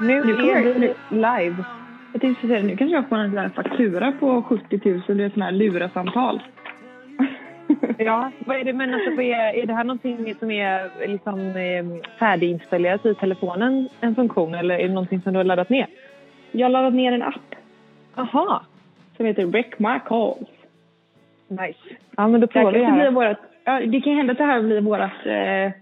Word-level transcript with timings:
Nu 0.00 0.24
Nu 0.24 0.36
kommer 0.36 0.54
är 0.56 0.74
vi 0.74 0.94
live. 1.10 1.64
Jag 2.12 2.20
tänkte 2.20 2.46
säga, 2.46 2.62
nu 2.62 2.76
kanske 2.76 2.96
jag 2.96 3.08
får 3.08 3.16
en 3.16 3.32
sån 3.34 3.50
faktura 3.50 4.12
på 4.20 4.42
70 4.42 4.80
000, 4.84 5.02
det 5.18 5.24
är 5.24 5.30
sån 5.30 5.42
här 5.42 5.52
lurasamtal. 5.52 6.42
Ja, 7.98 8.30
vad 8.46 8.56
är 8.56 8.64
det, 8.64 8.72
men 8.72 8.94
alltså, 8.94 9.22
är, 9.22 9.54
är 9.62 9.66
det 9.66 9.74
här 9.74 9.84
någonting 9.84 10.34
som 10.34 10.50
är 10.50 10.90
liksom 11.08 11.40
eh, 11.40 12.08
färdiginstallerat 12.18 13.06
i 13.06 13.14
telefonen, 13.14 13.88
en 14.00 14.14
funktion, 14.14 14.54
eller 14.54 14.74
är 14.78 14.88
det 14.88 14.94
någonting 14.94 15.20
som 15.20 15.32
du 15.32 15.38
har 15.38 15.44
laddat 15.44 15.68
ner? 15.68 15.86
Jag 16.52 16.64
har 16.64 16.70
laddat 16.70 16.94
ner 16.94 17.12
en 17.12 17.22
app 17.22 17.54
Jaha, 18.16 18.60
som 19.16 19.26
heter 19.26 19.46
Wreck 19.46 19.78
My 19.78 19.98
Calls. 20.06 20.48
nice. 21.48 21.78
Ja, 22.16 22.28
men 22.28 22.40
då 22.40 22.46
Det, 22.46 22.52
provar 22.52 22.72
vi 22.72 22.78
blir 22.78 22.86
här. 22.86 23.10
vårat, 23.10 23.38
ja, 23.64 23.80
det 23.80 24.00
kan 24.00 24.16
hända 24.16 24.32
att 24.32 24.38
det 24.38 24.44
här 24.44 24.62
blir 24.62 24.80
vårat... 24.80 25.26
Eh, 25.26 25.72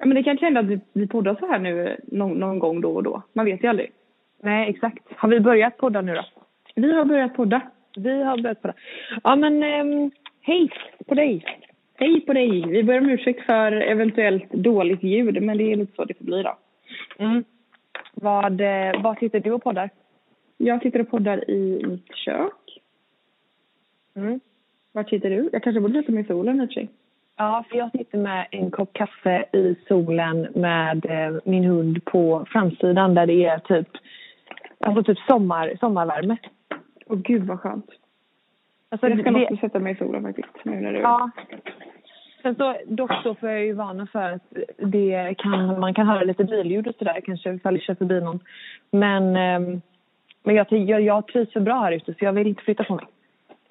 ja, 0.00 0.06
men 0.06 0.14
det 0.14 0.22
kanske 0.22 0.46
hända 0.46 0.60
att 0.60 0.66
vi, 0.66 0.80
vi 0.92 1.06
poddar 1.06 1.34
så 1.34 1.46
här 1.46 1.58
nu 1.58 1.96
någon, 2.02 2.38
någon 2.38 2.58
gång 2.58 2.80
då 2.80 2.94
och 2.94 3.02
då. 3.02 3.22
Man 3.32 3.44
vet 3.44 3.64
ju 3.64 3.68
aldrig. 3.68 3.92
Nej, 4.42 4.70
exakt. 4.70 5.04
Har 5.16 5.28
vi 5.28 5.40
börjat 5.40 5.76
podda 5.76 6.00
nu 6.00 6.14
då? 6.14 6.24
Vi 6.74 6.92
har 6.92 7.04
börjat 7.04 7.36
podda. 7.36 7.60
Vi 7.96 8.22
har 8.22 8.42
börjat 8.42 8.62
podda. 8.62 8.74
Ja, 9.24 9.36
men 9.36 9.62
ehm, 9.62 10.10
hej 10.40 10.70
på 11.06 11.14
dig. 11.14 11.44
Hej 11.94 12.20
på 12.20 12.32
dig! 12.32 12.66
Vi 12.66 12.82
ber 12.82 12.98
om 12.98 13.10
ursäkt 13.10 13.46
för 13.46 13.72
eventuellt 13.72 14.52
dåligt 14.52 15.02
ljud, 15.02 15.42
men 15.42 15.58
det 15.58 15.72
är 15.72 15.76
lite 15.76 15.92
så 15.96 16.04
det 16.04 16.14
får 16.14 16.24
bli 16.24 16.42
då. 16.42 16.56
Mm. 17.18 17.44
Vad, 18.14 18.60
eh, 18.60 19.02
vad 19.02 19.18
sitter 19.18 19.40
du 19.40 19.52
och 19.52 19.62
poddar? 19.62 19.90
Jag 20.56 20.82
sitter 20.82 21.00
och 21.00 21.10
poddar 21.10 21.50
i 21.50 21.86
mitt 21.86 22.14
kök. 22.14 22.80
Mm. 24.16 24.40
Vart 24.92 25.08
sitter 25.08 25.30
du? 25.30 25.50
Jag 25.52 25.62
kanske 25.62 25.80
borde 25.80 26.00
sätta 26.00 26.12
mig 26.12 26.22
i 26.22 26.26
solen 26.26 26.60
i 26.60 26.64
och 26.64 26.68
för 26.68 26.74
sig. 26.74 26.88
Ja, 27.40 27.64
för 27.70 27.76
jag 27.76 27.90
sitter 27.90 28.18
med 28.18 28.46
en 28.50 28.70
kopp 28.70 28.92
kaffe 28.92 29.44
i 29.52 29.76
solen 29.88 30.48
med 30.54 31.06
eh, 31.06 31.40
min 31.44 31.64
hund 31.64 32.04
på 32.04 32.46
framsidan 32.48 33.14
där 33.14 33.26
det 33.26 33.44
är 33.44 33.58
typ, 33.58 33.88
alltså 34.80 35.02
typ 35.02 35.18
sommar, 35.18 35.76
sommarvärme. 35.80 36.36
Åh 37.06 37.18
gud 37.18 37.44
vad 37.46 37.60
skönt. 37.60 37.86
Alltså, 38.88 39.08
jag 39.08 39.20
ska 39.20 39.30
det, 39.30 39.44
också 39.44 39.56
sätta 39.56 39.78
mig 39.78 39.92
i 39.92 39.96
solen 39.96 40.22
faktiskt. 40.22 40.64
Nu 40.64 40.80
när 40.80 40.92
du... 40.92 40.98
ja. 40.98 41.30
Sen 42.42 42.54
så, 42.54 42.76
dock 42.86 43.12
så 43.22 43.34
får 43.34 43.48
jag 43.48 43.64
ju 43.64 43.72
vana 43.72 44.06
för 44.06 44.32
att 44.32 44.52
det 44.78 45.34
kan, 45.38 45.80
man 45.80 45.94
kan 45.94 46.06
höra 46.06 46.22
lite 46.22 46.44
billjud 46.44 46.88
och 46.88 46.94
sådär 46.94 47.20
kanske 47.24 47.54
ifall 47.54 47.74
det 47.74 47.80
kör 47.80 47.94
förbi 47.94 48.20
någon. 48.20 48.40
Men, 48.90 49.36
ehm, 49.36 49.80
men 50.42 50.54
jag, 50.54 50.66
jag, 50.72 51.00
jag 51.00 51.26
trivs 51.26 51.52
så 51.52 51.60
bra 51.60 51.80
här 51.80 51.92
ute 51.92 52.14
så 52.14 52.24
jag 52.24 52.32
vill 52.32 52.46
inte 52.46 52.62
flytta 52.62 52.84
på 52.84 52.94
mig. 52.94 53.04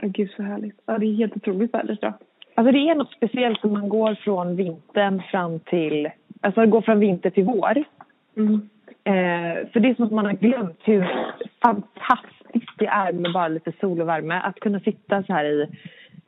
Åh 0.04 0.10
gud 0.10 0.32
så 0.32 0.44
härligt. 0.44 0.82
Ja 0.86 0.98
det 0.98 1.06
är 1.06 1.14
helt 1.14 1.36
otroligt 1.36 1.74
vädret 1.74 2.00
idag. 2.00 2.14
Alltså 2.60 2.72
det 2.72 2.90
är 2.90 2.96
något 2.96 3.12
speciellt 3.12 3.62
som 3.62 3.74
man 3.74 3.90
går 3.90 4.16
från 4.16 4.56
vintern 4.56 5.22
fram 5.32 5.60
till, 5.60 6.10
alltså 6.42 6.66
går 6.66 6.82
från 6.82 7.00
vinter 7.00 7.30
till 7.30 7.44
vår. 7.44 7.84
Mm. 8.38 8.70
Eh, 9.04 9.68
för 9.72 9.80
det 9.80 9.90
är 9.90 9.96
som 9.96 10.06
att 10.06 10.12
man 10.12 10.26
har 10.26 10.34
glömt 10.34 10.80
hur 10.84 11.32
fantastiskt 11.62 12.78
det 12.78 12.86
är 12.86 13.12
med 13.14 13.34
bara 13.34 13.48
lite 13.48 13.72
sol 13.82 14.02
och 14.02 14.08
värme. 14.08 14.42
Att 14.44 14.60
kunna 14.60 14.80
sitta 14.80 15.24
så 15.24 15.34
här 15.34 15.46
i, 15.46 15.68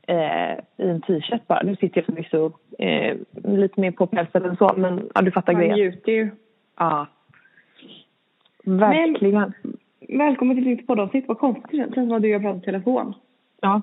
eh, 0.08 0.86
i 0.86 0.90
en 0.90 1.02
t-shirt 1.02 1.48
bara. 1.48 1.64
Nu 1.64 1.76
sitter 1.76 1.98
jag 1.98 2.06
förvisso 2.06 2.52
eh, 2.80 3.18
lite 3.44 3.82
mer 3.82 3.92
påpälsad 3.92 4.46
än 4.46 4.58
så, 4.58 4.72
men 4.78 5.10
ja, 5.16 5.22
du 5.22 5.32
fattar 5.32 5.54
Man 5.54 5.62
grejen. 5.62 5.78
njuter 5.78 6.12
ju. 6.12 6.30
Ja. 6.78 7.08
Verkligen. 8.64 9.54
Välkommen 10.10 10.56
till 10.56 10.66
ditt 10.66 10.88
poddavsnitt. 10.88 11.28
Vad 11.28 11.40
konstigt 11.40 11.72
det 11.72 11.78
känns. 11.78 11.94
Som 11.94 12.12
att 12.12 12.22
du 12.22 12.40
pratat 12.40 12.64
i 12.64 12.66
telefon. 12.66 13.14
Ja. 13.62 13.82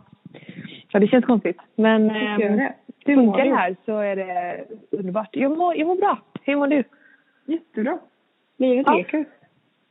Ja, 0.92 1.00
det 1.00 1.06
känns 1.06 1.24
konstigt. 1.24 1.58
Men 1.74 2.10
eh, 2.10 2.38
det. 2.38 2.74
Funkar 3.14 3.44
det 3.44 3.54
här 3.54 3.76
så 3.84 3.98
är 3.98 4.16
det 4.16 4.64
underbart. 4.90 5.28
Jag 5.32 5.58
mår, 5.58 5.76
jag 5.76 5.86
mår 5.86 5.96
bra. 5.96 6.18
Hur 6.42 6.56
mår 6.56 6.66
du? 6.66 6.84
Jättebra. 7.46 7.98
Livet 8.56 8.86
Ja. 8.86 8.94
leker. 8.96 9.24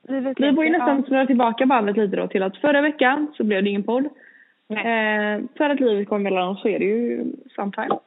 Livet 0.07 0.39
Vi 0.39 0.43
leker. 0.51 0.69
nästan 0.69 1.03
snurra 1.03 1.25
tillbaka 1.25 1.65
bandet 1.65 1.97
lite 1.97 2.15
då 2.15 2.27
till 2.27 2.43
att 2.43 2.57
förra 2.57 2.81
veckan 2.81 3.27
så 3.37 3.43
blev 3.43 3.63
det 3.63 3.69
ingen 3.69 3.83
podd. 3.83 4.05
Eh, 4.69 5.45
för 5.57 5.69
att 5.69 5.79
livet 5.79 6.09
kom 6.09 6.23
mellan 6.23 6.47
oss 6.47 6.61
så 6.61 6.67
är 6.67 6.79
det 6.79 6.85
ju 6.85 7.25
sometime. 7.55 7.99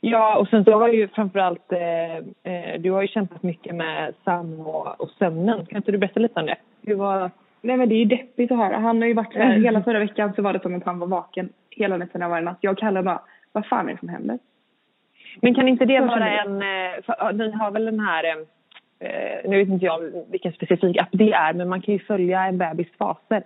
Ja, 0.00 0.38
och 0.38 0.48
sen 0.48 0.64
så 0.64 0.72
har 0.72 0.88
ju 0.88 1.08
framförallt, 1.08 1.72
eh, 1.72 2.16
eh, 2.52 2.80
du 2.80 2.90
har 2.90 3.02
ju 3.02 3.08
kämpat 3.08 3.42
mycket 3.42 3.74
med 3.74 4.14
Sam 4.24 4.60
och, 4.60 5.00
och 5.00 5.10
sömnen. 5.10 5.66
Kan 5.66 5.76
inte 5.76 5.92
du 5.92 5.98
berätta 5.98 6.20
lite 6.20 6.40
om 6.40 6.46
det? 6.46 6.56
Hur 6.82 6.94
var... 6.94 7.30
Nej 7.60 7.76
men 7.76 7.88
det 7.88 7.94
är 7.94 7.98
ju 7.98 8.04
deppigt 8.04 8.52
att 8.52 8.58
höra. 8.58 8.78
Han 8.78 9.00
har 9.00 9.08
ju 9.08 9.14
varit 9.14 9.32
så 9.32 9.38
här, 9.38 9.50
Mm. 9.50 9.62
hela 9.64 9.82
förra 9.82 9.98
veckan 9.98 10.32
så 10.36 10.42
var 10.42 10.52
det 10.52 10.60
som 10.62 10.74
att 10.74 10.84
han 10.84 10.98
var 10.98 11.06
vaken 11.06 11.48
hela 11.70 11.96
nätterna 11.96 12.28
varje 12.28 12.44
natt. 12.44 12.58
Jag 12.60 12.78
Kalle 12.78 13.02
bara, 13.02 13.20
vad 13.52 13.66
fan 13.66 13.88
är 13.88 13.92
det 13.92 13.98
som 13.98 14.08
händer? 14.08 14.38
Men 15.42 15.54
kan 15.54 15.68
inte 15.68 15.84
det 15.84 15.98
Så 15.98 16.06
vara 16.06 16.28
en, 16.42 16.54
eh, 16.62 17.02
för, 17.06 17.32
ni 17.32 17.50
har 17.50 17.70
väl 17.70 17.84
den 17.84 18.00
här, 18.00 18.24
eh, 18.24 18.36
eh, 19.08 19.50
nu 19.50 19.56
vet 19.58 19.68
inte 19.68 19.84
jag 19.84 20.24
vilken 20.30 20.52
specifik 20.52 20.96
app 20.96 21.08
det 21.12 21.32
är, 21.32 21.52
men 21.52 21.68
man 21.68 21.80
kan 21.82 21.94
ju 21.94 22.00
följa 22.00 22.46
en 22.46 22.58
bebis 22.58 22.88
faser. 22.98 23.42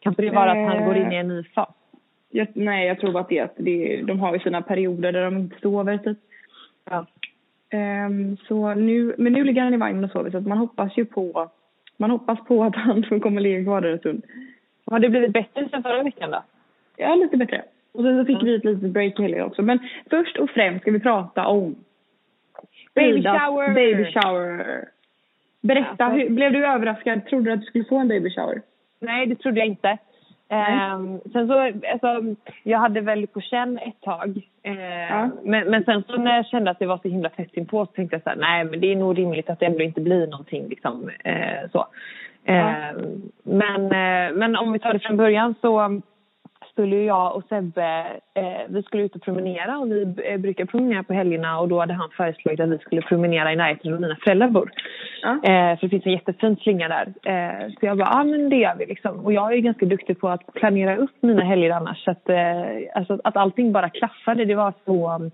Kan 0.00 0.12
inte 0.12 0.22
det 0.22 0.30
vara 0.30 0.50
att 0.50 0.68
han 0.68 0.76
Eh. 0.76 0.86
går 0.86 0.96
in 0.96 1.12
i 1.12 1.16
en 1.16 1.28
ny 1.28 1.44
fas? 1.44 1.68
Jag, 2.30 2.48
nej 2.54 2.86
jag 2.86 3.00
tror 3.00 3.12
bara 3.12 3.20
att 3.20 3.28
det 3.28 3.38
är 3.38 3.44
att 3.44 3.54
det, 3.56 4.02
de 4.02 4.20
har 4.20 4.32
ju 4.34 4.38
sina 4.40 4.62
perioder 4.62 5.12
där 5.12 5.24
de 5.24 5.36
inte 5.38 5.60
sover 5.60 5.98
typ. 5.98 6.18
Ja. 6.90 7.06
Ehm, 7.70 8.36
så 8.36 8.74
nu, 8.74 9.14
men 9.18 9.32
nu 9.32 9.44
ligger 9.44 9.62
han 9.62 9.74
i 9.74 9.76
vagnen 9.76 10.04
och 10.04 10.10
sover 10.10 10.30
så 10.30 10.36
att 10.38 10.46
man 10.46 10.58
hoppas 10.58 10.98
ju 10.98 11.04
på, 11.04 11.50
man 11.96 12.10
hoppas 12.10 12.38
på 12.48 12.64
att 12.64 12.76
han 12.76 13.20
kommer 13.20 13.40
ligga 13.40 13.62
kvar 13.64 13.80
där 13.80 13.90
en 13.92 13.98
stund. 13.98 14.22
Har 14.90 14.98
det 14.98 15.08
blivit 15.08 15.32
bättre 15.32 15.68
sen 15.70 15.82
förra 15.82 16.02
veckan 16.02 16.30
då? 16.30 16.42
Ja, 16.96 17.14
lite 17.14 17.36
bättre. 17.36 17.62
Och 17.92 18.02
sen 18.02 18.18
så 18.18 18.24
fick 18.24 18.34
Mm. 18.42 18.46
vi 18.46 18.54
ett 18.56 18.64
litet 18.64 18.90
break 18.90 19.18
helgen 19.18 19.42
också. 19.44 19.62
Men 19.62 19.78
först 20.10 20.36
och 20.36 20.50
främst 20.50 20.82
ska 20.82 20.90
vi 20.90 21.00
prata 21.00 21.46
om 21.46 21.74
Baby 22.94 23.22
shower! 23.22 23.74
Baby 23.74 24.04
shower. 24.12 24.84
Berätta, 25.60 26.04
Alltså- 26.04 26.18
hur, 26.20 26.30
blev 26.30 26.52
du 26.52 26.66
överraskad? 26.66 27.26
Trodde 27.26 27.44
du 27.44 27.52
att 27.52 27.60
du 27.60 27.66
skulle 27.66 27.84
få 27.84 27.96
en 27.98 28.08
baby 28.08 28.30
shower? 28.30 28.62
Nej, 29.00 29.26
det 29.26 29.36
trodde 29.36 29.58
jag 29.58 29.66
inte. 29.66 29.98
Ehm, 30.48 31.20
sen 31.32 31.46
så, 31.46 31.60
alltså, 31.92 32.34
jag 32.62 32.78
hade 32.78 33.00
väl 33.00 33.26
på 33.26 33.40
känn 33.40 33.78
ett 33.78 34.00
tag. 34.00 34.48
Ja. 34.62 35.30
men, 35.42 35.70
men 35.70 35.84
sen 35.84 36.02
så 36.02 36.16
när 36.16 36.36
jag 36.36 36.46
kände 36.46 36.70
att 36.70 36.78
det 36.78 36.86
var 36.86 36.98
så 36.98 37.08
himla 37.08 37.28
tätt 37.28 37.54
inpå 37.54 37.86
så 37.86 37.92
tänkte 37.92 38.16
jag 38.16 38.22
så 38.22 38.28
här, 38.28 38.36
nej 38.36 38.64
men 38.64 38.80
det 38.80 38.92
är 38.92 38.96
nog 38.96 39.18
rimligt 39.18 39.50
att 39.50 39.60
det 39.60 39.66
ändå 39.66 39.82
inte 39.82 40.00
blir 40.00 40.26
någonting 40.26 40.68
liksom 40.68 41.10
eh, 41.24 41.70
så. 41.72 41.86
Ehm, 42.44 43.22
men, 43.42 43.82
eh, 43.82 44.36
men 44.36 44.56
om 44.56 44.72
vi 44.72 44.78
tar 44.78 44.92
det 44.92 44.98
från 44.98 45.16
början 45.16 45.54
så 45.60 46.00
skulle 46.76 46.96
jag 46.96 47.36
och 47.36 47.44
Sebbe, 47.48 48.06
eh, 48.34 48.62
vi 48.68 48.82
skulle 48.82 49.02
ut 49.02 49.16
och 49.16 49.22
promenera 49.22 49.78
och 49.78 49.90
vi 49.90 50.14
eh, 50.24 50.38
brukar 50.38 50.64
promenera 50.64 51.02
på 51.02 51.12
helgerna 51.12 51.60
och 51.60 51.68
då 51.68 51.80
hade 51.80 51.94
han 51.94 52.10
föreslagit 52.10 52.60
att 52.60 52.68
vi 52.68 52.78
skulle 52.78 53.02
promenera 53.02 53.52
i 53.52 53.56
närheten 53.56 53.90
där 53.92 53.98
mina 53.98 54.16
föräldrar 54.24 54.48
bor. 54.48 54.70
Ja. 55.22 55.30
Eh, 55.32 55.78
för 55.78 55.80
det 55.80 55.88
finns 55.88 56.06
en 56.06 56.12
jättefin 56.12 56.56
slinga 56.56 56.88
där. 56.88 57.06
Eh, 57.32 57.68
så 57.68 57.86
jag 57.86 57.98
bara, 57.98 58.08
ja 58.12 58.20
ah, 58.20 58.24
men 58.24 58.50
det 58.50 58.56
gör 58.56 58.74
vi 58.78 58.86
liksom. 58.86 59.24
Och 59.24 59.32
jag 59.32 59.52
är 59.52 59.58
ganska 59.58 59.86
duktig 59.86 60.20
på 60.20 60.28
att 60.28 60.54
planera 60.54 60.96
upp 60.96 61.16
mina 61.20 61.44
helger 61.44 61.70
annars. 61.70 62.04
Så 62.04 62.10
att, 62.10 62.28
eh, 62.28 62.62
alltså, 62.94 63.18
att 63.24 63.36
allting 63.36 63.72
bara 63.72 63.90
klaffade, 63.90 64.44
det 64.44 64.54
var 64.54 64.72
så 64.84 65.14
um, 65.14 65.30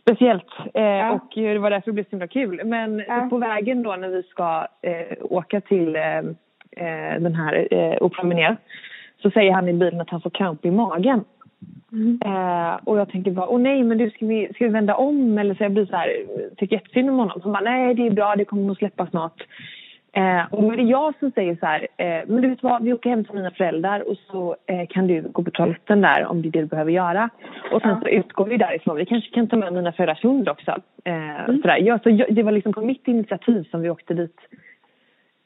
speciellt. 0.00 0.46
Eh, 0.74 0.82
Ja. 0.82 1.12
Och 1.12 1.28
det 1.34 1.58
var 1.58 1.70
därför 1.70 1.86
det 1.90 1.92
blev 1.92 2.04
så 2.04 2.10
himla 2.10 2.26
kul. 2.26 2.60
Men 2.64 3.04
Ja. 3.08 3.26
på 3.30 3.38
vägen 3.38 3.82
då 3.82 3.96
när 3.96 4.08
vi 4.08 4.22
ska 4.22 4.66
eh, 4.82 5.16
åka 5.20 5.60
till 5.60 5.96
eh, 5.96 6.18
eh, 6.76 7.20
den 7.20 7.34
här 7.34 7.68
och 8.02 8.12
promenera 8.12 8.56
så 9.22 9.30
säger 9.30 9.52
han 9.52 9.68
i 9.68 9.72
bilen 9.72 10.00
att 10.00 10.10
han 10.10 10.20
får 10.20 10.30
kramp 10.30 10.64
i 10.64 10.70
magen. 10.70 11.24
Mm. 11.92 12.18
Eh, 12.24 12.74
och 12.84 12.98
jag 12.98 13.08
tänker 13.08 13.30
bara, 13.30 13.48
åh 13.48 13.60
nej 13.60 13.82
men 13.82 13.98
du 13.98 14.10
ska 14.10 14.26
vi, 14.26 14.50
ska 14.54 14.64
vi 14.64 14.70
vända 14.70 14.94
om 14.94 15.38
eller 15.38 15.54
så 15.54 15.62
jag 15.62 15.72
blir 15.72 15.86
så 15.86 15.96
här, 15.96 16.08
tycker 16.56 16.76
jättesynd 16.76 17.10
om 17.10 17.18
honom. 17.18 17.40
Han 17.42 17.52
bara, 17.52 17.64
nej 17.64 17.94
det 17.94 18.06
är 18.06 18.10
bra, 18.10 18.36
det 18.36 18.44
kommer 18.44 18.62
nog 18.62 18.76
släppa 18.76 19.06
snart. 19.06 19.42
Eh, 20.14 20.54
och 20.54 20.62
då 20.62 20.72
är 20.72 20.76
det 20.76 20.82
jag 20.82 21.14
som 21.18 21.30
säger 21.30 21.56
så 21.56 21.66
här, 21.66 21.86
eh, 21.96 22.22
men 22.26 22.42
du 22.42 22.48
vet 22.48 22.62
vad, 22.62 22.82
vi 22.82 22.92
åker 22.92 23.10
hem 23.10 23.24
till 23.24 23.34
mina 23.34 23.50
föräldrar 23.50 24.08
och 24.08 24.16
så 24.30 24.56
eh, 24.66 24.86
kan 24.88 25.06
du 25.06 25.22
gå 25.22 25.42
på 25.44 25.50
toaletten 25.50 26.00
där 26.00 26.26
om 26.26 26.42
det 26.42 26.48
är 26.48 26.52
det 26.52 26.60
du 26.60 26.66
behöver 26.66 26.92
göra. 26.92 27.30
Och 27.72 27.82
sen 27.82 28.00
så 28.00 28.08
utgår 28.08 28.46
vi 28.46 28.56
därifrån, 28.56 28.96
vi 28.96 29.06
kanske 29.06 29.30
kan 29.30 29.48
ta 29.48 29.56
med 29.56 29.72
mina 29.72 29.92
föräldrars 29.92 30.24
hund 30.24 30.48
också. 30.48 30.70
Eh, 31.04 31.46
sådär. 31.46 31.76
Ja, 31.76 31.98
så 32.02 32.10
jag, 32.10 32.34
det 32.34 32.42
var 32.42 32.52
liksom 32.52 32.72
på 32.72 32.80
mitt 32.80 33.08
initiativ 33.08 33.62
som 33.70 33.80
vi 33.80 33.90
åkte 33.90 34.14
dit. 34.14 34.38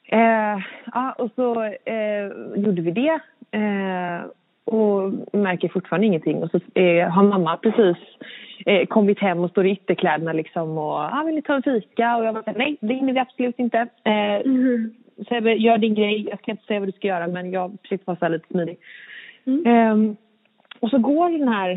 Eh, 0.09 0.59
ja, 0.95 1.13
och 1.19 1.31
så 1.35 1.63
eh, 1.63 2.27
gjorde 2.57 2.83
vi 2.83 2.91
det. 2.91 3.19
Eh, 3.51 4.27
och 4.65 5.13
märker 5.33 5.69
fortfarande 5.69 6.07
ingenting. 6.07 6.43
Och 6.43 6.51
så 6.51 6.81
eh, 6.81 7.09
har 7.09 7.23
mamma 7.23 7.57
precis 7.57 7.97
eh, 8.67 8.87
kommit 8.87 9.19
hem 9.19 9.39
och 9.39 9.51
står 9.51 9.67
i 9.67 9.71
ytterkläderna 9.71 10.33
liksom 10.33 10.79
och 10.79 10.99
ah, 10.99 11.23
vill 11.27 11.35
ni 11.35 11.43
ta 11.43 11.55
en 11.55 11.63
fika? 11.63 12.17
Och 12.17 12.25
jag 12.25 12.35
bara 12.35 12.53
nej, 12.57 12.77
det 12.81 12.95
hinner 12.95 13.13
vi 13.13 13.19
absolut 13.19 13.59
inte. 13.59 13.79
Eh, 14.05 14.41
Mm. 14.45 14.95
Gör 15.59 15.79
din 15.79 15.95
grej. 15.95 16.27
Jag 16.31 16.39
ska 16.39 16.51
inte 16.51 16.65
säga 16.65 16.81
vad 16.81 16.89
du 16.89 16.93
ska 16.93 17.09
göra 17.09 17.27
men 17.27 17.53
jag 17.53 17.77
försökte 17.83 18.17
vara 18.21 18.29
lite 18.29 18.49
smidig. 18.49 18.79
Mm. 19.47 19.67
Ehm, 19.67 20.17
och 20.81 20.91
så 20.91 20.99
går 20.99 21.31
den 21.31 21.49
här 21.49 21.71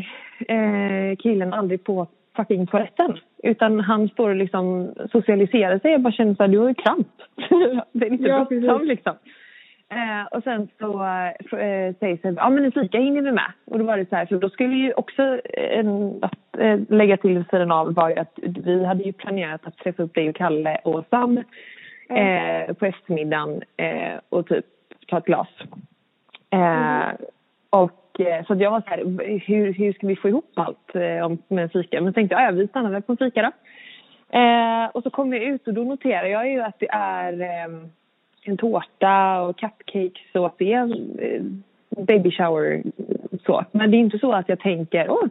eh, 0.48 1.16
killen 1.16 1.52
aldrig 1.52 1.84
på 1.84 2.06
fucking 2.36 2.66
toaletten. 2.66 3.18
Utan 3.42 3.80
han 3.80 4.08
står 4.08 4.28
och 4.28 4.36
liksom 4.36 4.94
socialiserar 5.12 5.78
sig. 5.78 5.92
Jag 5.92 6.00
bara 6.00 6.12
känner 6.12 6.34
så 6.34 6.42
här, 6.42 6.48
du 6.48 6.58
har 6.58 6.68
ju 6.68 6.74
kramp. 6.74 7.08
det 7.92 8.06
är 8.06 8.12
inte 8.12 8.28
Ja, 8.28 8.46
bråttom 8.50 8.86
liksom. 8.86 9.14
Eh, 9.92 10.26
och 10.30 10.42
sen 10.44 10.68
så 10.78 10.92
eh, 11.56 11.94
säger 12.00 12.16
sig, 12.16 12.34
ja 12.36 12.50
men 12.50 12.64
en 12.64 12.72
fika 12.72 12.98
hinner 12.98 13.22
vi 13.22 13.32
med. 13.32 13.52
Och 13.64 13.78
då 13.78 13.84
var 13.84 13.96
det 13.96 14.08
så 14.08 14.16
här, 14.16 14.26
för 14.26 14.36
då 14.36 14.50
skulle 14.50 14.76
ju 14.76 14.92
också 14.92 15.40
en, 15.54 16.18
att 16.22 16.58
eh, 16.58 16.80
lägga 16.88 17.16
till 17.16 17.36
vid 17.36 17.50
sidan 17.50 17.70
av 17.70 17.94
var 17.94 18.08
ju 18.08 18.16
att 18.16 18.38
vi 18.42 18.84
hade 18.84 19.02
ju 19.02 19.12
planerat 19.12 19.66
att 19.66 19.76
träffa 19.76 20.02
upp 20.02 20.14
dig 20.14 20.28
och 20.28 20.36
Kalle 20.36 20.80
och 20.84 21.04
Sam 21.10 21.38
eh, 22.08 22.74
på 22.74 22.86
eftermiddagen 22.86 23.62
eh, 23.76 24.20
och 24.28 24.46
typ 24.46 24.66
ta 25.08 25.18
ett 25.18 25.24
glas. 25.24 25.48
Eh, 26.50 27.08
och 27.70 28.20
eh, 28.20 28.44
så 28.46 28.54
jag 28.54 28.70
var 28.70 28.80
så 28.80 28.88
här, 28.88 28.98
hur, 29.46 29.72
hur 29.72 29.92
ska 29.92 30.06
vi 30.06 30.16
få 30.16 30.28
ihop 30.28 30.52
allt 30.54 30.94
eh, 30.94 31.26
om, 31.26 31.38
med 31.48 31.62
en 31.62 31.70
fika? 31.70 32.00
Men 32.00 32.14
tänkte 32.14 32.34
jag, 32.34 32.44
ja 32.44 32.50
vi 32.50 32.68
stannar 32.68 32.90
väl 32.90 33.02
på 33.02 33.12
en 33.12 33.18
fika 33.18 33.42
då. 33.42 33.50
Eh, 34.38 34.86
och 34.86 35.02
så 35.02 35.10
kom 35.10 35.32
jag 35.32 35.42
ut 35.42 35.66
och 35.66 35.74
då 35.74 35.82
noterar 35.82 36.26
jag 36.26 36.50
ju 36.50 36.60
att 36.60 36.78
det 36.78 36.88
är 36.90 37.40
eh, 37.40 37.86
en 38.50 38.56
tårta 38.56 39.40
och 39.40 39.58
cupcakes 39.58 40.34
och 40.34 40.46
att 40.46 40.58
det 40.58 40.72
är 40.72 40.84
eh, 41.22 41.42
baby 42.04 42.30
shower 42.30 42.82
så. 43.46 43.64
Men 43.72 43.90
det 43.90 43.96
är 43.96 43.98
inte 43.98 44.18
så 44.18 44.32
att 44.32 44.48
jag 44.48 44.60
tänker, 44.60 45.10
åh, 45.10 45.24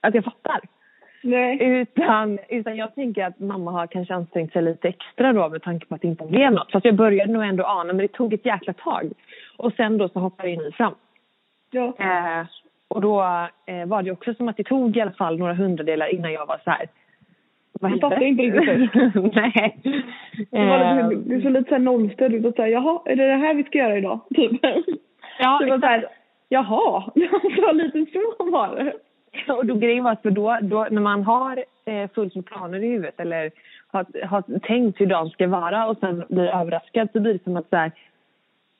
att 0.00 0.14
jag 0.14 0.24
fattar. 0.24 0.60
Nej. 1.22 1.58
Utan, 1.60 2.38
utan 2.48 2.76
jag 2.76 2.94
tänker 2.94 3.24
att 3.24 3.38
mamma 3.38 3.70
har 3.70 3.86
kanske 3.86 4.14
ansträngt 4.14 4.52
sig 4.52 4.62
lite 4.62 4.88
extra 4.88 5.32
då 5.32 5.48
med 5.48 5.62
tanke 5.62 5.86
på 5.86 5.94
att 5.94 6.00
det 6.00 6.08
inte 6.08 6.24
blev 6.24 6.52
något. 6.52 6.72
Fast 6.72 6.84
jag 6.84 6.94
började 6.94 7.32
nog 7.32 7.44
ändå 7.44 7.64
ana, 7.64 7.84
men 7.92 7.96
det 7.96 8.08
tog 8.08 8.32
ett 8.32 8.46
jäkla 8.46 8.72
tag. 8.72 9.12
Och 9.56 9.72
sen 9.72 9.98
då 9.98 10.08
så 10.08 10.20
hoppade 10.20 10.48
ni 10.48 10.72
fram. 10.72 10.94
Ja. 11.70 11.94
Eh, 11.98 12.46
och 12.88 13.00
då 13.00 13.22
eh, 13.66 13.86
var 13.86 14.02
det 14.02 14.10
också 14.10 14.34
som 14.34 14.48
att 14.48 14.56
det 14.56 14.64
tog 14.64 14.96
i 14.96 15.00
alla 15.00 15.12
fall 15.12 15.38
några 15.38 15.54
hundradelar 15.54 16.14
innan 16.14 16.32
jag 16.32 16.46
var 16.46 16.60
så 16.64 16.70
här. 16.70 16.86
Hände? 17.88 18.00
fattar 18.00 18.22
inte 18.22 18.42
riktigt 18.42 19.34
Nej. 19.34 19.78
Det, 20.50 20.66
var 20.66 20.78
Eh, 20.78 21.08
lite, 21.08 21.34
det 21.34 21.42
såg 21.42 21.52
lite 21.52 21.68
såhär 21.68 21.82
nollställd 21.82 22.34
ut 22.34 22.46
och 22.46 22.54
såhär, 22.54 22.68
jaha, 22.68 23.02
är 23.04 23.16
det 23.16 23.26
det 23.26 23.36
här 23.36 23.54
vi 23.54 23.64
ska 23.64 23.78
göra 23.78 23.98
idag? 23.98 24.20
Typ. 24.34 24.60
ja, 25.38 25.58
det 25.60 25.70
var 25.70 25.76
exakt. 25.76 25.80
såhär, 25.80 26.06
jaha, 26.48 27.10
det 27.14 27.62
var 27.62 27.72
lite 27.72 28.06
så 28.12 28.50
var 28.50 28.76
det. 28.76 28.92
Och 29.52 29.66
då 29.66 29.74
grejen 29.74 30.04
var 30.04 30.12
att 30.12 30.22
för 30.22 30.30
då, 30.30 30.58
då, 30.62 30.86
när 30.90 31.02
man 31.02 31.22
har 31.22 31.64
eh, 31.84 32.10
fullt 32.14 32.34
med 32.34 32.46
planer 32.46 32.84
i 32.84 32.88
huvudet 32.88 33.20
eller 33.20 33.50
har, 33.92 34.26
har 34.26 34.58
tänkt 34.58 35.00
hur 35.00 35.06
dagen 35.06 35.30
ska 35.30 35.46
vara 35.46 35.86
och 35.86 35.98
sen 35.98 36.24
blir 36.28 36.44
överraskad 36.44 37.08
så 37.12 37.20
blir 37.20 37.32
det 37.32 37.44
som 37.44 37.56
att, 37.56 37.68
så 37.68 37.76
här, 37.76 37.92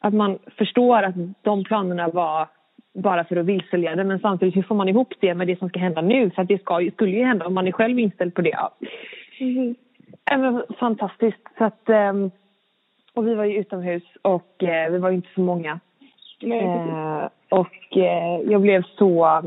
att 0.00 0.14
man 0.14 0.38
förstår 0.58 1.02
att 1.02 1.14
de 1.42 1.64
planerna 1.64 2.08
var 2.08 2.48
bara 2.94 3.24
för 3.24 3.36
att 3.36 3.46
vilseleda 3.46 4.04
men 4.04 4.18
samtidigt 4.18 4.56
hur 4.56 4.62
får 4.62 4.74
man 4.74 4.88
ihop 4.88 5.14
det 5.20 5.34
med 5.34 5.46
det 5.46 5.58
som 5.58 5.68
ska 5.68 5.80
hända 5.80 6.00
nu? 6.00 6.30
För 6.30 6.42
att 6.42 6.48
det 6.48 6.58
ska, 6.58 6.90
skulle 6.94 7.10
ju 7.10 7.24
hända 7.24 7.46
om 7.46 7.54
man 7.54 7.68
är 7.68 7.72
själv 7.72 7.98
inställd 7.98 8.34
på 8.34 8.42
det. 8.42 8.58
Mm. 9.40 9.74
Men 10.30 10.62
fantastiskt. 10.78 11.48
Så 11.58 11.64
att, 11.64 11.88
ehm, 11.88 12.30
och 13.14 13.26
vi 13.28 13.34
var 13.34 13.44
ju 13.44 13.56
utomhus 13.56 14.02
och 14.22 14.62
eh, 14.62 14.90
vi 14.90 14.98
var 14.98 15.10
ju 15.10 15.16
inte 15.16 15.28
så 15.34 15.40
många. 15.40 15.80
Eh, 16.42 17.28
och 17.48 17.96
eh, 17.96 18.40
jag 18.50 18.60
blev 18.60 18.82
så, 18.82 19.42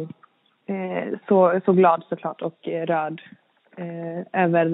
så, 1.27 1.61
så 1.65 1.73
glad 1.73 2.03
såklart 2.09 2.41
och 2.41 2.67
rörd 2.67 3.21
över... 4.33 4.65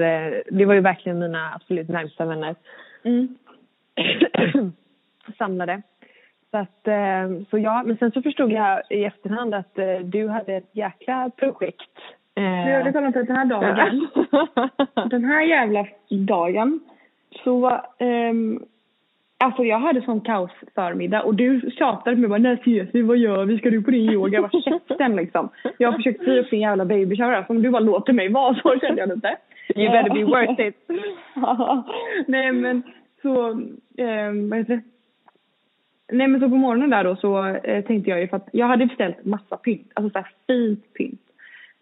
Det 0.51 0.65
var 0.65 0.73
ju 0.73 0.81
verkligen 0.81 1.19
mina 1.19 1.51
absolut 1.55 1.89
närmsta 1.89 2.25
vänner 2.25 2.55
Mm. 3.03 3.35
samlade. 5.37 5.81
Så, 6.51 6.57
att, 6.57 6.87
eh, 6.87 7.43
så 7.49 7.57
ja, 7.57 7.83
men 7.85 7.97
sen 7.97 8.11
så 8.11 8.21
förstod 8.21 8.51
jag 8.51 8.81
i 8.89 9.03
efterhand 9.05 9.53
att 9.53 9.77
eh, 9.77 9.99
du 10.03 10.27
hade 10.27 10.53
ett 10.53 10.69
jäkla 10.71 11.29
projekt. 11.37 11.97
Eh, 12.35 12.43
Nu 12.43 12.73
har 12.73 12.83
det 12.91 12.99
om 12.99 13.11
den 13.11 13.35
här 13.35 13.45
dagen. 13.45 14.07
den 15.09 15.25
här 15.25 15.41
jävla 15.41 15.87
dagen 16.09 16.79
så 17.43 17.81
ehm, 17.97 18.59
Alltså 19.43 19.63
jag 19.63 19.79
hade 19.79 20.01
sån 20.01 20.21
kaos 20.21 20.51
förmiddag 20.75 21.21
och 21.21 21.35
du 21.35 21.71
tjatade 21.71 22.15
på 22.15 22.19
mig 22.21 22.29
bara 22.29 22.39
när 22.39 22.53
ses 22.53 22.89
vi, 22.93 23.01
vad 23.01 23.17
gör 23.17 23.45
vi, 23.45 23.57
ska 23.57 23.69
du 23.69 23.83
på 23.83 23.91
din 23.91 24.11
yoga? 24.11 24.41
Var 24.41 24.61
käften 24.61 25.15
liksom. 25.15 25.49
Jag 25.77 25.91
har 25.91 25.97
försökt 25.97 26.21
styra 26.21 26.39
upp 26.41 26.49
din 26.49 26.59
jävla 26.59 26.85
baby 26.85 27.17
shower 27.17 27.43
som 27.47 27.61
du 27.61 27.69
bara 27.69 27.79
låter 27.79 28.13
mig 28.13 28.29
vara 28.29 28.55
så 28.55 28.79
kände 28.79 29.01
jag 29.01 29.09
lite. 29.09 29.37
You 29.75 29.91
better 29.91 30.13
be 30.13 30.23
worth 30.23 30.61
it. 30.61 30.75
Nej 32.27 32.51
men 32.51 32.83
så, 33.21 33.49
ehm, 33.97 34.49
vad 34.49 34.59
heter 34.59 34.75
det? 34.75 34.81
Nej 36.11 36.27
men 36.27 36.41
så 36.41 36.49
på 36.49 36.55
morgonen 36.55 36.89
där 36.89 37.03
då 37.03 37.15
så 37.15 37.45
eh, 37.47 37.83
tänkte 37.85 38.09
jag 38.09 38.19
ju 38.21 38.27
för 38.27 38.37
att 38.37 38.49
jag 38.51 38.67
hade 38.67 38.85
beställt 38.85 39.25
massa 39.25 39.57
pynt, 39.57 39.91
alltså 39.93 40.19
så 40.19 40.25
fint 40.47 40.93
pynt. 40.93 41.21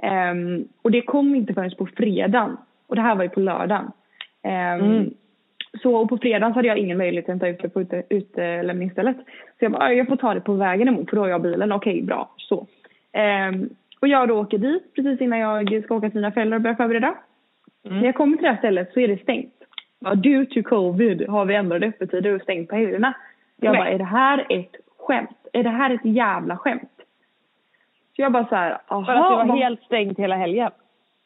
Ehm, 0.03 0.67
och 0.81 0.91
det 0.91 1.01
kom 1.01 1.35
inte 1.35 1.53
förrän 1.53 1.71
på 1.77 1.85
fredagen. 1.85 2.57
Och 2.87 2.95
det 2.95 3.01
här 3.01 3.15
var 3.15 3.23
ju 3.23 3.29
på 3.29 3.39
lördagen. 3.39 3.91
Ehm, 4.43 4.79
Mm. 4.81 5.09
Så 5.81 5.95
och 5.95 6.09
på 6.09 6.17
fredagen 6.17 6.53
så 6.53 6.55
hade 6.57 6.67
jag 6.67 6.77
ingen 6.77 6.97
möjlighet 6.97 7.25
att 7.25 7.29
hämta 7.29 7.47
ut 7.47 7.61
det 7.61 7.69
på 7.69 7.81
ute, 7.81 8.03
utelämningsstället. 8.09 9.17
Så 9.59 9.65
jag 9.65 9.71
bara, 9.71 9.83
"Ah, 9.83 9.91
jag 9.91 10.07
får 10.07 10.15
ta 10.15 10.33
det 10.33 10.41
på 10.41 10.53
vägen 10.53 10.87
emot 10.87 11.09
för 11.09 11.15
då 11.15 11.21
har 11.21 11.29
jag 11.29 11.41
bilen. 11.41 11.71
Okej, 11.71 12.01
bra. 12.01 12.29
Så. 12.37 12.67
Ehm, 13.13 13.69
och 14.01 14.07
jag 14.07 14.27
då 14.27 14.39
åker 14.41 14.57
dit 14.57 14.93
precis 14.95 15.21
innan 15.21 15.39
jag 15.39 15.83
ska 15.83 15.95
åka 15.95 16.09
till 16.09 16.15
mina 16.19 16.31
föräldrar 16.31 16.55
och 16.57 16.61
börja 16.61 16.75
förbereda. 16.75 17.15
När 17.83 18.05
jag 18.05 18.15
kommer 18.15 18.37
till 18.37 18.43
det 18.43 18.49
här 18.51 18.57
stället 18.57 18.93
så 18.93 18.99
är 18.99 19.07
det 19.07 19.21
stängt. 19.21 19.53
Ja, 19.99 20.15
due 20.15 20.45
to 20.45 20.63
covid 20.63 21.29
har 21.29 21.45
vi 21.45 21.55
ändrade 21.55 21.87
öppettider 21.87 22.35
och 22.35 22.41
stängt 22.41 22.69
på 22.69 22.75
helgerna. 22.75 23.13
Jag 23.59 23.71
Nej. 23.71 23.79
bara, 23.81 23.89
är 23.89 23.97
det 23.97 24.03
här 24.03 24.45
ett 24.49 24.75
skämt? 24.97 25.37
Är 25.53 25.63
det 25.63 25.69
här 25.69 25.89
ett 25.93 26.05
jävla 26.05 26.57
skämt? 26.57 26.91
Så 28.15 28.21
jag 28.21 28.31
bara 28.31 28.45
så 28.47 28.55
här, 28.55 28.77
aha. 28.87 29.05
För 29.05 29.11
att 29.13 29.29
det 29.31 29.35
var 29.35 29.45
vad- 29.45 29.57
helt 29.59 29.81
stängt 29.83 30.19
hela 30.19 30.35
helgen. 30.35 30.71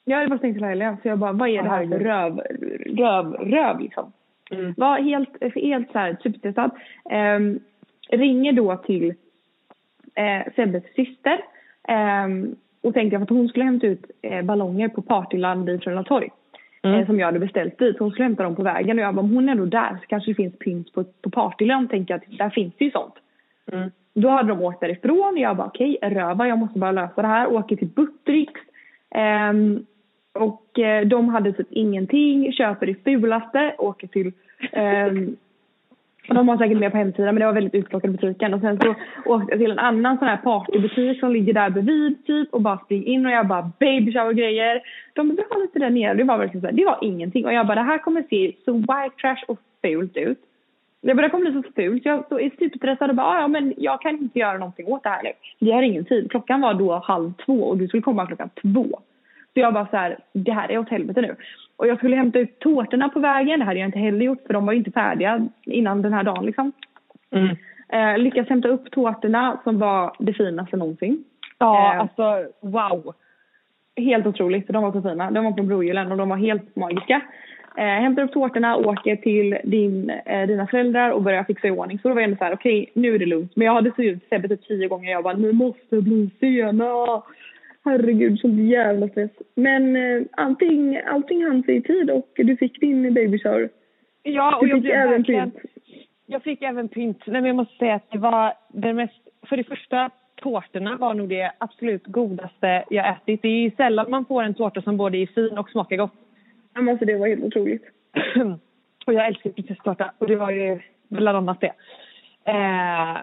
Ja, 0.05 0.19
det 0.19 0.27
var 0.27 0.37
stängt 0.37 0.55
hela 0.57 0.67
helgen. 0.67 0.97
Så 1.01 1.07
jag 1.07 1.19
bara, 1.19 1.31
vad 1.31 1.49
är 1.49 1.63
det 1.63 1.69
här 1.69 1.87
för 1.87 1.99
röv, 1.99 2.39
röv, 2.97 3.33
röv 3.33 3.79
liksom? 3.79 4.11
Mm. 4.51 4.73
Var 4.77 4.97
helt, 4.99 5.55
helt 5.55 5.91
så 5.91 5.99
här 5.99 6.17
superstressad. 6.23 6.71
Ehm, 7.09 7.59
ringer 8.09 8.53
då 8.53 8.75
till 8.77 9.13
eh, 10.15 10.53
Sebbes 10.55 10.83
syster. 10.95 11.41
ehm, 11.87 12.55
och 12.81 12.93
tänkte 12.93 13.17
att 13.17 13.29
hon 13.29 13.47
skulle 13.47 13.65
hämta 13.65 13.87
ut 13.87 14.11
eh, 14.21 14.41
ballonger 14.41 14.87
på 14.89 15.01
Partyland 15.01 15.65
vid 15.65 15.83
Frölunda 15.83 16.03
torg. 16.03 16.29
Mm. 16.83 16.99
Eh, 16.99 17.05
som 17.05 17.19
jag 17.19 17.25
hade 17.25 17.39
beställt 17.39 17.77
dit. 17.77 17.99
Hon 17.99 18.11
skulle 18.11 18.25
hämta 18.25 18.43
dem 18.43 18.55
på 18.55 18.63
vägen 18.63 18.99
och 18.99 19.05
jag 19.05 19.15
bara, 19.15 19.21
om 19.21 19.35
hon 19.35 19.49
är 19.49 19.51
ändå 19.51 19.65
där 19.65 19.97
så 20.01 20.07
kanske 20.07 20.31
det 20.31 20.35
finns 20.35 20.59
pynt 20.59 20.93
på, 20.93 21.03
på 21.21 21.29
Partyland. 21.29 21.89
Tänker 21.89 22.13
jag 22.13 22.21
att 22.21 22.37
där 22.37 22.49
finns 22.49 22.73
det 22.77 22.85
ju 22.85 22.91
sånt. 22.91 23.13
Mm. 23.71 23.91
Då 24.13 24.29
hade 24.29 24.49
de 24.49 24.61
åkt 24.61 24.81
därifrån. 24.81 25.37
Jag 25.37 25.57
bara 25.57 25.67
okej, 25.67 25.97
röva, 26.01 26.47
jag 26.47 26.57
måste 26.59 26.79
bara 26.79 26.91
lösa 26.91 27.21
det 27.21 27.27
här. 27.27 27.47
Åker 27.47 27.75
till 27.75 27.87
Buttricks. 27.87 28.61
Ehm, 29.15 29.85
och 30.33 30.79
eh, 30.79 31.07
de 31.07 31.29
hade 31.29 31.53
typ 31.53 31.67
ingenting. 31.71 32.53
Köper 32.53 32.85
det 32.85 33.03
fulaste. 33.03 33.75
Åker 33.77 34.07
till... 34.07 34.31
ehm, 34.71 35.35
och 36.29 36.35
de 36.35 36.49
har 36.49 36.57
säkert 36.57 36.77
mer 36.77 36.89
på 36.89 36.97
hemsidan 36.97 37.35
men 37.35 37.39
det 37.39 37.45
var 37.45 37.53
väldigt 37.53 37.75
utplockat 37.75 38.09
i 38.09 38.11
butiken. 38.11 38.53
Och 38.53 38.61
sen 38.61 38.79
så 38.79 38.95
åkte 39.25 39.51
jag 39.51 39.59
till 39.59 39.71
en 39.71 39.79
annan 39.79 40.17
sån 40.17 40.27
här 40.27 40.37
partybutik 40.37 41.19
som 41.19 41.31
ligger 41.31 41.53
där 41.53 41.69
bredvid 41.69 42.25
typ 42.25 42.53
och 42.53 42.61
bara 42.61 42.77
springer 42.77 43.07
in 43.07 43.25
och 43.25 43.31
jag 43.31 43.47
bara 43.47 43.71
baby 43.79 44.13
shower 44.13 44.33
grejer. 44.33 44.81
De 45.13 45.29
bara, 45.29 45.35
vi 45.35 45.43
har 45.49 45.61
lite 45.61 45.79
där 45.79 45.89
nere. 45.89 46.13
Det 46.13 46.23
var 46.23 46.37
verkligen 46.37 46.61
så 46.61 46.67
här, 46.67 46.73
det 46.73 46.85
var 46.85 46.99
ingenting. 47.01 47.45
Och 47.45 47.53
jag 47.53 47.67
bara 47.67 47.75
det 47.75 47.87
här 47.87 47.97
kommer 47.97 48.23
se 48.29 48.53
så 48.65 48.73
white 48.73 49.15
trash 49.21 49.43
och 49.47 49.59
fult 49.81 50.17
ut. 50.17 50.39
Jag 51.01 51.17
bara, 51.17 51.21
det 51.21 51.29
kommer 51.29 51.51
bli 51.51 51.63
så 51.63 51.71
fult. 51.75 52.05
Jag 52.05 52.41
är 52.41 52.51
superstressad 52.59 53.09
och 53.09 53.15
bara, 53.15 53.41
ja 53.41 53.47
men 53.47 53.73
jag 53.77 54.01
kan 54.01 54.11
inte 54.11 54.39
göra 54.39 54.57
någonting 54.57 54.87
åt 54.87 55.03
det 55.03 55.09
här 55.09 55.23
nu. 55.23 55.31
Vi 55.59 55.71
har 55.71 55.81
ingen 55.81 56.05
tid. 56.05 56.31
Klockan 56.31 56.61
var 56.61 56.73
då 56.73 56.95
halv 56.95 57.33
två 57.45 57.63
och 57.63 57.77
du 57.77 57.87
skulle 57.87 58.03
komma 58.03 58.27
klockan 58.27 58.49
två. 58.61 58.99
Så 59.53 59.59
jag 59.59 59.73
bara 59.73 59.87
så 59.87 59.97
här, 59.97 60.17
det 60.33 60.51
här 60.51 60.71
är 60.71 60.77
åt 60.77 60.89
helvete 60.89 61.21
nu. 61.21 61.35
Och 61.75 61.87
jag 61.87 61.97
skulle 61.97 62.15
hämta 62.15 62.39
ut 62.39 62.59
tårtorna 62.59 63.09
på 63.09 63.19
vägen. 63.19 63.59
Det 63.59 63.65
hade 63.65 63.79
jag 63.79 63.87
inte 63.87 63.99
heller 63.99 64.25
gjort 64.25 64.43
för 64.47 64.53
de 64.53 64.65
var 64.65 64.73
inte 64.73 64.91
färdiga 64.91 65.47
innan 65.65 66.01
den 66.01 66.13
här 66.13 66.23
dagen 66.23 66.45
liksom. 66.45 66.71
Mm. 67.31 67.55
Eh, 67.89 68.17
lyckas 68.17 68.49
hämta 68.49 68.67
upp 68.67 68.91
tårtorna 68.91 69.59
som 69.63 69.79
var 69.79 70.15
det 70.19 70.33
finaste 70.33 70.77
någonsin. 70.77 71.23
Ja, 71.57 71.93
Eh, 71.93 71.99
alltså 71.99 72.45
wow. 72.61 73.13
Helt 73.95 74.25
otroligt. 74.25 74.67
De 74.67 74.83
var 74.83 74.91
så 74.91 75.01
fina. 75.01 75.31
De 75.31 75.43
var 75.43 75.53
från 75.53 75.67
Brogyllen 75.67 76.11
och 76.11 76.17
de 76.17 76.29
var 76.29 76.37
helt 76.37 76.75
magiska. 76.75 77.21
Eh, 77.77 77.83
hämtar 77.83 78.23
upp 78.23 78.33
tårtorna, 78.33 78.75
åker 78.77 79.15
till 79.15 79.57
din, 79.63 80.09
eh, 80.09 80.47
dina 80.47 80.67
föräldrar 80.67 81.09
och 81.09 81.21
börjar 81.21 81.43
fixa 81.43 81.67
i 81.67 81.71
ordning. 81.71 81.99
Så 81.99 82.07
då 82.07 82.13
var 82.13 82.21
jag 82.21 82.27
ändå 82.27 82.37
så 82.37 82.43
här, 82.43 82.53
okej 82.53 82.91
nu 82.93 83.15
är 83.15 83.19
det 83.19 83.25
lugnt. 83.25 83.55
Men 83.55 83.67
jag 83.67 83.73
hade 83.73 83.91
sett 83.91 84.29
Sebbe 84.29 84.47
typ 84.47 84.67
tio 84.67 84.87
gånger. 84.87 85.11
Jag 85.11 85.23
bara, 85.23 85.37
ni 85.37 85.53
måste 85.53 86.01
bli 86.01 86.29
sena. 86.39 87.21
Herregud, 87.85 88.39
sån 88.39 88.67
jävla 88.67 89.07
stress. 89.07 89.31
Men 89.55 89.95
eh, 89.95 90.21
allting, 90.31 91.01
allting 91.05 91.43
hann 91.43 91.63
sig 91.63 91.75
i 91.75 91.81
tid 91.81 92.09
och 92.09 92.29
du 92.35 92.57
fick 92.57 92.79
din 92.79 93.13
baby 93.13 93.39
shower. 93.39 93.69
Ja, 94.23 94.55
och 94.57 94.65
Du 94.65 94.69
jag 94.69 94.77
fick 94.77 94.83
blev 94.83 94.95
även 94.95 95.23
pynt. 95.23 95.55
Jag 96.25 96.43
fick 96.43 96.61
även 96.61 96.89
pynt. 96.89 97.23
Nej, 97.25 97.41
men 97.41 97.45
jag 97.45 97.55
måste 97.55 97.75
säga 97.77 97.95
att 97.95 98.11
det 98.11 98.17
var 98.17 98.53
det 98.67 98.93
mest... 98.93 99.27
För 99.49 99.57
det 99.57 99.63
första, 99.63 100.09
tårtorna 100.35 100.97
var 100.97 101.13
nog 101.13 101.29
det 101.29 101.51
absolut 101.57 102.07
godaste 102.07 102.83
jag 102.89 103.09
ätit. 103.09 103.41
Det 103.41 103.47
är 103.47 103.61
ju 103.61 103.71
sällan 103.71 104.11
man 104.11 104.25
får 104.25 104.43
en 104.43 104.53
tårta 104.53 104.81
som 104.81 104.97
både 104.97 105.17
är 105.17 105.25
fin 105.25 105.57
och 105.57 105.69
smakar 105.69 105.97
gott. 105.97 106.13
Ja, 106.73 106.81
men 106.81 106.89
Alltså 106.89 107.05
det 107.05 107.17
var 107.17 107.27
helt 107.27 107.43
otroligt. 107.43 107.83
och 109.05 109.13
jag 109.13 109.27
älskar 109.27 109.49
prinsesstårta 109.49 110.11
och 110.17 110.27
det 110.27 110.35
var 110.35 110.51
ju 110.51 110.79
bland 111.09 111.37
annat 111.37 111.61
det. 111.61 111.73
Eh, 112.45 113.17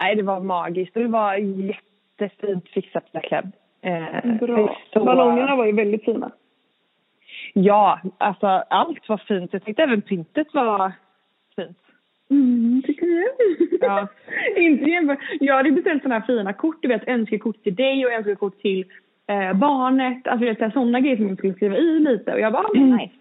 nej, 0.00 0.14
det 0.16 0.22
var 0.22 0.40
magiskt 0.40 0.96
och 0.96 1.02
det 1.02 1.08
var 1.08 1.34
jättefint 1.34 2.68
fixat 2.68 3.04
verkligen. 3.12 3.52
Eh, 3.84 4.36
Bra. 4.40 4.76
Ballongerna 4.94 5.56
var 5.56 5.66
ju 5.66 5.72
väldigt 5.72 6.04
fina. 6.04 6.30
Ja, 7.52 8.00
alltså 8.18 8.46
allt 8.46 9.08
var 9.08 9.16
fint. 9.16 9.52
Jag 9.52 9.64
tyckte 9.64 9.82
även 9.82 10.02
pyntet 10.02 10.54
var 10.54 10.92
fint. 11.56 11.78
Mm, 12.30 12.82
tycker 12.86 13.06
du? 13.06 13.28
Ja. 13.80 14.08
Inte. 14.56 15.16
Jag 15.40 15.54
hade 15.56 15.72
beställt 15.72 16.02
sådana 16.02 16.18
här 16.18 16.26
fina 16.26 16.52
kort, 16.52 16.76
du 16.82 16.88
vet 16.88 17.08
önskekort 17.08 17.62
till 17.62 17.74
dig 17.74 18.06
och 18.06 18.12
önskekort 18.12 18.60
till 18.60 18.84
eh, 19.26 19.52
barnet. 19.52 20.26
Alltså 20.26 20.70
sådana 20.70 21.00
grejer 21.00 21.16
som 21.16 21.26
man 21.26 21.36
skulle 21.36 21.54
skriva 21.54 21.76
i 21.76 22.00
lite 22.00 22.32
och 22.32 22.40
jag 22.40 22.52
bara, 22.52 22.62
ah, 22.62 22.70
men 22.74 22.96
nice. 22.96 23.14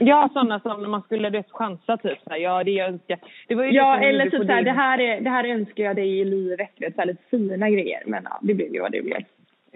Ja, 0.00 0.30
sådana 0.32 0.60
som 0.60 0.90
man 0.90 1.02
skulle 1.02 1.30
rätt 1.30 1.50
chansa 1.50 1.96
typ 1.96 2.18
så 2.24 2.30
här, 2.30 2.36
ja 2.36 2.64
det 2.64 2.70
jag 2.70 2.88
önskar. 2.88 3.18
Det 3.48 3.54
var 3.54 3.64
ju 3.64 3.70
Ja, 3.70 3.92
det 3.92 3.98
som 3.98 4.08
eller 4.08 4.30
typ 4.30 4.46
såhär, 4.46 4.62
det 4.62 4.70
här, 4.70 5.00
är, 5.00 5.20
det 5.20 5.30
här 5.30 5.44
önskar 5.44 5.84
jag 5.84 5.96
dig 5.96 6.20
i 6.20 6.24
livet. 6.24 6.70
Vet, 6.76 6.94
så 6.94 7.00
här, 7.00 7.06
lite 7.06 7.22
fina 7.30 7.70
grejer. 7.70 8.02
Men 8.06 8.22
ja, 8.24 8.38
det 8.42 8.54
blev 8.54 8.74
ju 8.74 8.80
vad 8.80 8.92
det 8.92 9.02
blev. 9.02 9.22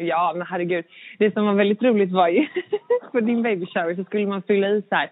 Ja, 0.03 0.33
men 0.37 0.47
herregud. 0.47 0.85
Det 1.19 1.33
som 1.35 1.47
var 1.47 1.55
väldigt 1.55 1.83
roligt 1.83 2.13
var 2.13 2.29
ju 2.29 2.47
på 3.13 3.21
din 3.21 3.43
baby 3.43 3.67
shower 3.67 3.95
så 3.95 4.05
skulle 4.05 4.27
man 4.27 4.43
fylla 4.43 4.69
i 4.69 4.83
så 4.89 4.95
här 4.95 5.09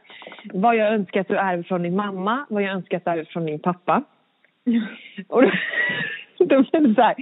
vad 0.53 0.77
jag 0.77 0.95
önskar 0.95 1.21
att 1.21 1.29
du 1.29 1.37
är 1.37 1.63
från 1.63 1.83
din 1.83 1.97
mamma, 1.97 2.47
vad 2.49 2.63
jag 2.63 2.73
önskar 2.73 2.97
att 2.97 3.05
du 3.05 3.11
är 3.11 3.25
från 3.25 3.47
din 3.47 3.59
pappa. 3.59 4.03
Och 5.29 5.43
då, 5.43 5.51
då 6.39 6.63
blev 6.63 6.89
det 6.89 6.95
så 6.95 7.03
här, 7.03 7.15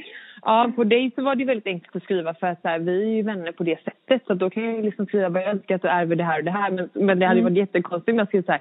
ja 0.43 0.73
på 0.77 0.85
dig 0.85 1.11
så 1.15 1.23
var 1.23 1.35
det 1.35 1.45
väldigt 1.45 1.67
enkelt 1.67 1.97
att 1.97 2.03
skriva 2.03 2.35
för 2.35 2.47
att 2.47 2.63
så 2.63 2.69
här, 2.69 2.79
vi 2.79 3.03
är 3.03 3.17
ju 3.17 3.23
vänner 3.23 3.53
på 3.53 3.65
det 3.65 3.79
sättet 3.85 4.23
så 4.27 4.35
då 4.35 4.51
kan 4.51 4.65
jag 4.65 4.85
liksom 4.85 5.07
skriva 5.07 5.29
vad 5.29 5.43
jag 5.43 5.51
önskar 5.51 5.75
att 5.75 5.83
du 5.83 5.89
ärver 5.89 6.17
det 6.17 6.25
här 6.25 6.39
och 6.39 6.45
det 6.45 6.51
här 6.51 6.71
men, 6.71 6.89
men 6.95 7.19
det 7.19 7.27
hade 7.27 7.41
ju 7.41 7.43
Mm. 7.43 7.53
varit 7.55 7.59
jättekonstigt 7.59 8.13
om 8.13 8.19
jag 8.19 8.29
skrev 8.29 8.43
så 8.43 8.53
här 8.53 8.61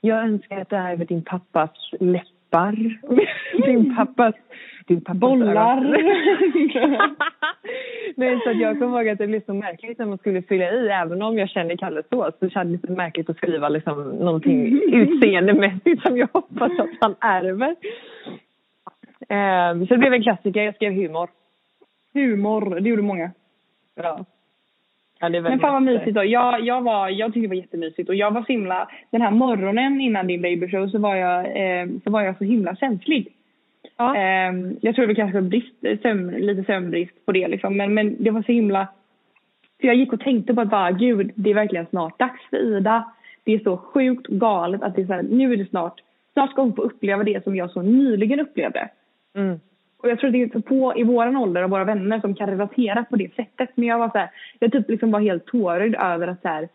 jag 0.00 0.18
önskar 0.18 0.60
att 0.60 0.70
du 0.70 0.76
ärver 0.76 1.04
din 1.04 1.22
pappas 1.22 1.70
läppar, 2.00 2.72
din 3.66 3.96
pappas, 3.96 4.34
din 4.86 5.00
pappas 5.00 5.20
Bollar. 5.20 5.80
Nej, 8.16 8.40
så 8.44 8.50
att 8.50 8.60
jag 8.60 8.78
kommer 8.78 8.98
ihåg 8.98 9.08
att 9.08 9.18
det 9.18 9.26
blev 9.26 9.44
så 9.44 9.54
märkligt 9.54 9.98
när 9.98 10.06
man 10.06 10.18
skulle 10.18 10.42
fylla 10.42 10.72
i. 10.72 10.88
Även 10.88 11.22
om 11.22 11.38
jag 11.38 11.48
känner 11.48 11.76
Kalle 11.76 12.02
så, 12.10 12.30
så 12.40 12.48
kändes 12.48 12.80
det 12.80 12.92
märkligt 12.92 13.30
att 13.30 13.36
skriva 13.36 13.68
liksom 13.68 14.10
någonting 14.10 14.80
utseendemässigt 14.92 16.02
som 16.02 16.18
jag 16.18 16.28
hoppas 16.32 16.72
att 16.78 16.90
han 17.00 17.14
ärver. 17.20 17.76
Ehm, 19.28 19.86
så 19.86 19.94
det 19.94 19.98
blev 19.98 20.12
en 20.12 20.22
klassiker. 20.22 20.62
Jag 20.62 20.74
skrev 20.74 20.92
humor. 20.92 21.28
Humor, 22.14 22.80
det 22.80 22.88
gjorde 22.88 23.02
många. 23.02 23.30
Ja. 23.94 24.24
ja 25.20 25.28
Men 25.28 25.60
fan 25.60 25.72
vad 25.72 25.82
mysigt 25.82 26.14
då. 26.14 26.24
Jag, 26.24 26.60
jag, 26.60 26.80
var, 26.80 27.08
jag 27.08 27.32
tyckte 27.32 27.40
det 27.40 27.48
var 27.48 27.62
jättemysigt 27.62 28.08
och 28.08 28.14
jag 28.14 28.30
var 28.30 28.42
så 28.42 28.52
himla, 28.52 28.88
den 29.10 29.22
här 29.22 29.30
morgonen 29.30 30.00
innan 30.00 30.26
din 30.26 30.42
babyshow 30.42 30.88
så 30.88 30.98
var 30.98 31.16
jag, 31.16 31.46
eh, 31.46 31.88
så 32.04 32.10
var 32.10 32.22
jag 32.22 32.38
så 32.38 32.44
himla 32.44 32.76
känslig. 32.76 33.35
Ja. 33.96 34.16
Eh, 34.16 34.52
jag 34.80 34.94
tror 34.94 35.06
det 35.06 35.14
kanske 35.14 35.40
var 35.40 35.48
brist, 35.48 36.02
sömn, 36.02 36.30
lite 36.30 36.64
sömnbrist 36.64 37.26
på 37.26 37.32
det 37.32 37.48
liksom 37.48 37.76
men, 37.76 37.94
men 37.94 38.16
det 38.18 38.30
var 38.30 38.42
så 38.42 38.52
himla, 38.52 38.88
för 39.80 39.86
jag 39.86 39.96
gick 39.96 40.12
och 40.12 40.20
tänkte 40.20 40.54
på 40.54 40.60
att 40.60 40.70
bara 40.70 40.90
gud 40.90 41.32
det 41.34 41.50
är 41.50 41.54
verkligen 41.54 41.86
snart 41.86 42.18
dags 42.18 42.40
för 42.50 42.56
Ida. 42.56 43.12
Det 43.44 43.54
är 43.54 43.58
så 43.58 43.76
sjukt 43.76 44.26
galet 44.26 44.82
att 44.82 44.96
det 44.96 45.02
är 45.02 45.06
så 45.06 45.12
här, 45.12 45.22
nu 45.22 45.52
är 45.52 45.56
det 45.56 45.70
snart, 45.70 46.00
snart 46.32 46.50
ska 46.50 46.62
hon 46.62 46.76
få 46.76 46.82
uppleva 46.82 47.24
det 47.24 47.44
som 47.44 47.56
jag 47.56 47.70
så 47.70 47.82
nyligen 47.82 48.40
upplevde. 48.40 48.88
Mm. 49.34 49.60
Och 49.98 50.08
jag 50.10 50.18
tror 50.18 50.28
att 50.28 50.32
det 50.32 50.58
är 50.58 50.68
få 50.68 50.98
i 50.98 51.02
våran 51.02 51.36
ålder 51.36 51.62
och 51.62 51.70
våra 51.70 51.84
vänner 51.84 52.20
som 52.20 52.34
kan 52.34 52.50
relatera 52.50 53.04
på 53.04 53.16
det 53.16 53.34
sättet. 53.34 53.70
Men 53.74 53.88
jag 53.88 53.98
var 53.98 54.08
så 54.08 54.18
här, 54.18 54.30
jag 54.58 54.72
typ 54.72 54.88
liksom 54.88 55.10
var 55.10 55.20
helt 55.20 55.46
tårögd 55.46 55.94
över 55.94 56.28
att 56.28 56.42
så 56.42 56.48
här, 56.48 56.68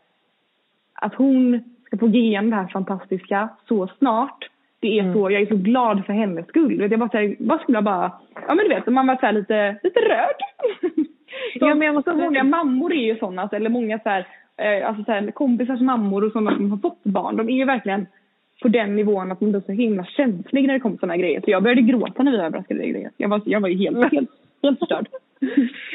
att 0.93 1.15
hon 1.15 1.63
ska 1.85 1.97
få 1.97 2.07
ge 2.07 2.19
igenom 2.19 2.49
det 2.49 2.55
här 2.55 2.67
fantastiska 2.67 3.49
så 3.67 3.87
snart. 3.87 4.49
Det 4.81 4.99
är 4.99 5.01
Mm. 5.03 5.13
så, 5.13 5.31
jag 5.31 5.41
är 5.41 5.45
så 5.45 5.55
glad 5.55 6.05
för 6.05 6.13
hennes 6.13 6.47
skull. 6.47 6.87
Jag 6.91 6.99
bara, 6.99 7.09
så 7.09 7.17
här, 7.17 7.35
bara 7.39 7.59
skulle 7.59 7.77
jag 7.77 7.83
bara, 7.83 8.11
ja 8.47 8.55
men 8.55 8.57
du 8.57 8.69
vet, 8.69 8.87
man 8.87 9.07
var 9.07 9.15
så 9.15 9.31
lite, 9.31 9.75
lite 9.83 9.99
Ja, 11.53 11.75
men 11.75 11.81
jag 11.85 11.95
måste- 11.95 12.11
så 12.11 12.17
många 12.17 12.43
mammor 12.43 12.93
är 12.93 13.01
ju 13.05 13.15
sådana, 13.17 13.49
eller 13.51 13.69
många 13.69 13.99
så 13.99 14.09
här, 14.09 14.27
eh, 14.57 14.87
alltså 14.87 15.03
så 15.03 15.11
här, 15.11 15.31
kompisars 15.31 15.81
mammor 15.81 16.23
och 16.25 16.31
sådana 16.31 16.55
som 16.55 16.71
har 16.71 16.77
fått 16.77 17.03
barn. 17.03 17.37
De 17.37 17.49
är 17.49 17.53
ju 17.57 17.65
verkligen 17.65 18.07
på 18.61 18.67
den 18.67 18.95
nivån 18.95 19.31
att 19.31 19.39
de 19.39 19.51
blir 19.51 19.61
så 19.61 19.71
himla 19.71 20.05
känsliga 20.05 20.67
när 20.67 20.73
det 20.73 20.79
kommer 20.79 20.97
sådana 20.97 21.17
grejer. 21.17 21.41
Så 21.41 21.51
jag 21.51 21.63
började 21.63 21.81
gråta 21.81 22.23
när 22.23 22.31
vi 22.31 22.37
överraskade 22.37 22.79
dig 22.79 22.89
grejer. 22.91 23.09
Jag 23.17 23.29
var, 23.29 23.41
jag 23.45 23.59
var 23.61 23.69
ju 23.69 23.77
helt, 23.77 23.97
helt, 24.11 24.29
helt 24.63 24.79
förstörd. 24.79 25.07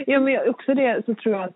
Ja, 0.06 0.20
men 0.20 0.48
också 0.50 0.74
det 0.74 1.02
så 1.06 1.14
tror 1.14 1.34
jag 1.34 1.44
att 1.44 1.54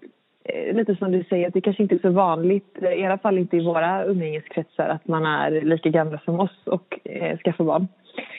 lite 0.73 0.97
som 0.97 1.13
du 1.13 1.25
säger 1.25 1.49
att 1.49 1.55
det 1.55 1.61
kanske 1.61 1.83
inte 1.83 1.95
är 1.95 1.99
så 1.99 2.11
vanligt, 2.11 2.83
eh, 2.83 2.93
i 2.93 3.07
alla 3.07 3.19
fall 3.19 3.39
inte 3.39 3.57
i 3.57 3.65
våra 3.65 4.05
umgängeskretsar, 4.05 4.89
att 4.89 5.09
man 5.09 5.27
är 5.27 5.51
lika 5.51 5.89
gamla 5.89 6.19
som 6.25 6.41
oss 6.41 6.67
och 6.67 6.99
eh, 7.05 7.39
skaffar 7.39 7.65
barn. 7.65 7.89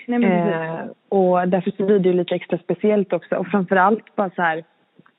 Nej. 0.07 0.23
Eh, 0.23 0.79
och 1.09 1.47
därför 1.47 1.71
så 1.71 1.85
blir 1.85 1.99
det 1.99 2.09
ju 2.09 2.15
lite 2.15 2.35
extra 2.35 2.57
speciellt 2.57 3.13
också. 3.13 3.35
Och 3.35 3.47
framförallt 3.47 4.15
bara 4.15 4.29
så 4.29 4.41
här 4.41 4.63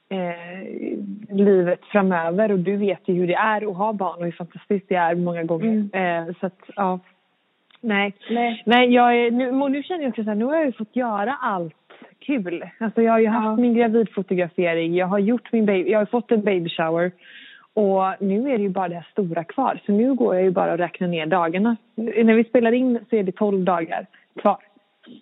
eh, 0.08 1.34
livet 1.36 1.80
framöver 1.84 2.52
och 2.52 2.58
du 2.58 2.76
vet 2.76 3.08
ju 3.08 3.14
hur 3.14 3.26
det 3.26 3.34
är 3.34 3.70
att 3.70 3.76
ha 3.76 3.92
barn 3.92 4.18
och 4.18 4.24
hur 4.24 4.32
fantastiskt 4.32 4.88
det 4.88 4.94
är 4.94 5.14
många 5.14 5.42
gånger. 5.42 5.88
Eh, 5.92 6.34
så 6.40 6.46
att 6.46 6.60
ja, 6.76 6.98
nej. 7.82 8.14
Nej. 8.30 8.62
Nej, 8.66 8.94
jag 8.94 9.16
är, 9.16 9.30
nu, 9.30 9.68
nu 9.68 9.82
känner 9.82 10.02
jag 10.02 10.08
också 10.10 10.24
så 10.24 10.30
här, 10.30 10.36
nu 10.36 10.44
har 10.44 10.54
jag 10.56 10.66
ju 10.66 10.72
fått 10.72 10.96
göra 10.96 11.36
allt 11.40 11.74
kul. 12.18 12.64
Alltså 12.80 13.02
jag 13.02 13.12
har 13.12 13.18
ju 13.18 13.26
haft 13.28 13.44
Ja. 13.44 13.56
min 13.62 13.74
gravidfotografering, 13.74 14.94
jag 14.94 15.06
har 15.06 15.18
gjort 15.18 15.52
min 15.52 15.66
baby, 15.66 15.90
jag 15.90 15.98
har 15.98 16.06
fått 16.06 16.30
en 16.32 16.42
baby 16.42 16.70
shower. 16.70 17.12
Och 17.74 18.02
nu 18.20 18.52
är 18.52 18.58
det 18.58 18.62
ju 18.62 18.68
bara 18.68 18.88
det 18.88 18.94
här 18.94 19.08
stora 19.12 19.44
kvar. 19.44 19.80
Så 19.86 19.92
nu 19.92 20.14
går 20.14 20.34
jag 20.34 20.44
ju 20.44 20.50
bara 20.50 20.72
och 20.72 20.78
räknar 20.78 21.08
ner 21.08 21.26
dagarna. 21.26 21.76
När 21.94 22.34
vi 22.34 22.44
spelar 22.44 22.72
in 22.72 22.98
så 23.10 23.16
är 23.16 23.22
det 23.22 23.32
12 23.32 23.64
dagar 23.64 24.06
kvar. 24.40 24.56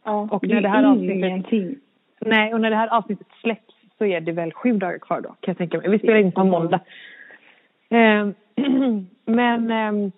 Ja, 0.04 0.28
Och 0.30 0.46
det 0.46 0.54
när 0.54 0.60
det 0.60 0.68
här 0.68 0.82
är 0.82 0.86
avsnittet-. 0.86 1.78
Nej, 2.20 2.54
och 2.54 2.60
när 2.60 2.70
det 2.70 2.76
här 2.76 2.88
avsnittet 2.88 3.26
släpps 3.40 3.74
så 3.98 4.04
är 4.04 4.20
det 4.20 4.32
väl 4.32 4.52
sju 4.52 4.72
dagar 4.72 4.98
kvar 4.98 5.20
då 5.20 5.28
kan 5.28 5.36
jag 5.52 5.58
tänka 5.58 5.78
mig. 5.78 5.90
Vi 5.90 5.98
spelar 5.98 6.16
in 6.18 6.32
på 6.32 6.44
måndag. 6.44 6.80
Ehm, 7.90 8.34
men 9.24 9.70
ehm, 9.70 10.12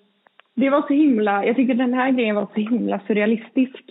Det 0.63 0.71
var 0.71 0.83
så 0.83 0.95
himla, 0.95 1.47
jag 1.47 1.57
tycker 1.57 1.75
den 1.75 1.95
här 1.95 2.11
grejen 2.11 2.37
var 2.37 2.47
så 2.55 2.61
himla 2.61 3.01
surrealistisk. 3.07 3.85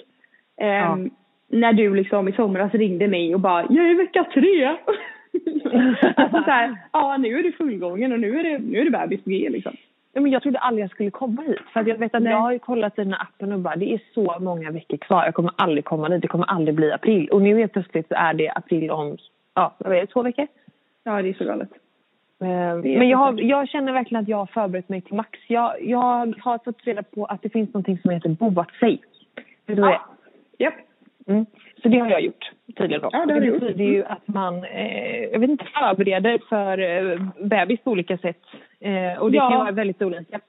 Ehm, 0.62 1.10
När 1.48 1.74
du 1.74 1.96
liksom 1.96 2.28
i 2.28 2.32
somras 2.32 2.74
ringde 2.74 3.08
mig 3.08 3.36
och 3.36 3.42
bara, 3.42 3.66
jag 3.70 3.86
är 3.86 3.92
i 3.92 3.94
vecka 3.94 4.26
tre. 4.34 4.68
alltså 6.16 6.44
så 6.44 6.52
här, 6.52 6.78
ja 6.94 7.18
nu 7.18 7.40
är 7.40 7.44
det 7.44 7.52
fullgången 7.52 8.12
och 8.12 8.20
nu 8.20 8.40
är 8.40 8.44
det, 8.44 8.60
nu 8.60 8.80
är 8.80 8.86
det 8.86 8.92
bebis 8.92 9.24
på 9.24 9.30
G 9.30 9.50
liksom. 9.50 9.76
Ja, 10.14 10.22
men 10.22 10.32
jag 10.32 10.42
trodde 10.42 10.60
aldrig 10.60 10.84
jag 10.84 10.92
skulle 10.92 11.12
komma 11.12 11.42
hit. 11.42 11.60
För 11.74 11.90
jag 11.90 11.98
vet 11.98 12.16
att 12.16 12.24
Nej. 12.24 12.32
jag 12.32 12.40
har 12.40 12.52
ju 12.52 12.60
kollat 12.60 13.00
i 13.00 13.04
den 13.04 13.14
här 13.14 13.22
appen 13.22 13.52
och 13.52 13.60
bara 13.60 13.76
det 13.76 13.94
är 13.94 14.02
så 14.14 14.38
många 14.40 14.72
veckor 14.72 14.98
kvar. 14.98 15.26
Jag 15.26 15.34
kommer 15.34 15.52
aldrig 15.56 15.86
komma 15.86 16.10
dit. 16.10 16.22
Det 16.22 16.28
kommer 16.28 16.46
aldrig 16.46 16.76
bli 16.76 16.92
april. 16.92 17.30
Och 17.30 17.42
nu 17.42 17.58
helt 17.58 17.74
plötsligt 17.74 18.08
så 18.08 18.16
är 18.16 18.34
det 18.34 18.50
april 18.50 18.92
om, 18.92 19.18
ja 19.56 19.76
vad 19.78 19.94
är 19.94 20.02
det, 20.02 20.08
två 20.08 20.24
veckor? 20.24 20.48
Ja 21.04 21.22
det 21.22 21.30
är 21.30 21.34
så 21.34 21.46
galet. 21.46 21.70
Är 22.42 22.76
Men 22.98 23.10
jag, 23.10 23.18
har, 23.18 23.42
jag 23.42 23.70
känner 23.70 23.94
verkligen 23.94 24.24
att 24.24 24.30
jag 24.30 24.38
har 24.38 24.46
förberett 24.46 24.90
mig 24.90 25.02
till 25.02 25.14
max. 25.16 25.40
Jag, 25.48 25.74
jag 25.82 26.34
har 26.40 26.64
fått 26.64 26.88
reda 26.88 27.04
på 27.04 27.26
att 27.26 27.42
det 27.42 27.50
finns 27.50 27.74
någonting 27.74 27.98
som 27.98 28.10
heter 28.12 28.30
boat 28.30 28.72
sig. 28.80 29.02
Vet 29.68 29.76
du 29.76 29.82
vad 29.82 29.90
det 29.92 29.96
är? 29.96 30.02
Japp. 30.58 30.74
Mm. 31.28 31.46
Så 31.84 31.88
det 31.90 32.00
har 32.00 32.10
jag 32.10 32.22
gjort 32.22 32.52
tydligen 32.78 33.02
då. 33.02 33.10
Ja, 33.12 33.26
det 33.26 33.40
det 33.40 33.52
betyder 33.52 33.84
ju 33.86 34.04
att 34.06 34.28
man, 34.28 34.64
eh, 34.64 35.24
jag 35.24 35.40
vet 35.40 35.50
inte, 35.50 35.66
förbereder 35.66 36.40
för 36.50 36.78
eh, 36.80 37.22
bebis 37.48 37.80
på 37.84 37.92
olika 37.92 38.18
sätt. 38.18 38.42
Eh, 38.80 39.22
och 39.22 39.32
det 39.32 39.38
Ja. 39.38 39.50
kan 39.50 39.60
vara 39.60 39.72
väldigt 39.72 40.02
olika. 40.02 40.40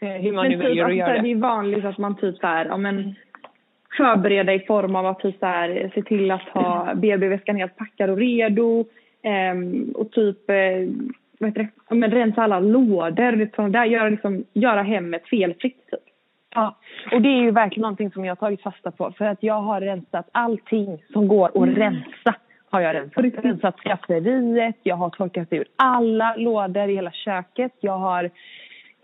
Eh, 0.00 0.08
hur 0.08 0.32
man 0.32 0.48
nu 0.48 0.56
Men 0.56 0.60
typ, 0.60 0.68
väljer 0.68 0.84
att 0.84 0.90
alltså, 0.90 1.04
så 1.04 1.10
göra 1.10 1.12
det. 1.16 1.22
det 1.22 1.30
är 1.30 1.34
vanligt 1.36 1.84
att 1.84 1.98
man 1.98 2.16
typ 2.16 2.36
så 2.36 2.46
här, 2.46 2.66
ja 2.66 2.76
men 2.76 3.14
förbereda 3.96 4.54
i 4.54 4.60
form 4.60 4.96
av 4.96 5.06
att 5.06 5.20
typ 5.20 5.38
så 5.38 5.46
här, 5.46 5.90
se 5.94 6.02
till 6.02 6.30
att 6.30 6.42
ha 6.48 6.94
BB-väskan 6.94 7.56
helt 7.56 7.76
packad 7.76 8.10
och 8.10 8.16
redo. 8.18 8.84
ehm, 9.22 9.92
och 9.94 10.10
typ, 10.12 10.50
eh, 10.50 10.56
heter 11.46 11.68
det, 11.88 11.94
men 11.94 12.10
rensa 12.10 12.42
alla 12.42 12.60
lådor. 12.60 13.50
sånt 13.56 13.72
där, 13.72 13.84
göra, 13.84 14.08
liksom, 14.08 14.44
göra 14.52 14.82
hemmet 14.82 15.28
felfritt 15.28 15.90
typ. 15.90 16.00
Ja, 16.54 16.76
och 17.12 17.22
det 17.22 17.28
är 17.28 17.40
ju 17.42 17.50
verkligen 17.50 17.82
någonting 17.82 18.10
som 18.10 18.24
jag 18.24 18.30
har 18.30 18.36
tagit 18.36 18.62
fasta 18.62 18.90
på. 18.90 19.12
För 19.18 19.24
att 19.24 19.42
jag 19.42 19.60
har 19.60 19.80
rensat 19.80 20.28
allting 20.32 21.02
som 21.12 21.28
går 21.28 21.46
att 21.48 21.54
Mm. 21.56 21.74
rensa. 21.74 22.34
Har 22.70 22.80
jag 22.80 22.94
rensat. 22.94 23.24
Riktigt. 23.24 23.44
Rensat 23.44 23.76
skafferiet, 23.80 24.76
jag 24.82 24.96
har 24.96 25.10
torkat 25.10 25.52
ur 25.52 25.64
alla 25.76 26.34
lådor 26.36 26.88
i 26.88 26.94
hela 26.94 27.10
köket. 27.10 27.72
Jag 27.80 27.98
har, 27.98 28.30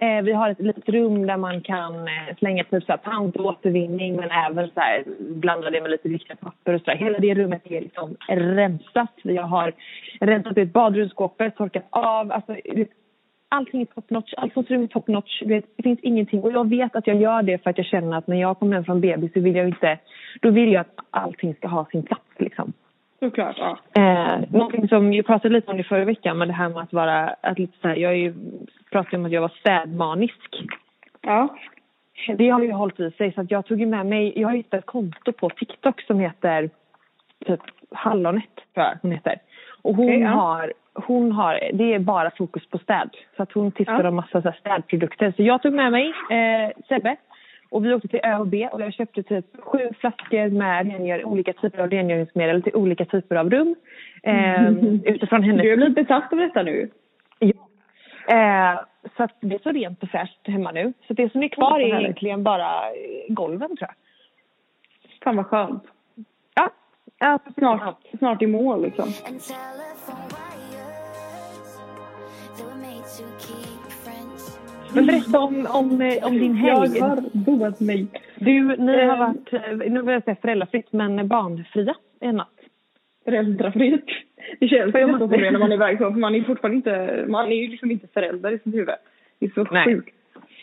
eh, 0.00 0.22
vi 0.22 0.32
har 0.32 0.50
ett 0.50 0.60
litet 0.60 0.88
rum 0.88 1.26
där 1.26 1.36
man 1.36 1.60
kan 1.60 1.94
eh, 1.94 2.36
slänga 2.38 2.64
typ 2.64 2.84
så 2.84 2.92
här 2.92 2.96
pantåtervinning 2.96 4.16
men 4.16 4.30
även 4.30 4.70
så 4.70 4.80
här, 4.80 5.04
blanda 5.18 5.70
det 5.70 5.80
med 5.80 5.90
lite 5.90 6.08
viktiga 6.08 6.36
papper 6.36 6.74
och 6.74 6.80
så 6.80 6.90
där. 6.90 6.96
Hela 6.96 7.18
det 7.18 7.34
rummet 7.34 7.62
är 7.64 7.80
liksom 7.80 8.16
rensat. 8.28 9.14
Jag 9.22 9.42
har 9.42 9.72
rensat 10.20 10.58
ut 10.58 10.72
badrumsskåpet, 10.72 11.56
torkat 11.56 11.86
av. 11.90 12.32
Alltså, 12.32 12.56
allting 13.48 13.80
är 13.80 13.84
top 13.84 14.10
notch, 14.10 14.34
allt 14.36 14.52
som 14.52 14.64
ser 14.64 14.74
ut 14.74 14.90
är 14.90 14.92
top 14.92 15.08
notch. 15.08 15.42
Det 15.46 15.62
finns 15.82 16.00
ingenting. 16.02 16.42
Och 16.42 16.52
jag 16.52 16.68
vet 16.68 16.96
att 16.96 17.06
jag 17.06 17.16
gör 17.16 17.42
det 17.42 17.62
för 17.62 17.70
att 17.70 17.78
jag 17.78 17.86
känner 17.86 18.18
att 18.18 18.26
när 18.26 18.40
jag 18.40 18.58
kommer 18.58 18.74
hem 18.74 18.84
från 18.84 19.00
BB 19.00 19.28
så 19.34 19.40
vill 19.40 19.56
jag 19.56 19.68
inte, 19.68 19.98
då 20.40 20.50
vill 20.50 20.72
jag 20.72 20.80
att 20.80 20.94
allting 21.10 21.54
ska 21.54 21.68
ha 21.68 21.84
sin 21.84 22.02
plats 22.02 22.24
liksom. 22.38 22.72
Såklart, 23.20 23.56
ja. 23.58 23.78
Eh, 24.02 24.40
någonting 24.50 24.88
som 24.88 25.12
jag 25.12 25.26
pratade 25.26 25.54
lite 25.54 25.70
om 25.70 25.76
det 25.76 25.84
förra 25.84 26.04
veckan 26.04 26.38
med 26.38 26.48
det 26.48 26.52
här 26.54 26.68
med 26.68 26.82
att 26.82 26.92
vara, 26.92 27.28
att 27.40 27.58
lite 27.58 27.78
så 27.82 27.88
här, 27.88 27.96
jag 27.96 28.12
är 28.12 28.16
ju, 28.16 28.34
pratade 28.92 29.16
om 29.16 29.24
att 29.24 29.32
jag 29.32 29.40
var 29.40 29.52
städmanisk. 29.60 30.62
Ja. 31.20 31.48
Det 32.38 32.48
har 32.50 32.62
ju 32.62 32.72
hållit 32.72 33.00
i 33.00 33.10
sig 33.10 33.32
så 33.32 33.40
att 33.40 33.50
jag 33.50 33.66
tog 33.66 33.80
ju 33.80 33.86
med 33.86 34.06
mig, 34.06 34.32
jag 34.40 34.48
har 34.48 34.56
hittat 34.56 34.78
ett 34.80 34.86
konto 34.86 35.32
på 35.32 35.50
TikTok 35.50 36.00
som 36.00 36.20
heter 36.20 36.70
typ 37.46 37.60
Hallonet 37.90 38.44
tror 38.74 38.86
jag 38.86 38.98
hon 39.02 39.12
heter. 39.12 39.36
Och 39.82 39.94
hon 39.94 40.06
Okej, 40.06 40.20
ja. 40.20 40.28
har, 40.28 40.72
hon 40.94 41.32
har, 41.32 41.70
det 41.72 41.94
är 41.94 41.98
bara 41.98 42.30
fokus 42.30 42.66
på 42.66 42.78
städ. 42.78 43.10
Så 43.36 43.42
att 43.42 43.52
hon 43.52 43.72
tipsar 43.72 44.02
Ja. 44.04 44.08
om 44.08 44.14
massa 44.16 44.42
så 44.42 44.52
städprodukter. 44.60 45.32
Så 45.36 45.42
jag 45.42 45.62
tog 45.62 45.72
med 45.72 45.92
mig 45.92 46.08
eh, 46.30 46.70
Sebbe 46.88 47.16
och 47.70 47.84
vi 47.84 47.94
åkte 47.94 48.08
till 48.08 48.20
ÖoB 48.24 48.54
och 48.72 48.80
jag 48.80 48.94
köpte 48.94 49.22
typ 49.22 49.46
sju 49.58 49.78
flaskor 50.00 50.50
med 50.50 50.92
rengör, 50.92 51.24
olika 51.24 51.52
typer 51.52 51.78
av 51.78 51.90
rengöringsmedel 51.90 52.62
till 52.62 52.74
olika 52.74 53.04
typer 53.04 53.36
av 53.36 53.50
rum. 53.50 53.74
Eh, 54.22 54.68
utifrån 55.04 55.42
hennes 55.42 55.62
Du 55.62 55.70
har 55.70 55.76
blivit 55.76 55.94
besatt 55.94 56.32
av 56.32 56.38
detta 56.38 56.62
nu. 56.62 56.90
Ja. 57.38 57.68
Eh, 58.34 58.80
så 59.16 59.22
att 59.22 59.36
det 59.40 59.54
är 59.54 59.58
så 59.62 59.70
rent 59.70 60.02
och 60.02 60.08
fräscht 60.08 60.46
hemma 60.46 60.72
nu. 60.72 60.92
Så 61.06 61.12
det 61.14 61.32
som 61.32 61.42
är 61.42 61.48
kvar 61.48 61.80
är 61.80 62.00
egentligen 62.00 62.42
bara 62.42 62.86
eh, 62.86 62.94
golven 63.28 63.76
tror 63.76 63.88
jag. 63.88 63.94
Fan 65.24 65.36
vad 65.36 65.46
skönt. 65.46 65.84
Ja, 66.54 66.70
ja 67.18 67.38
Snart, 67.54 67.98
snart 68.18 68.42
i 68.42 68.46
mål 68.46 68.82
liksom. 68.82 69.12
Men 74.94 75.06
berätta 75.06 75.38
om, 75.40 75.66
om, 75.70 76.00
eh, 76.00 76.26
om 76.26 76.38
din 76.38 76.54
helg. 76.54 76.98
Jag 76.98 77.04
har 77.04 77.22
boat 77.32 77.80
mig. 77.80 78.06
Du, 78.38 78.76
ni 78.76 78.92
har 78.92 79.12
Eh. 79.12 79.18
varit, 79.18 79.52
eh, 79.52 79.90
nu 79.92 80.02
vill 80.02 80.12
jag 80.14 80.24
säga 80.24 80.36
föräldrafritt, 80.42 80.92
men 80.92 81.28
barnfria 81.28 81.94
en 82.20 82.36
natt. 82.36 82.48
Föräldrafritt. 83.24 84.04
Det 84.60 84.68
känns 84.68 84.94
ju 84.94 85.06
nästan 85.06 85.18
som 85.18 85.30
det 85.30 85.50
när 85.50 85.58
man 85.58 85.70
är 85.72 85.76
iväg 85.76 85.98
så, 85.98 86.04
för 86.12 86.18
man 86.20 86.34
är 86.34 86.42
fortfarande 86.42 86.76
inte, 86.76 87.24
man 87.28 87.46
är 87.46 87.56
ju 87.56 87.68
liksom 87.68 87.90
inte 87.90 88.06
förälder 88.14 88.52
i 88.52 88.58
sitt 88.58 88.74
huvud. 88.74 88.94
Det 89.38 89.46
är 89.46 89.50
så 89.50 89.64
Nej. 89.70 89.84
sjukt. 89.84 90.14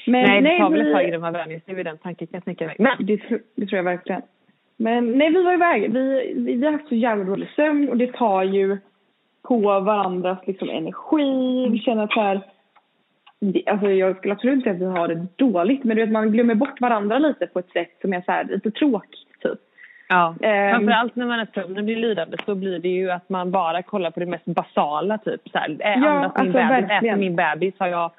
Men 0.08 0.24
nej, 0.24 0.42
det 0.42 0.58
tar 0.60 0.70
väl 0.70 0.88
ett 0.88 0.94
tag 0.94 1.08
innan 1.08 1.22
man 1.22 1.34
vänjer 1.34 1.60
sig 1.60 1.76
vid 1.76 1.86
den 1.86 1.98
tanken 1.98 2.28
kan 2.28 2.38
jag 2.38 2.46
tänka 2.46 2.66
mig. 2.66 2.76
Men 2.80 3.06
Det, 3.06 3.16
det 3.56 3.66
tror 3.66 3.78
jag 3.78 3.84
verkligen. 3.84 4.22
Men 4.78 5.12
nej, 5.12 5.30
vi 5.32 5.44
var 5.44 5.54
iväg. 5.54 5.94
Vi, 5.94 6.34
vi, 6.36 6.56
vi 6.56 6.66
har 6.66 6.72
haft 6.72 6.88
så 6.88 6.96
jävla 6.96 7.24
dålig 7.24 7.50
sömn 7.56 7.90
och 7.90 7.98
det 7.98 8.14
tar 8.14 8.44
ju 8.44 8.78
på 9.44 9.60
varandras 9.80 10.38
liksom, 10.48 10.70
energi. 10.70 11.70
Vi 11.72 11.80
känner 11.80 12.04
att 12.04 12.12
så 12.14 12.22
här, 12.22 12.42
alltså 13.66 13.90
jag 13.92 14.18
skulle 14.18 14.34
absolut 14.34 14.54
inte 14.56 14.64
säga 14.64 14.76
att 14.76 14.82
vi 14.96 15.00
har 15.00 15.08
det 15.08 15.28
dåligt 15.36 15.84
men 15.84 15.96
du 15.98 16.02
vet, 16.04 16.12
man 16.12 16.32
glömmer 16.32 16.56
bort 16.56 16.82
varandra 16.82 17.20
lite 17.20 17.48
på 17.48 17.60
ett 17.60 17.70
sätt 17.70 17.92
som 18.02 18.14
är 18.14 18.22
så 18.22 18.32
här, 18.32 18.44
lite 18.44 18.72
tråkigt 18.72 19.42
typ. 19.42 19.60
Ja, 20.10 20.36
Ehm. 20.42 20.72
framförallt 20.76 21.16
när 21.16 21.26
man 21.26 21.40
är 21.40 21.48
sömnen 21.54 21.86
blir 21.86 21.96
lidande 21.96 22.38
så 22.46 22.56
blir 22.56 22.80
det 22.80 22.88
ju 22.90 23.12
att 23.12 23.30
man 23.30 23.52
bara 23.52 23.82
kollar 23.84 24.12
på 24.12 24.20
det 24.20 24.26
mest 24.26 24.46
basala 24.46 25.18
typ. 25.18 25.42
Så 25.52 25.58
här, 25.58 25.76
Ja, 25.80 26.10
andas 26.10 26.32
min 26.38 26.48
alltså, 26.48 26.54
bebis, 26.54 26.70
verkligen. 26.90 27.06
äter 27.14 27.20
min 27.20 27.36
bebis, 27.36 27.74
har 27.78 27.88
jag 27.88 28.12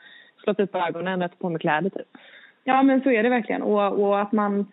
slått 0.42 0.60
upp 0.60 0.75
ögonen 0.75 1.20
tagit 1.20 1.38
på 1.38 1.48
mig 1.50 1.60
kläder 1.60 1.90
typ. 1.90 2.06
Ja 2.64 2.82
men 2.82 3.00
så 3.02 3.10
är 3.10 3.22
det 3.22 3.28
verkligen 3.28 3.62
och, 3.62 4.00
och 4.08 4.20
att 4.20 4.32
man 4.32 4.66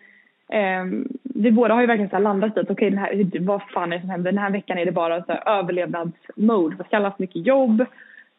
ehm, 0.52 1.08
vi 1.22 1.50
båda 1.50 1.74
har 1.74 1.80
ju 1.80 1.86
verkligen 1.86 2.10
så 2.10 2.18
landat 2.18 2.56
i 2.56 2.60
att 2.60 2.70
okej 2.70 2.90
den 2.90 2.98
här, 2.98 3.40
vad 3.40 3.62
fan 3.62 3.92
är 3.92 3.96
det 3.96 4.00
som 4.00 4.10
händer? 4.10 4.32
Den 4.32 4.38
här 4.42 4.50
veckan 4.50 4.78
är 4.78 4.84
det 4.86 4.92
bara 4.92 5.22
så 5.22 5.32
överlevnadsmode. 5.32 6.76
Det 6.76 6.84
ska 6.84 6.96
alla 6.96 7.08
haft 7.08 7.18
mycket 7.18 7.46
jobb. 7.46 7.84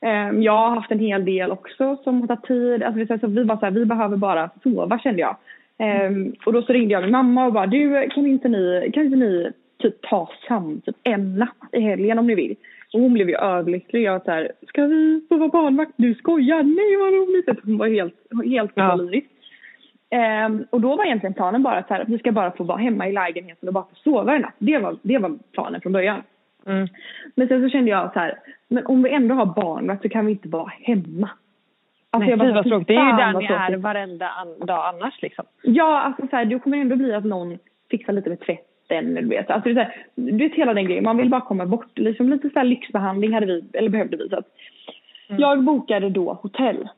Ehm, 0.01 0.41
jag 0.41 0.57
har 0.57 0.69
haft 0.75 0.91
en 0.91 0.99
hel 0.99 1.25
del 1.25 1.51
också 1.51 1.97
som 2.03 2.21
har 2.21 2.27
tagit 2.27 2.43
tid. 2.43 2.83
Alltså, 2.83 2.99
vi, 2.99 3.19
så 3.19 3.27
vi 3.27 3.45
bara 3.45 3.57
så 3.59 3.65
här, 3.65 3.71
vi 3.71 3.85
behöver 3.85 4.17
bara 4.17 4.49
sova 4.63 4.99
kände 4.99 5.21
jag. 5.21 5.35
Ehm, 5.77 6.33
och 6.45 6.53
då 6.53 6.61
så 6.61 6.73
ringde 6.73 6.93
jag 6.93 7.03
min 7.03 7.11
mamma 7.11 7.45
och 7.45 7.53
bara 7.53 7.67
du 7.67 8.09
kan 8.09 8.25
inte 8.27 8.47
ni, 8.49 8.91
kan 8.93 9.05
inte 9.05 9.17
ni 9.17 9.51
typ 9.81 10.01
ta 10.01 10.29
sam 10.47 10.81
typ 10.85 10.95
en 11.03 11.35
natt 11.37 11.69
i 11.71 11.79
helgen 11.79 12.19
om 12.19 12.27
ni 12.27 12.35
vill. 12.35 12.55
Och 12.93 13.01
hon 13.01 13.13
blev 13.13 13.29
ju 13.29 13.35
överlycklig. 13.35 14.01
Jag 14.03 14.11
var 14.13 14.19
så 14.25 14.31
här, 14.31 14.51
ska 14.67 14.85
vi 14.85 15.25
få 15.29 15.37
vara 15.37 15.49
barnvakt? 15.49 15.91
Du 15.95 16.13
skojar? 16.15 16.63
Nej 16.63 16.97
vad 16.97 17.13
roligt. 17.13 17.65
Hon 17.65 17.77
var 17.77 17.87
helt, 17.87 18.15
helt 18.45 18.71
Ja. 18.75 18.95
lyrisk. 18.95 19.27
Ehm, 20.09 20.65
och 20.69 20.81
då 20.81 20.95
var 20.95 21.05
egentligen 21.05 21.33
planen 21.33 21.63
bara 21.63 21.83
så 21.83 21.93
här, 21.93 22.01
att 22.01 22.09
vi 22.09 22.17
ska 22.17 22.31
bara 22.31 22.51
få 22.51 22.63
vara 22.63 22.77
hemma 22.77 23.07
i 23.09 23.11
lägenheten 23.11 23.67
och 23.69 23.73
bara 23.73 23.83
få 23.83 23.95
sova 23.95 24.35
en 24.35 24.41
natt. 24.41 24.55
Det 24.57 24.77
var, 24.77 24.97
det 25.01 25.17
var 25.17 25.37
planen 25.53 25.81
från 25.81 25.93
början. 25.93 26.21
Mm. 26.67 26.87
Men 27.35 27.47
sen 27.47 27.61
så 27.63 27.69
kände 27.69 27.91
jag 27.91 28.13
så 28.13 28.19
här, 28.19 28.39
men 28.67 28.85
om 28.85 29.03
vi 29.03 29.09
ändå 29.09 29.35
har 29.35 29.45
barnvakt 29.45 30.01
så 30.01 30.09
kan 30.09 30.25
vi 30.25 30.31
inte 30.31 30.47
vara 30.49 30.71
hemma. 30.81 31.29
Alltså 32.09 32.19
Nej, 32.19 32.29
jag 32.29 32.39
bara. 32.39 32.79
Det 32.79 32.95
är 32.95 33.11
ju 33.11 33.17
där 33.17 33.33
ni 33.39 33.45
är 33.45 33.77
varenda 33.77 34.29
an- 34.29 34.65
dag 34.65 34.85
annars 34.93 35.21
liksom. 35.21 35.45
Ja, 35.63 35.99
alltså 35.99 36.27
så 36.29 36.35
här, 36.35 36.45
det 36.45 36.59
kommer 36.59 36.77
ändå 36.77 36.95
bli 36.95 37.13
att 37.13 37.25
någon 37.25 37.57
fixar 37.91 38.13
lite 38.13 38.29
med 38.29 38.39
tvätten. 38.39 39.15
Du 39.15 39.27
vet, 39.27 39.49
alltså, 39.49 39.69
det 39.69 39.81
är 39.81 39.85
så 39.85 39.91
här, 39.91 40.05
du 40.15 40.37
vet 40.37 40.53
hela 40.55 40.73
den 40.73 40.85
grejen. 40.85 41.03
Man 41.03 41.17
vill 41.17 41.29
bara 41.29 41.41
komma 41.41 41.65
bort. 41.65 41.97
Liksom 41.99 42.29
lite 42.29 42.49
så 42.49 42.59
här 42.59 42.65
lyxbehandling 42.65 43.33
hade 43.33 43.45
vi, 43.45 43.63
eller 43.73 43.89
behövde 43.89 44.17
vi. 44.17 44.29
Så 44.29 44.35
att 44.37 44.47
Mm. 45.29 45.41
Jag 45.41 45.63
bokade 45.63 46.09
då 46.09 46.33
hotell. 46.33 46.89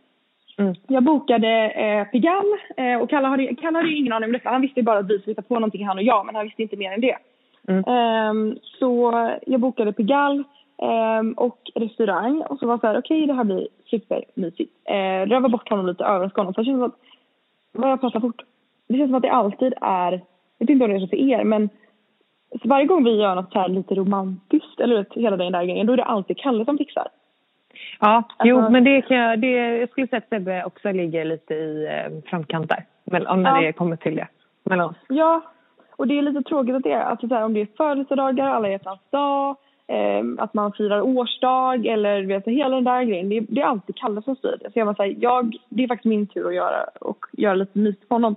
Mm. 0.57 0.75
Jag 0.87 1.03
bokade 1.03 1.69
eh, 1.71 2.03
Pigalle 2.03 2.57
eh, 2.77 3.01
och 3.01 3.09
Kalle 3.09 3.27
hade, 3.27 3.55
Kalle 3.55 3.77
hade 3.77 3.91
ingen 3.91 4.13
aning 4.13 4.27
om 4.27 4.33
detta. 4.33 4.49
Han 4.49 4.61
visste 4.61 4.83
bara 4.83 4.99
att 4.99 5.09
vi 5.09 5.19
skulle 5.19 5.31
hitta 5.31 5.41
på 5.41 5.53
någonting 5.53 5.87
han 5.87 5.97
och 5.97 6.03
jag 6.03 6.25
men 6.25 6.35
han 6.35 6.45
visste 6.45 6.61
inte 6.61 6.77
mer 6.77 6.91
än 6.91 7.01
det. 7.01 7.17
Mm. 7.69 7.83
Ehm, 7.87 8.57
så 8.79 9.13
jag 9.47 9.59
bokade 9.59 9.93
Pigalle 9.93 10.43
ehm, 10.81 11.33
och 11.33 11.59
restaurang 11.75 12.41
och 12.41 12.59
så 12.59 12.67
var 12.67 12.73
det 12.75 12.81
så 12.81 12.87
här 12.87 12.97
okej 12.99 13.27
det 13.27 13.33
här 13.33 13.43
blir 13.43 13.67
supermysigt. 13.85 14.73
Eh, 14.85 15.29
röva 15.29 15.49
bort 15.49 15.69
honom 15.69 15.87
lite, 15.87 16.03
överraska 16.03 16.41
honom. 16.41 16.53
För 16.53 16.61
det 16.61 16.65
känns 16.65 16.77
som 16.79 16.83
att, 16.83 16.95
vad 17.71 17.91
jag 17.91 18.01
pratar 18.01 18.19
fort. 18.19 18.41
Det 18.87 18.97
känns 18.97 19.07
som 19.07 19.15
att 19.15 19.21
det 19.21 19.31
alltid 19.31 19.73
är, 19.81 20.11
jag 20.11 20.19
vet 20.59 20.69
inte 20.69 20.85
om 20.85 20.91
det 20.91 20.97
är 20.97 20.99
så 20.99 21.07
för 21.07 21.17
er 21.31 21.43
men 21.43 21.69
varje 22.63 22.85
gång 22.85 23.03
vi 23.03 23.15
gör 23.21 23.35
något 23.35 23.51
så 23.51 23.59
här 23.59 23.69
lite 23.69 23.95
romantiskt 23.95 24.79
eller 24.79 24.97
vet, 24.97 25.13
hela 25.13 25.37
den 25.37 25.51
där 25.51 25.63
grejen 25.63 25.87
då 25.87 25.93
är 25.93 25.97
det 25.97 26.03
alltid 26.03 26.37
Kalle 26.37 26.65
som 26.65 26.77
fixar. 26.77 27.07
Ja, 27.99 28.23
jo 28.43 28.57
Alltså- 28.57 28.71
men 28.71 28.83
det 28.83 29.01
kan 29.01 29.17
jag, 29.17 29.39
det, 29.39 29.77
jag 29.77 29.89
skulle 29.89 30.07
säga 30.07 30.17
att 30.17 30.29
Sebbe 30.29 30.63
också 30.65 30.91
ligger 30.91 31.25
lite 31.25 31.53
i 31.53 31.85
eh, 31.87 32.29
framkant 32.29 32.69
där. 32.69 32.85
Om 33.27 33.43
när 33.43 33.55
Ja. 33.55 33.61
det 33.61 33.73
kommer 33.73 33.95
till 33.95 34.15
det. 34.15 34.27
Mellan 34.63 34.89
oss. 34.89 34.97
Ja, 35.09 35.41
och 35.99 36.07
det 36.07 36.17
är 36.17 36.21
lite 36.21 36.41
tråkigt 36.41 36.75
att 36.75 36.83
det 36.83 36.91
är. 36.91 37.03
Alltså 37.03 37.27
så 37.27 37.35
här, 37.35 37.43
om 37.43 37.53
det 37.53 37.61
är 37.61 37.67
födelsedagar, 37.77 38.47
alla 38.47 38.69
hjärtans 38.69 38.99
dag, 39.09 39.55
eh, 39.87 40.23
att 40.37 40.53
man 40.53 40.71
firar 40.71 41.01
årsdag 41.01 41.85
eller 41.85 42.23
vet, 42.23 42.45
hela 42.45 42.75
den 42.75 42.83
där 42.83 43.03
grejen. 43.03 43.29
Det 43.29 43.37
är, 43.37 43.45
det 43.49 43.61
är 43.61 43.65
alltid 43.65 43.95
Kalle 43.95 44.21
som 44.21 44.35
styr 44.35 44.57
det. 44.59 44.71
Så 44.71 44.79
jag 44.79 44.85
var 44.85 44.93
så 44.93 45.03
här, 45.03 45.15
jag, 45.19 45.57
det 45.69 45.83
är 45.83 45.87
faktiskt 45.87 46.09
min 46.09 46.27
tur 46.27 46.47
att 46.47 46.55
göra 46.55 46.83
och 47.01 47.25
göra 47.31 47.55
lite 47.55 47.79
mysigt 47.79 48.07
för 48.07 48.15
honom. 48.15 48.35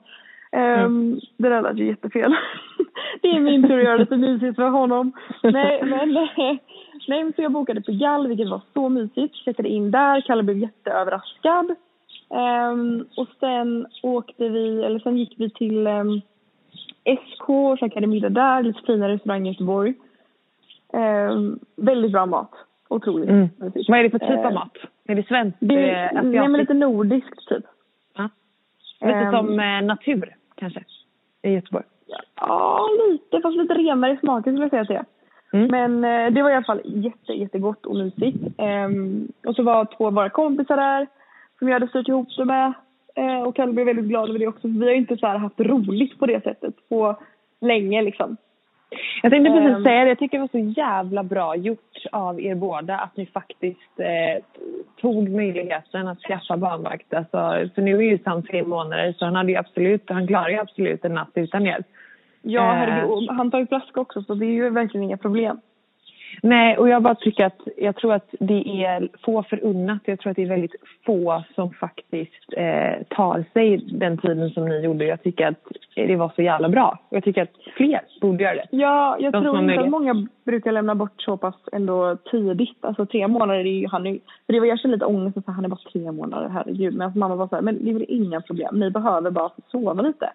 Um, 0.85 1.21
Det 1.37 1.49
där 1.49 1.63
lät 1.63 1.79
ju 1.79 1.87
jättefel. 1.87 2.35
det 3.23 3.29
är 3.29 3.41
min 3.41 3.69
tur 3.69 3.79
att 3.79 3.85
göra 3.85 3.97
lite 3.97 4.17
mysigt 4.17 4.57
för 4.57 4.69
honom. 4.69 5.13
Nej, 5.43 5.83
men, 5.85 6.13
nej, 7.09 7.25
men 7.25 7.33
så 7.33 7.43
jag 7.43 7.53
bokade 7.53 7.83
på 7.83 7.93
Gall, 7.93 8.29
vilket 8.29 8.51
var 8.51 8.61
så 8.75 8.89
mysigt. 8.89 9.35
Checkade 9.35 9.69
in 9.69 9.91
där, 9.91 10.21
Kalle 10.21 10.43
blev 10.43 10.59
jätteöverraskad. 10.59 11.75
Ehm, 12.35 13.07
och 13.17 13.29
sen 13.41 13.87
åkte 14.03 14.49
vi, 14.49 14.85
eller 14.85 14.99
sen 14.99 15.17
gick 15.17 15.35
vi 15.39 15.51
till 15.51 15.87
ehm, 15.87 16.21
SK 17.05 17.49
och 17.49 17.79
käkade 17.79 18.07
middag 18.07 18.29
där, 18.29 18.63
lite 18.63 18.81
finare 18.87 19.13
restaurang 19.13 19.47
i 19.47 19.51
Göteborg. 19.51 19.95
Ehm, 20.93 21.59
väldigt 21.77 22.13
bra 22.13 22.27
mat. 22.27 22.51
Otroligt 22.89 23.29
Mm. 23.29 23.49
Vad 23.89 23.99
är 23.99 24.03
det 24.03 24.11
för 24.11 24.19
typ 24.19 24.31
Eh, 24.31 24.47
av 24.47 24.53
mat? 24.53 24.77
Är 25.09 25.15
det 25.15 25.27
svenskt? 25.27 25.59
Det, 25.61 25.91
eh, 25.91 26.11
nej, 26.13 26.49
men 26.49 26.53
lite 26.53 26.75
nordiskt 26.75 27.49
typ. 27.49 27.65
Ja. 28.17 28.29
Lite 29.01 29.13
Ehm, 29.15 29.33
som 29.33 29.61
eh, 29.61 29.83
natur 29.83 30.35
kanske? 30.55 30.85
I 31.43 31.51
Göteborg. 31.51 31.85
Ja, 32.37 32.89
lite. 33.11 33.41
Fast 33.43 33.57
lite 33.57 33.75
renare 33.75 34.13
i 34.13 34.17
smaken 34.17 34.53
skulle 34.53 34.63
jag 34.65 34.71
säga 34.71 34.81
att 34.81 34.89
det 34.89 34.95
är. 34.95 35.05
Mm. 35.65 35.71
Men 36.01 36.25
eh, 36.27 36.33
det 36.33 36.43
var 36.43 36.51
i 36.51 36.55
alla 36.55 36.65
fall 36.65 36.81
jätte, 36.85 37.33
jättegott 37.33 37.87
och 37.87 37.97
mysigt. 37.97 38.39
Ehm, 38.59 39.29
och 39.47 39.57
så 39.57 39.63
var 39.63 39.85
två 39.85 40.07
av 40.07 40.15
våra 40.15 40.31
kompisar 40.31 40.77
där 40.77 41.07
som 41.59 41.69
jag 41.69 41.75
hade 41.75 41.89
styrt 41.89 42.09
ihop 42.09 42.29
det 42.37 42.45
med. 42.45 42.73
Eh, 43.15 43.43
och 43.43 43.57
Kalle 43.57 43.73
blev 43.73 43.87
väldigt 43.87 44.05
glad 44.05 44.29
över 44.29 44.39
det 44.39 44.47
också. 44.47 44.69
Vi 44.69 44.85
har 44.87 44.93
inte 44.95 45.17
så 45.17 45.27
haft 45.27 45.61
roligt 45.61 46.19
på 46.19 46.27
det 46.27 46.43
sättet 46.45 46.75
på 46.89 47.17
länge 47.61 48.03
liksom. 48.03 48.37
Jag 49.23 49.33
tänkte 49.33 49.51
precis 49.53 49.77
Ehm. 49.77 49.85
säga 49.85 50.03
det. 50.05 50.09
Jag 50.09 50.19
tycker 50.19 50.39
det 50.39 50.49
var 50.53 50.61
så 50.73 50.81
jävla 50.81 51.23
bra 51.23 51.57
gjort 51.57 51.97
av 52.13 52.41
er 52.41 52.55
båda 52.55 52.97
att 52.99 53.17
ni 53.17 53.27
faktiskt 53.27 54.01
eh, 54.01 54.45
tog 55.01 55.29
möjligheten 55.31 56.09
att 56.09 56.19
skaffa 56.21 56.57
barnvakt. 56.57 57.15
Alltså, 57.15 57.69
för 57.75 57.83
nu 57.83 57.97
är 57.97 58.03
ju 58.03 58.19
Sam 58.19 58.43
tre 58.43 58.63
månader 58.65 59.13
så 59.19 59.25
han 59.25 59.35
hade 59.35 59.59
absolut, 59.59 60.03
han 60.11 60.27
klarar 60.27 60.49
ju 60.49 60.59
absolut 60.59 61.05
en 61.05 61.15
natt 61.15 61.31
utan 61.35 61.65
hjälp. 61.65 61.87
Ja, 62.43 62.61
Eh. 62.73 62.75
herregud. 62.75 63.11
Och 63.11 63.35
han 63.35 63.51
tar 63.51 63.59
ju 63.59 63.67
flaska 63.67 64.01
också 64.01 64.23
så 64.23 64.35
det 64.35 64.47
är 64.47 64.51
ju 64.51 64.71
verkligen 64.71 65.05
inga 65.05 65.17
problem. 65.17 65.61
Nej, 66.43 66.79
och 66.79 66.89
jag 66.89 67.03
bara 67.03 67.15
tycker 67.15 67.47
att 67.47 67.61
jag 67.77 67.97
tror 67.97 68.13
att 68.13 68.35
det 68.41 68.85
är 68.85 69.09
få 69.25 69.43
förunnat. 69.43 70.03
Jag 70.05 70.21
tror 70.21 70.31
att 70.31 70.37
det 70.37 70.43
är 70.43 70.49
väldigt 70.49 70.75
få 71.07 71.45
som 71.55 71.71
faktiskt 71.71 72.53
eh, 72.57 73.07
tar 73.09 73.45
sig 73.53 73.77
den 73.77 74.19
tiden 74.19 74.51
som 74.51 74.69
ni 74.69 74.81
gjorde. 74.81 75.05
Jag 75.05 75.23
tycker 75.23 75.47
att 75.47 75.67
det 75.95 76.17
var 76.17 76.33
så 76.37 76.43
jävla 76.43 76.69
bra. 76.69 76.99
Jag 77.11 77.25
tycker 77.25 77.43
att 77.43 77.57
fler 77.77 78.01
borde 78.21 78.45
göra 78.45 78.55
det. 78.55 78.67
Ja, 78.71 79.17
jag 79.21 79.33
De 79.33 79.43
tror 79.43 79.59
inte 79.59 79.81
att 79.81 79.91
många 79.91 80.27
brukar 80.45 80.73
lämna 80.73 80.95
bort 80.95 81.23
så 81.23 81.37
pass 81.37 81.55
ändå 81.73 82.17
tidigt. 82.31 82.85
Alltså 82.85 83.07
tre 83.07 83.29
månader 83.29 83.61
är 83.61 83.65
ju 83.65 83.89
han 83.89 84.03
nu. 84.03 84.19
För 84.47 84.53
det 84.53 84.61
var 84.61 84.67
jag 84.67 84.81
kände 84.81 84.97
lite 84.97 85.07
ångest 85.07 85.37
att 85.37 85.47
han 85.47 85.65
är 85.65 85.69
bara 85.69 85.81
tre 85.93 86.13
månader, 86.13 86.49
herregud. 86.49 86.95
Men 86.95 87.03
alltså, 87.03 87.19
mamma 87.19 87.37
var 87.37 87.49
så 87.49 87.55
här, 87.55 87.63
men 87.63 87.85
det 87.85 87.91
är 87.91 87.95
väl 87.95 88.05
inga 88.09 88.41
problem. 88.41 88.81
Ni 88.81 88.91
behöver 88.91 89.31
bara 89.31 89.51
sova 89.71 90.03
lite. 90.03 90.31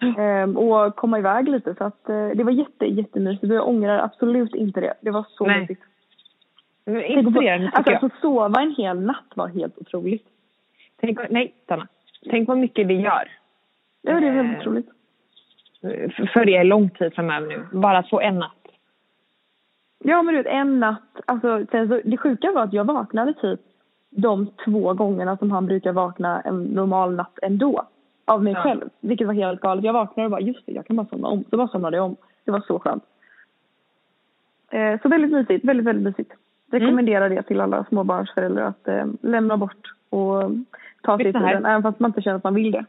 Ehm, 0.18 0.56
och 0.56 0.96
komma 0.96 1.18
iväg 1.18 1.48
lite. 1.48 1.74
Så 1.74 1.84
att 1.84 2.08
eh, 2.08 2.28
det 2.34 2.44
var 2.44 2.52
jätte, 2.52 2.86
jättemysigt. 2.86 3.44
Och 3.50 3.56
jag 3.56 3.68
ångrar 3.68 3.98
absolut 3.98 4.54
inte 4.54 4.80
det. 4.80 4.94
Det 5.00 5.10
var 5.10 5.26
så 5.30 5.46
Nej. 5.46 5.60
mysigt. 5.60 5.82
Inspirerande 6.86 7.66
tycker 7.66 7.78
alltså, 7.78 7.92
jag. 7.92 8.04
Att 8.04 8.12
få 8.12 8.18
sova 8.20 8.60
en 8.62 8.74
hel 8.78 9.00
natt 9.00 9.32
var 9.34 9.48
helt 9.48 9.78
otroligt. 9.78 10.26
Tänk, 11.00 11.18
nej, 11.30 11.54
Sanna. 11.68 11.88
Tänk 12.30 12.48
vad 12.48 12.58
mycket 12.58 12.88
det 12.88 12.94
gör. 12.94 13.30
Ja, 14.02 14.20
det 14.20 14.26
är 14.26 14.32
väldigt 14.32 14.54
Eh, 14.56 14.60
otroligt. 14.60 14.88
För- 15.80 16.26
För 16.32 16.48
er 16.48 16.64
lång 16.64 16.90
tid 16.90 17.14
framöver 17.14 17.46
nu. 17.46 17.78
Bara 17.78 17.98
att 17.98 18.10
få 18.10 18.20
en 18.20 18.38
natt. 18.38 18.52
Ja, 19.98 20.22
men 20.22 20.34
du 20.34 20.42
vet, 20.42 20.52
en 20.52 20.80
natt. 20.80 21.20
Alltså, 21.26 21.66
sen 21.70 21.88
så, 21.88 22.00
det 22.04 22.16
sjuka 22.16 22.52
var 22.52 22.62
att 22.62 22.72
jag 22.72 22.84
vaknade 22.84 23.32
typ 23.34 23.60
de 24.10 24.46
två 24.64 24.94
gångerna 24.94 25.36
som 25.36 25.50
han 25.50 25.66
brukar 25.66 25.92
vakna 25.92 26.40
en 26.40 26.62
normal 26.64 27.14
natt 27.14 27.38
ändå. 27.42 27.86
Av 28.28 28.42
mig 28.44 28.52
Ja. 28.52 28.62
själv. 28.62 28.88
Vilket 29.00 29.26
var 29.26 29.34
helt 29.34 29.60
galet. 29.60 29.84
Jag 29.84 29.92
vaknade 29.92 30.24
och 30.24 30.30
bara, 30.30 30.40
just 30.40 30.66
det, 30.66 30.72
jag 30.72 30.86
kan 30.86 30.96
bara 30.96 31.06
somna 31.06 31.28
om. 31.28 31.44
Så 31.50 31.56
bara 31.56 31.68
somnade 31.68 31.96
jag 31.96 32.06
om. 32.06 32.16
Det 32.44 32.50
var 32.50 32.60
så 32.66 32.78
skönt. 32.78 33.04
Eh, 34.70 35.00
så 35.02 35.08
väldigt 35.08 35.30
mysigt. 35.32 35.64
Väldigt, 35.64 35.86
väldigt 35.86 36.04
mysigt. 36.04 36.32
Rekommenderar 36.70 37.28
det 37.30 37.42
till 37.42 37.60
alla 37.60 37.84
småbarnsföräldrar 37.84 38.62
att 38.64 38.88
eh, 38.88 39.06
lämna 39.20 39.56
bort 39.56 39.92
och 40.10 40.50
ta 41.02 41.16
sig 41.16 41.32
tiden, 41.32 41.66
även 41.66 41.82
fast 41.82 42.00
man 42.00 42.08
inte 42.08 42.22
känner 42.22 42.36
att 42.36 42.44
man 42.44 42.54
vill 42.54 42.70
det. 42.72 42.84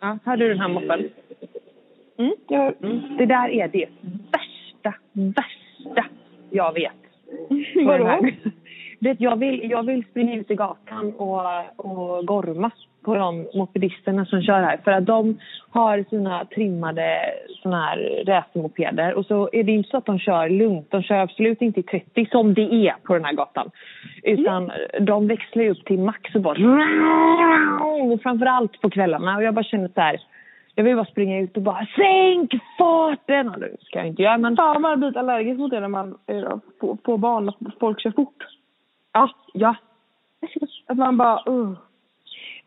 Ja, 0.00 0.18
hör 0.24 0.36
du 0.36 0.48
den 0.48 0.60
här 0.60 0.68
moppen? 0.68 1.08
Mm, 2.16 2.32
jag, 2.48 2.74
Det 3.18 3.26
där 3.26 3.48
är 3.48 3.68
det 3.68 3.86
värsta, 4.32 4.94
värsta 5.12 6.04
jag 6.50 6.72
vet. 6.72 6.92
Vadå? 7.86 8.28
jag, 9.18 9.36
vill, 9.36 9.70
jag 9.70 9.82
vill 9.82 10.04
springa 10.04 10.36
ut 10.36 10.50
i 10.50 10.54
gatan 10.54 11.12
och, 11.16 11.40
och 11.76 12.26
gorma 12.26 12.70
på 13.08 13.14
de 13.14 13.46
mopedisterna 13.54 14.26
som 14.26 14.42
kör 14.42 14.62
här. 14.62 14.76
För 14.84 14.90
att 14.90 15.06
de 15.06 15.38
har 15.70 16.04
sina 16.10 16.44
trimmade 16.44 17.20
såna 17.62 17.80
här 17.84 18.24
racermopeder. 18.26 19.14
Och 19.14 19.26
så 19.26 19.48
är 19.52 19.62
det 19.62 19.72
inte 19.72 19.88
så 19.88 19.96
att 19.96 20.06
de 20.06 20.18
kör 20.18 20.48
lugnt. 20.48 20.90
De 20.90 21.02
kör 21.02 21.14
absolut 21.14 21.62
inte 21.62 21.80
i 21.80 21.82
30 21.82 22.28
som 22.30 22.54
det 22.54 22.74
är 22.74 22.94
på 23.02 23.14
den 23.14 23.24
här 23.24 23.32
gatan. 23.32 23.70
Utan 24.22 24.70
de 25.00 25.28
växlar 25.28 25.68
upp 25.68 25.84
till 25.84 25.98
max 25.98 26.34
och 26.34 26.40
bara... 26.40 26.58
Och 27.84 28.22
framförallt 28.22 28.80
på 28.80 28.90
kvällarna. 28.90 29.36
Och 29.36 29.42
jag 29.42 29.54
bara 29.54 29.64
känner 29.64 29.88
så 29.88 30.00
här... 30.00 30.20
Jag 30.74 30.84
vill 30.84 30.96
bara 30.96 31.04
springa 31.04 31.38
ut 31.38 31.56
och 31.56 31.62
bara 31.62 31.86
sänk 31.96 32.54
farten! 32.78 33.48
Och 33.48 33.60
det 33.60 33.76
ska 33.80 33.98
jag 33.98 34.08
inte 34.08 34.22
göra 34.22 34.38
men... 34.38 34.56
fan 34.56 34.82
man 34.82 34.90
har 34.90 34.96
blivit 34.96 35.16
allergisk 35.16 35.58
mot 35.58 35.70
det 35.70 35.80
när 35.80 35.88
man 35.88 36.18
är 36.26 36.60
på, 36.80 36.96
på 36.96 37.16
barn 37.16 37.48
och 37.48 37.54
folk 37.80 38.00
kör 38.00 38.10
fort. 38.10 38.44
Ja, 39.12 39.30
ja. 39.52 39.74
Att 40.86 40.96
man 40.98 41.16
bara, 41.16 41.42
uh. 41.48 41.72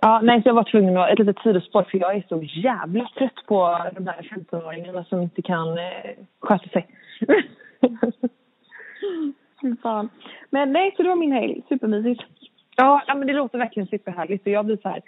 Ja, 0.03 0.19
nej, 0.23 0.41
så 0.41 0.49
jag 0.49 0.53
var 0.53 0.63
tvungen 0.63 0.97
att, 0.97 1.09
ett 1.09 1.19
litet 1.19 1.39
sidospår 1.43 1.83
för 1.83 1.97
jag 1.97 2.15
är 2.15 2.23
så 2.29 2.41
jävla 2.43 3.09
trött 3.17 3.45
på 3.47 3.77
de 3.95 4.07
här 4.07 4.21
15-åringarna 4.21 5.03
som 5.03 5.21
inte 5.21 5.41
kan 5.41 5.77
eh, 5.77 6.11
sköta 6.39 6.69
sig. 6.69 6.87
Fan. 9.83 10.09
Men 10.49 10.73
nej, 10.73 10.93
så 10.97 11.03
det 11.03 11.09
var 11.09 11.15
min 11.15 11.31
helg. 11.31 11.61
Supermysigt. 11.69 12.23
ja, 12.75 13.03
ja, 13.07 13.15
men 13.15 13.27
det 13.27 13.33
låter 13.33 13.57
verkligen 13.57 13.87
superhärligt 13.87 14.45
och 14.45 14.51
jag 14.51 14.65
blir 14.65 14.77
så 14.77 14.89
här, 14.89 15.01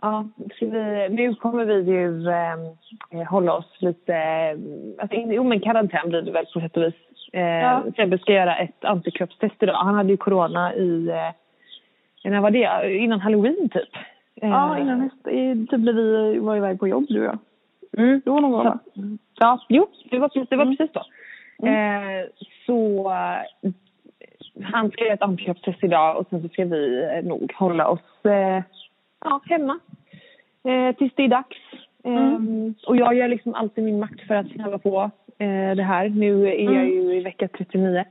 ja, 0.00 0.28
vi, 0.60 1.08
nu 1.10 1.34
kommer 1.34 1.64
vi 1.64 1.74
ju 1.74 2.28
eh, 2.28 3.28
hålla 3.28 3.52
oss 3.52 3.76
lite, 3.78 4.14
eh, 4.14 4.58
alltså, 4.98 5.16
jo 5.16 5.44
men 5.44 5.60
karantän 5.60 6.08
blir 6.08 6.22
det 6.22 6.32
väl 6.32 6.46
på 6.46 6.60
sätt 6.60 6.76
och 6.76 6.82
vis. 6.82 6.94
Eh, 7.32 7.40
Ja. 7.40 7.82
Sebbe 7.96 8.18
ska 8.18 8.32
göra 8.32 8.56
ett 8.56 8.84
antikroppstest 8.84 9.62
idag. 9.62 9.74
Han 9.74 9.94
hade 9.94 10.10
ju 10.10 10.16
corona 10.16 10.74
i, 10.74 11.08
eh, 11.08 12.30
när 12.30 12.40
var 12.40 12.50
det? 12.50 12.96
Innan 12.96 13.20
halloween 13.20 13.68
typ. 13.68 13.88
Ja, 14.40 14.76
Eh, 14.76 14.82
innan 14.82 14.98
nästa, 14.98 15.30
i- 15.30 15.66
typ 15.70 15.80
när 15.80 15.92
vi 15.92 16.38
var 16.38 16.56
iväg 16.56 16.78
på 16.80 16.88
jobb 16.88 17.04
du 17.08 17.18
och 17.20 17.24
jag. 17.26 17.38
Mm. 17.98 18.22
Då 18.24 18.40
någon 18.40 18.50
gång 18.50 18.64
va? 18.64 18.78
Ja, 19.38 19.64
jo, 19.68 19.86
det 20.10 20.18
var 20.18 20.28
precis, 20.28 20.48
det 20.48 20.56
var 20.56 20.64
Mm. 20.64 20.76
precis 20.76 20.92
då. 20.92 21.02
Eh, 21.68 22.26
så 22.66 23.10
han 24.62 24.90
ska 24.90 25.04
göra 25.04 25.14
ett 25.14 25.22
antikroppstest 25.22 25.84
idag 25.84 26.16
och 26.16 26.26
sen 26.30 26.42
så 26.42 26.48
ska 26.48 26.64
vi 26.64 27.02
eh, 27.02 27.28
nog 27.28 27.52
hålla 27.56 27.88
oss 27.88 28.24
eh, 28.24 28.62
ja, 29.24 29.40
hemma 29.44 29.78
eh, 30.64 30.96
tills 30.96 31.12
det 31.16 31.22
är 31.24 31.28
dags. 31.28 31.56
Eh, 32.04 32.38
Och 32.86 32.96
jag 32.96 33.14
gör 33.14 33.28
liksom 33.28 33.54
alltid 33.54 33.84
min 33.84 33.98
makt 33.98 34.20
för 34.20 34.34
att 34.34 34.48
snabba 34.52 34.78
på 34.78 35.10
det 35.76 35.82
här. 35.82 36.08
Nu 36.08 36.46
är 36.48 36.64
jag 36.64 36.72
Mm. 36.74 36.86
ju 36.88 37.16
i 37.16 37.20
vecka 37.20 37.48
39. 37.48 38.04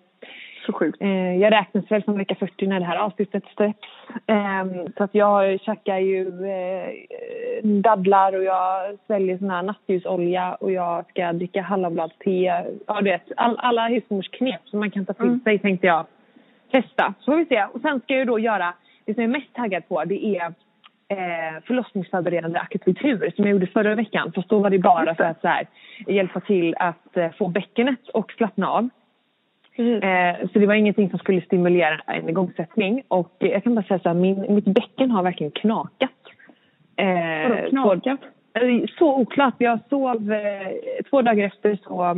Så 0.65 0.73
sjukt. 0.73 1.01
Eh, 1.01 1.35
jag 1.37 1.53
räknas 1.53 1.91
väl 1.91 2.03
som 2.03 2.17
vecka 2.17 2.35
40 2.35 2.67
när 2.67 2.79
det 2.79 2.85
här 2.85 2.97
avsnittet 2.97 3.43
släpps. 3.55 3.87
Eh, 4.27 4.65
så 4.97 5.03
att 5.03 5.15
jag 5.15 5.59
käkar 5.61 5.97
ju 5.97 6.27
eh, 6.27 6.89
dadlar 7.63 8.35
och 8.35 8.43
jag 8.43 8.97
sväljer 9.07 9.37
sån 9.37 9.49
här 9.49 9.63
nattljusolja 9.63 10.53
och 10.55 10.71
jag 10.71 11.05
ska 11.09 11.33
dricka 11.33 11.61
hallonbladste. 11.61 12.29
Ja, 12.87 13.01
du 13.01 13.03
vet, 13.03 13.31
all, 13.37 13.57
alla 13.59 13.87
husmorsknep 13.87 14.61
som 14.65 14.79
man 14.79 14.91
kan 14.91 15.05
ta 15.05 15.13
till 15.13 15.25
Mm. 15.25 15.39
sig 15.39 15.59
tänkte 15.59 15.87
jag 15.87 16.05
testa. 16.71 17.13
Så 17.19 17.31
får 17.31 17.37
vi 17.37 17.45
se. 17.45 17.65
Och 17.73 17.81
sen 17.81 17.99
ska 17.99 18.15
jag 18.15 18.27
då 18.27 18.39
göra, 18.39 18.73
det 19.05 19.13
som 19.13 19.23
jag 19.23 19.29
är 19.29 19.37
mest 19.39 19.53
taggad 19.53 19.87
på 19.87 20.03
det 20.03 20.25
är 20.25 20.45
eh, 21.07 21.61
förlossningsförberedande 21.65 22.59
akupunktur 22.59 23.31
som 23.35 23.45
jag 23.45 23.51
gjorde 23.51 23.67
förra 23.67 23.95
veckan. 23.95 24.31
Fast 24.35 24.49
då 24.49 24.59
var 24.59 24.69
det 24.69 24.79
bara 24.79 25.15
för 25.15 25.23
att 25.23 25.41
så 25.41 25.47
här, 25.47 25.67
hjälpa 26.07 26.39
till 26.39 26.75
att 26.79 27.17
eh, 27.17 27.31
få 27.37 27.47
bäckenet 27.47 28.07
och 28.13 28.31
slappna 28.31 28.69
av. 28.69 28.89
Eh, 29.79 30.47
så 30.53 30.59
det 30.59 30.65
var 30.65 30.73
ingenting 30.73 31.09
som 31.09 31.19
skulle 31.19 31.41
stimulera 31.41 31.99
en 32.07 32.29
igångsättning. 32.29 33.03
Och 33.07 33.35
eh, 33.39 33.47
jag 33.47 33.63
kan 33.63 33.75
bara 33.75 33.85
säga 33.85 33.99
så 33.99 34.09
här, 34.09 34.15
min, 34.15 34.55
mitt 34.55 34.65
bäcken 34.65 35.11
har 35.11 35.23
verkligen 35.23 35.51
knakat. 35.51 36.09
Eh, 36.95 37.49
Vadå 37.49 37.69
knakat? 37.69 38.19
Så, 38.53 38.65
eh, 38.65 38.83
så 38.99 39.15
oklart. 39.15 39.55
Jag 39.57 39.79
sov 39.89 40.31
eh, 40.33 40.67
två 41.09 41.21
dagar 41.21 41.45
efter 41.45 41.79
så 41.83 42.09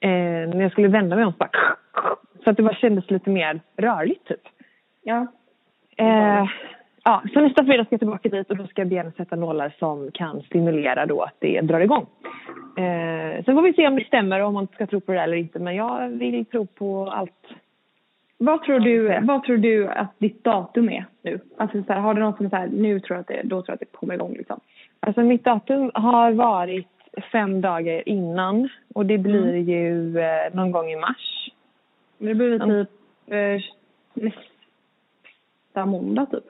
eh, 0.00 0.48
när 0.48 0.62
jag 0.62 0.72
skulle 0.72 0.88
vända 0.88 1.16
mig 1.16 1.24
om 1.24 1.32
så 1.32 1.38
bara 1.38 1.50
så 2.44 2.50
att 2.50 2.56
det 2.56 2.62
bara 2.62 2.74
kändes 2.74 3.10
lite 3.10 3.30
mer 3.30 3.60
rörligt 3.76 4.28
typ. 4.28 4.42
Ja. 5.02 5.26
Eh, 5.96 6.46
ja, 7.08 7.22
så 7.32 7.40
nästa 7.40 7.64
fredag 7.64 7.84
ska 7.84 7.92
jag 7.92 8.00
tillbaka 8.00 8.28
dit 8.28 8.50
och 8.50 8.56
då 8.56 8.66
ska 8.66 8.80
jag 8.80 8.88
begära 8.88 9.10
sätta 9.10 9.36
nålar 9.36 9.74
som 9.78 10.10
kan 10.10 10.42
stimulera 10.42 11.06
då 11.06 11.22
att 11.22 11.34
det 11.38 11.60
drar 11.60 11.80
igång. 11.80 12.06
Eh, 12.76 13.44
sen 13.44 13.54
får 13.54 13.62
vi 13.62 13.72
se 13.72 13.86
om 13.88 13.96
det 13.96 14.04
stämmer 14.04 14.40
och 14.40 14.48
om 14.48 14.54
man 14.54 14.66
ska 14.66 14.86
tro 14.86 15.00
på 15.00 15.12
det 15.12 15.20
eller 15.20 15.36
inte 15.36 15.58
men 15.58 15.76
jag 15.76 16.08
vill 16.08 16.44
tro 16.44 16.66
på 16.66 17.10
allt. 17.10 17.46
Vad 18.38 18.62
tror 18.62 18.80
du, 18.80 19.20
vad 19.22 19.44
tror 19.44 19.56
du 19.56 19.88
att 19.88 20.18
ditt 20.18 20.44
datum 20.44 20.88
är 20.88 21.04
nu? 21.22 21.40
Alltså 21.56 21.82
så 21.82 21.92
här, 21.92 22.00
har 22.00 22.14
du 22.14 22.20
något 22.20 22.36
som 22.36 22.46
är 22.46 22.50
så 22.50 22.56
här, 22.56 22.68
nu 22.72 23.00
tror 23.00 23.16
jag 23.16 23.20
att 23.20 23.26
det, 23.26 23.40
då 23.44 23.62
tror 23.62 23.64
jag 23.66 23.74
att 23.74 23.80
det 23.80 23.92
kommer 23.92 24.14
igång 24.14 24.32
liksom? 24.32 24.60
Alltså 25.00 25.20
mitt 25.20 25.44
datum 25.44 25.90
har 25.94 26.32
varit 26.32 26.88
fem 27.32 27.60
dagar 27.60 28.08
innan 28.08 28.68
och 28.94 29.06
det 29.06 29.18
blir 29.18 29.54
ju 29.56 30.18
eh, 30.18 30.54
någon 30.54 30.72
gång 30.72 30.90
i 30.90 30.96
mars. 30.96 31.50
Det 32.18 32.34
blir 32.34 32.50
väl 32.50 32.62
Mm. 32.62 32.86
typ 32.86 32.90
eh, 33.32 33.60
nästa 34.14 35.86
måndag 35.86 36.26
typ? 36.26 36.44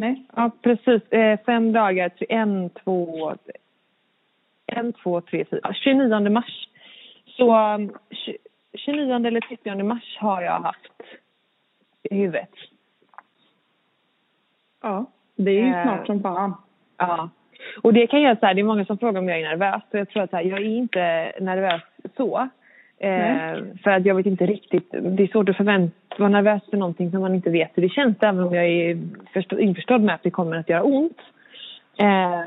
Nej? 0.00 0.24
Ja 0.36 0.50
precis, 0.62 1.12
eh, 1.12 1.38
fem 1.46 1.72
dagar, 1.72 2.10
en, 2.28 2.70
två, 2.70 3.32
en, 4.66 4.92
två, 4.92 5.20
tre, 5.20 5.44
fyra, 5.50 5.60
ja, 5.62 5.72
29 5.72 6.30
mars. 6.30 6.68
Så 7.26 7.44
um, 7.74 7.90
tju- 8.10 8.36
29 8.74 9.26
eller 9.26 9.40
30 9.40 9.82
mars 9.82 10.16
har 10.20 10.42
jag 10.42 10.60
haft 10.60 10.92
i 12.02 12.14
huvudet. 12.16 12.50
Ja. 14.82 15.04
Det 15.36 15.50
är 15.50 15.64
ju 15.64 15.72
Eh. 15.74 15.82
snart 15.82 16.06
som 16.06 16.22
fan. 16.22 16.54
Ja. 16.96 17.30
Och 17.82 17.92
det 17.92 18.06
kan 18.06 18.22
jag 18.22 18.38
säga, 18.38 18.54
det 18.54 18.60
är 18.60 18.64
många 18.64 18.84
som 18.84 18.98
frågar 18.98 19.20
om 19.20 19.28
jag 19.28 19.40
är 19.40 19.48
nervös. 19.48 19.82
Och 19.90 19.98
jag 19.98 20.08
tror 20.08 20.22
att 20.22 20.32
här, 20.32 20.42
jag 20.42 20.58
är 20.58 20.64
inte 20.64 21.32
nervös 21.40 21.82
så. 22.16 22.48
Eh, 23.02 23.10
Nej. 23.10 23.62
för 23.84 23.90
att 23.90 24.06
jag 24.06 24.14
vet 24.14 24.26
inte 24.26 24.46
riktigt, 24.46 24.90
det 24.90 25.22
är 25.22 25.26
svårt 25.26 25.48
att 25.48 25.56
förvänta, 25.56 25.96
vara 26.18 26.28
nervös 26.28 26.62
för 26.70 26.76
någonting 26.76 27.10
som 27.10 27.20
man 27.20 27.34
inte 27.34 27.50
vet 27.50 27.70
hur 27.74 27.82
det 27.82 27.88
känns. 27.88 28.16
Även 28.20 28.44
om 28.44 28.54
jag 28.54 28.66
är 28.66 28.98
förstå, 29.32 29.58
införstådd 29.58 30.00
med 30.00 30.14
att 30.14 30.22
det 30.22 30.30
kommer 30.30 30.56
att 30.56 30.68
göra 30.68 30.82
ont. 30.82 31.18
Eh, 31.98 32.44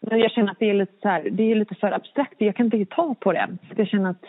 men 0.00 0.18
jag 0.18 0.30
känner 0.30 0.52
att 0.52 0.58
det 0.58 0.70
är 0.70 0.74
lite 0.74 0.92
så 1.02 1.08
här, 1.08 1.28
det 1.30 1.42
är 1.42 1.54
lite 1.54 1.74
för 1.74 1.92
abstrakt. 1.92 2.34
Jag 2.38 2.56
kan 2.56 2.66
inte 2.66 2.76
riktigt 2.76 2.96
ta 2.96 3.14
på 3.14 3.32
det 3.32 3.48
jag 3.76 3.88
känner 3.88 4.10
att 4.10 4.24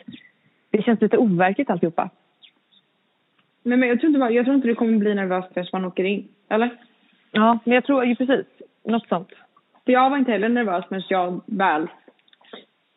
det 0.71 0.81
känns 0.81 1.01
lite 1.01 1.17
overkligt 1.17 1.69
alltihopa. 1.69 2.09
Men, 3.63 3.79
men 3.79 3.89
jag, 3.89 3.99
tror 3.99 4.15
inte, 4.15 4.33
jag 4.33 4.45
tror 4.45 4.55
inte 4.55 4.67
du 4.67 4.75
kommer 4.75 4.97
bli 4.97 5.15
nervös 5.15 5.45
förrän 5.53 5.67
man 5.73 5.85
åker 5.85 6.03
in. 6.03 6.27
Eller? 6.49 6.69
Ja, 7.31 7.59
men 7.63 7.75
jag 7.75 7.85
tror 7.85 8.05
ju 8.05 8.15
precis. 8.15 8.45
Något 8.83 9.07
sånt. 9.07 9.29
För 9.85 9.91
jag 9.91 10.09
var 10.09 10.17
inte 10.17 10.31
heller 10.31 10.49
nervös 10.49 10.85
förrän 10.87 11.03
jag 11.09 11.41
väl 11.45 11.87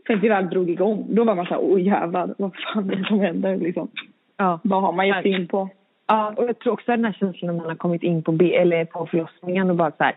Sen 0.06 0.20
det 0.20 0.28
väl 0.28 0.50
drog 0.50 0.70
igång. 0.70 1.06
Då 1.08 1.24
var 1.24 1.34
man 1.34 1.46
såhär, 1.46 1.60
åh 1.62 1.82
jävlar, 1.82 2.34
vad 2.38 2.52
fan 2.54 2.90
är 2.90 2.96
det 2.96 3.04
som 3.04 3.20
händer 3.20 3.56
liksom? 3.56 3.88
Ja. 4.36 4.60
Vad 4.64 4.82
har 4.82 4.92
man 4.92 5.08
gett 5.08 5.24
in 5.24 5.48
på? 5.48 5.68
Ja, 6.06 6.34
och 6.36 6.44
jag 6.44 6.58
tror 6.58 6.72
också 6.72 6.90
den 6.90 7.04
här 7.04 7.12
känslan 7.12 7.56
när 7.56 7.60
man 7.62 7.68
har 7.68 7.76
kommit 7.76 8.02
in 8.02 8.22
på, 8.22 8.32
B, 8.32 8.56
eller 8.56 8.84
på 8.84 9.06
förlossningen 9.06 9.70
och 9.70 9.76
bara 9.76 9.90
så 9.90 10.04
här, 10.04 10.16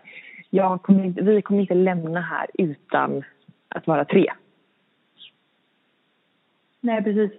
jag 0.49 0.81
kommer 0.81 1.03
inte, 1.03 1.21
vi 1.21 1.41
kommer 1.41 1.61
inte 1.61 1.73
lämna 1.73 2.21
här 2.21 2.47
utan 2.53 3.23
att 3.69 3.87
vara 3.87 4.05
tre. 4.05 4.31
Nej 6.81 7.03
precis. 7.03 7.31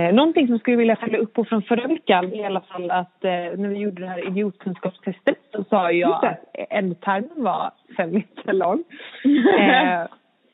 Eh, 0.00 0.14
någonting 0.14 0.48
som 0.48 0.58
skulle 0.58 0.76
vilja 0.76 0.96
följa 0.96 1.18
upp 1.18 1.32
på 1.32 1.44
från 1.44 1.62
förra 1.62 1.86
veckan 1.86 2.34
i 2.34 2.44
alla 2.44 2.60
fall 2.60 2.90
att 2.90 3.24
eh, 3.24 3.30
när 3.30 3.68
vi 3.68 3.76
gjorde 3.76 4.02
det 4.02 4.08
här 4.08 4.26
idiotkunskapstestet 4.26 5.38
så 5.52 5.64
sa 5.64 5.92
jag 5.92 6.24
att 6.24 6.40
ändtarmen 6.70 7.30
var 7.36 7.70
fem 7.96 8.10
meter 8.10 8.52
lång. 8.52 8.84
eh, 9.58 10.06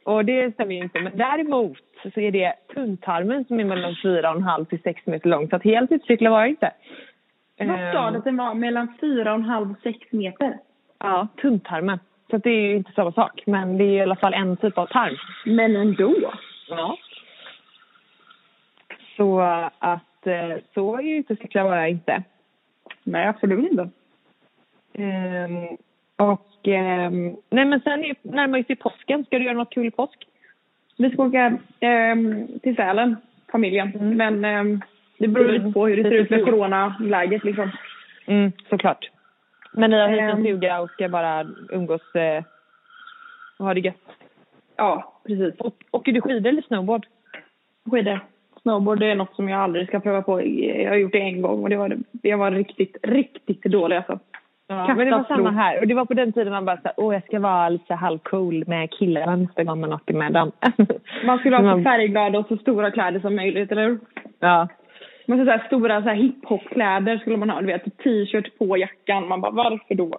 och 0.04 0.24
det 0.24 0.54
stämmer 0.54 0.74
ju 0.74 0.82
inte. 0.82 1.00
Men 1.00 1.16
däremot 1.16 1.78
så 2.14 2.20
är 2.20 2.30
det 2.30 2.54
tunntarmen 2.74 3.44
som 3.44 3.60
är 3.60 3.64
mellan 3.64 3.96
fyra 4.02 4.30
och 4.30 4.36
en 4.36 4.42
halv 4.42 4.64
till 4.64 4.82
sex 4.82 5.06
meter 5.06 5.28
lång. 5.28 5.48
Så 5.48 5.56
att 5.56 5.64
helt 5.64 5.92
utcyklad 5.92 6.32
var 6.32 6.40
jag 6.40 6.48
inte. 6.48 6.70
Vad 7.58 7.92
sa 7.92 8.10
du 8.10 8.18
att 8.18 8.24
den 8.24 8.36
var? 8.36 8.54
Mellan 8.54 8.94
fyra 9.00 9.30
och 9.30 9.38
en 9.38 9.44
halv 9.44 9.70
och 9.70 9.78
sex 9.82 9.98
meter? 10.10 10.58
Ja, 10.98 11.28
tunntarmen. 11.42 11.98
Så 12.30 12.36
att 12.36 12.42
det 12.42 12.50
är 12.50 12.68
ju 12.68 12.76
inte 12.76 12.92
samma 12.92 13.12
sak. 13.12 13.42
Men 13.46 13.78
det 13.78 13.84
är 13.84 13.92
i 13.92 14.00
alla 14.00 14.16
fall 14.16 14.34
en 14.34 14.56
typ 14.56 14.78
av 14.78 14.86
tarm. 14.86 15.16
Men 15.44 15.76
ändå. 15.76 16.14
Ja. 16.68 16.96
Så 19.16 19.40
att 19.78 20.26
eh, 20.26 20.56
så 20.74 21.00
inte 21.00 21.36
cykla 21.36 21.64
bara 21.64 21.88
inte. 21.88 22.22
Nej, 23.02 23.26
absolut 23.26 23.70
inte. 23.70 23.88
Ehm, 24.92 25.76
och 26.16 26.68
ehm, 26.68 27.36
nej 27.50 27.64
men 27.64 27.80
sen 27.80 28.04
är, 28.04 28.16
närmar 28.22 28.62
sig 28.62 28.76
påsken. 28.76 29.24
Ska 29.24 29.38
du 29.38 29.44
göra 29.44 29.56
något 29.56 29.74
kul 29.74 29.86
i 29.86 29.90
påsk? 29.90 30.26
Vi 30.98 31.10
ska 31.10 31.22
åka 31.22 31.58
ehm, 31.80 32.46
till 32.62 32.76
Sälen, 32.76 33.16
familjen. 33.52 33.92
Mm. 33.94 34.16
Men 34.16 34.44
ehm, 34.44 34.80
det 35.18 35.28
beror 35.28 35.52
lite 35.52 35.72
på 35.72 35.86
hur 35.86 35.96
det 35.96 36.02
ser 36.02 36.10
ut 36.10 36.30
med 36.30 36.44
coronaläget 36.44 37.44
liksom. 37.44 37.70
Mm, 38.26 38.52
såklart. 38.70 39.10
Men 39.72 39.90
ni 39.90 39.96
har 39.96 40.08
hyrt 40.08 40.20
en 40.20 40.42
stuga 40.42 40.80
och 40.80 40.90
ska 40.90 41.08
bara 41.08 41.46
umgås 41.70 42.14
eh, 42.14 42.44
och 43.58 43.66
ha 43.66 43.74
det 43.74 43.80
gött. 43.80 43.96
Ja, 44.76 45.20
precis. 45.26 45.60
Och, 45.60 45.74
åker 45.90 46.12
du 46.12 46.20
skidor 46.20 46.50
eller 46.50 46.62
snowboard? 46.62 47.06
Skidor. 47.90 48.20
Snowboard 48.66 49.00
det 49.00 49.10
är 49.10 49.14
något 49.14 49.34
som 49.36 49.48
jag 49.48 49.60
aldrig 49.60 49.88
ska 49.88 50.00
pröva 50.00 50.22
på. 50.22 50.42
Jag 50.42 50.90
har 50.90 50.96
gjort 50.96 51.12
det 51.12 51.20
en 51.20 51.42
gång 51.42 51.62
och 51.62 51.70
det 51.70 51.76
var, 51.76 51.96
jag 52.22 52.38
var 52.38 52.50
riktigt, 52.50 52.96
riktigt 53.02 53.62
dålig 53.62 53.96
alltså. 53.96 54.18
Ja, 54.68 54.94
men 54.94 55.06
det 55.06 55.10
var 55.10 55.24
samma 55.24 55.50
här. 55.50 55.80
Och 55.80 55.86
det 55.86 55.94
var 55.94 56.04
på 56.04 56.14
den 56.14 56.32
tiden 56.32 56.52
man 56.52 56.64
bara 56.64 56.76
såhär, 56.76 56.94
åh 56.96 57.14
jag 57.14 57.24
ska 57.24 57.40
vara 57.40 57.68
lite 57.68 57.94
halvcool 57.94 58.64
med 58.66 58.90
killarna 58.90 59.36
nästa 59.36 59.64
gång 59.64 59.80
man 59.80 59.92
åker 59.92 60.14
med 60.14 60.32
dem. 60.32 60.52
Man 61.26 61.38
skulle 61.38 61.56
ha 61.56 61.76
så 61.76 61.82
färgglada 61.82 62.38
och 62.38 62.46
så 62.46 62.56
stora 62.56 62.90
kläder 62.90 63.20
som 63.20 63.36
möjligt, 63.36 63.72
eller 63.72 63.88
hur? 63.88 63.98
Ja. 64.40 64.68
Man 65.26 65.44
så 65.44 65.50
här 65.50 65.66
stora 65.66 66.02
så 66.02 66.08
här 66.08 66.16
hiphop-kläder 66.16 67.18
skulle 67.18 67.36
man 67.36 67.50
ha, 67.50 67.60
du 67.60 67.66
vet, 67.66 67.84
t-shirt 67.84 68.58
på 68.58 68.76
jackan. 68.76 69.28
Man 69.28 69.40
bara, 69.40 69.52
varför 69.52 69.94
då? 69.94 70.18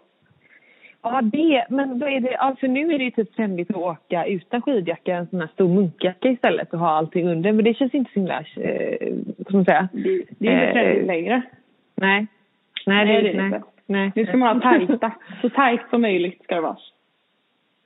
Ja, 1.14 1.22
det, 1.22 1.66
men 1.70 2.00
då 2.00 2.08
är 2.08 2.20
det, 2.20 2.36
alltså 2.36 2.68
nu 2.68 2.94
är 2.94 2.98
det 2.98 3.04
ju 3.04 3.12
typ 3.12 3.36
trendigt 3.36 3.70
att 3.70 3.76
åka 3.76 4.26
utan 4.26 4.62
skidjacka, 4.62 5.16
en 5.16 5.28
sån 5.28 5.40
här 5.40 5.48
stor 5.48 5.68
munkjacka 5.68 6.30
istället 6.30 6.74
och 6.74 6.80
ha 6.80 6.90
allting 6.90 7.28
under. 7.30 7.52
Men 7.52 7.66
det 7.66 7.74
känns 7.74 7.94
inte 7.94 8.12
så 8.14 8.20
himla, 8.20 8.40
eh, 8.40 9.08
vad 9.38 9.54
man 9.54 9.66
säga? 9.66 9.90
Det, 9.92 10.26
det 10.40 10.48
är 10.48 10.52
inte 10.54 10.66
Eh, 10.66 10.74
trendigt 10.74 11.08
längre. 11.08 11.42
Nej. 11.96 12.28
Nej, 12.86 13.06
Nej, 13.06 13.22
det, 13.24 13.30
är 13.30 13.34
det 13.34 13.38
nej. 13.38 13.46
inte. 13.48 13.62
nej. 13.86 14.12
Nu 14.16 14.26
ska 14.26 14.38
man 14.38 14.62
ha 14.62 14.72
tajta. 14.72 15.12
Så 15.42 15.50
tajt 15.50 15.82
som 15.90 16.02
möjligt 16.02 16.44
ska 16.44 16.56
det 16.56 16.62
vara. 16.62 16.78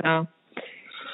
Ja. 0.04 0.26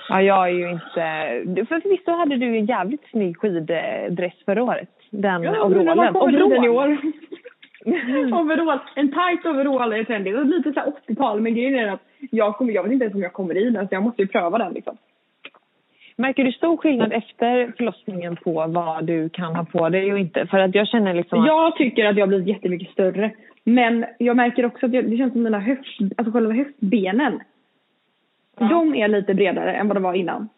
Ja, 0.10 0.22
jag 0.22 0.50
är 0.50 0.54
ju 0.54 0.72
inte... 0.72 1.66
För 1.66 2.04
så 2.06 2.12
hade 2.12 2.38
du 2.38 2.58
en 2.58 2.66
jävligt 2.66 3.10
snygg 3.12 3.38
skiddress 3.38 4.34
förra 4.46 4.64
året? 4.64 4.90
Den 5.10 5.44
Ja, 5.44 5.64
overallen. 5.66 6.14
kommer 6.14 6.34
i 6.34 6.50
den 6.50 6.64
i 6.64 6.70
Overall. 6.70 6.98
År. 7.86 8.42
overall. 8.42 8.80
En 8.96 9.12
tight 9.12 9.46
overall 9.46 9.94
är 9.94 10.04
trendigt. 10.04 10.38
Och 10.38 10.46
lite 10.46 10.74
så 10.74 10.80
här 10.80 10.92
80-tal. 11.08 11.42
Men 11.42 11.56
grejen 11.56 11.76
är 11.76 11.88
att 11.88 12.02
jag, 12.32 12.56
kommer, 12.56 12.74
jag 12.74 12.84
vet 12.84 12.92
inte 12.92 13.06
ens 13.06 13.16
om 13.16 13.22
jag 13.22 13.34
kommer 13.34 13.58
i 13.58 13.70
den. 13.70 13.88
Så 13.88 13.96
jag 13.96 14.04
måste 14.04 14.22
ju 14.22 14.28
pröva 14.28 14.58
den 14.58 14.74
liksom. 14.74 14.98
Märker 16.20 16.44
du 16.44 16.52
stor 16.52 16.78
skillnad 16.78 17.14
efter 17.14 17.74
förlossningen 17.78 18.36
på 18.36 18.68
vad 18.68 19.06
du 19.06 19.30
kan 19.30 19.56
ha 19.56 19.66
på 19.66 19.90
dig 19.90 20.14
och 20.14 20.20
inte? 20.20 20.48
För 20.48 20.60
att 20.60 20.76
jag 20.76 20.88
känner 20.88 21.14
liksom 21.14 21.40
att... 21.40 21.48
Jag 21.48 21.76
tycker 21.76 22.06
att 22.06 22.18
jag 22.18 22.22
har 22.22 22.28
blivit 22.28 22.48
jättemycket 22.48 22.90
större. 22.90 23.32
Men 23.64 24.06
jag 24.18 24.36
märker 24.36 24.66
också 24.66 24.86
att 24.86 24.94
jag, 24.94 25.10
det 25.10 25.18
känns 25.18 25.34
som 25.34 25.44
mina 25.44 25.60
höft, 25.60 26.00
alltså 26.18 26.32
själva 26.32 26.54
höftbenen. 26.54 27.40
Ja. 28.60 28.68
De 28.68 28.96
är 28.96 29.08
lite 29.08 29.34
bredare 29.34 29.74
än 29.74 29.88
vad 29.88 29.98
det 29.98 30.02
var 30.02 30.14
innan. 30.14 30.50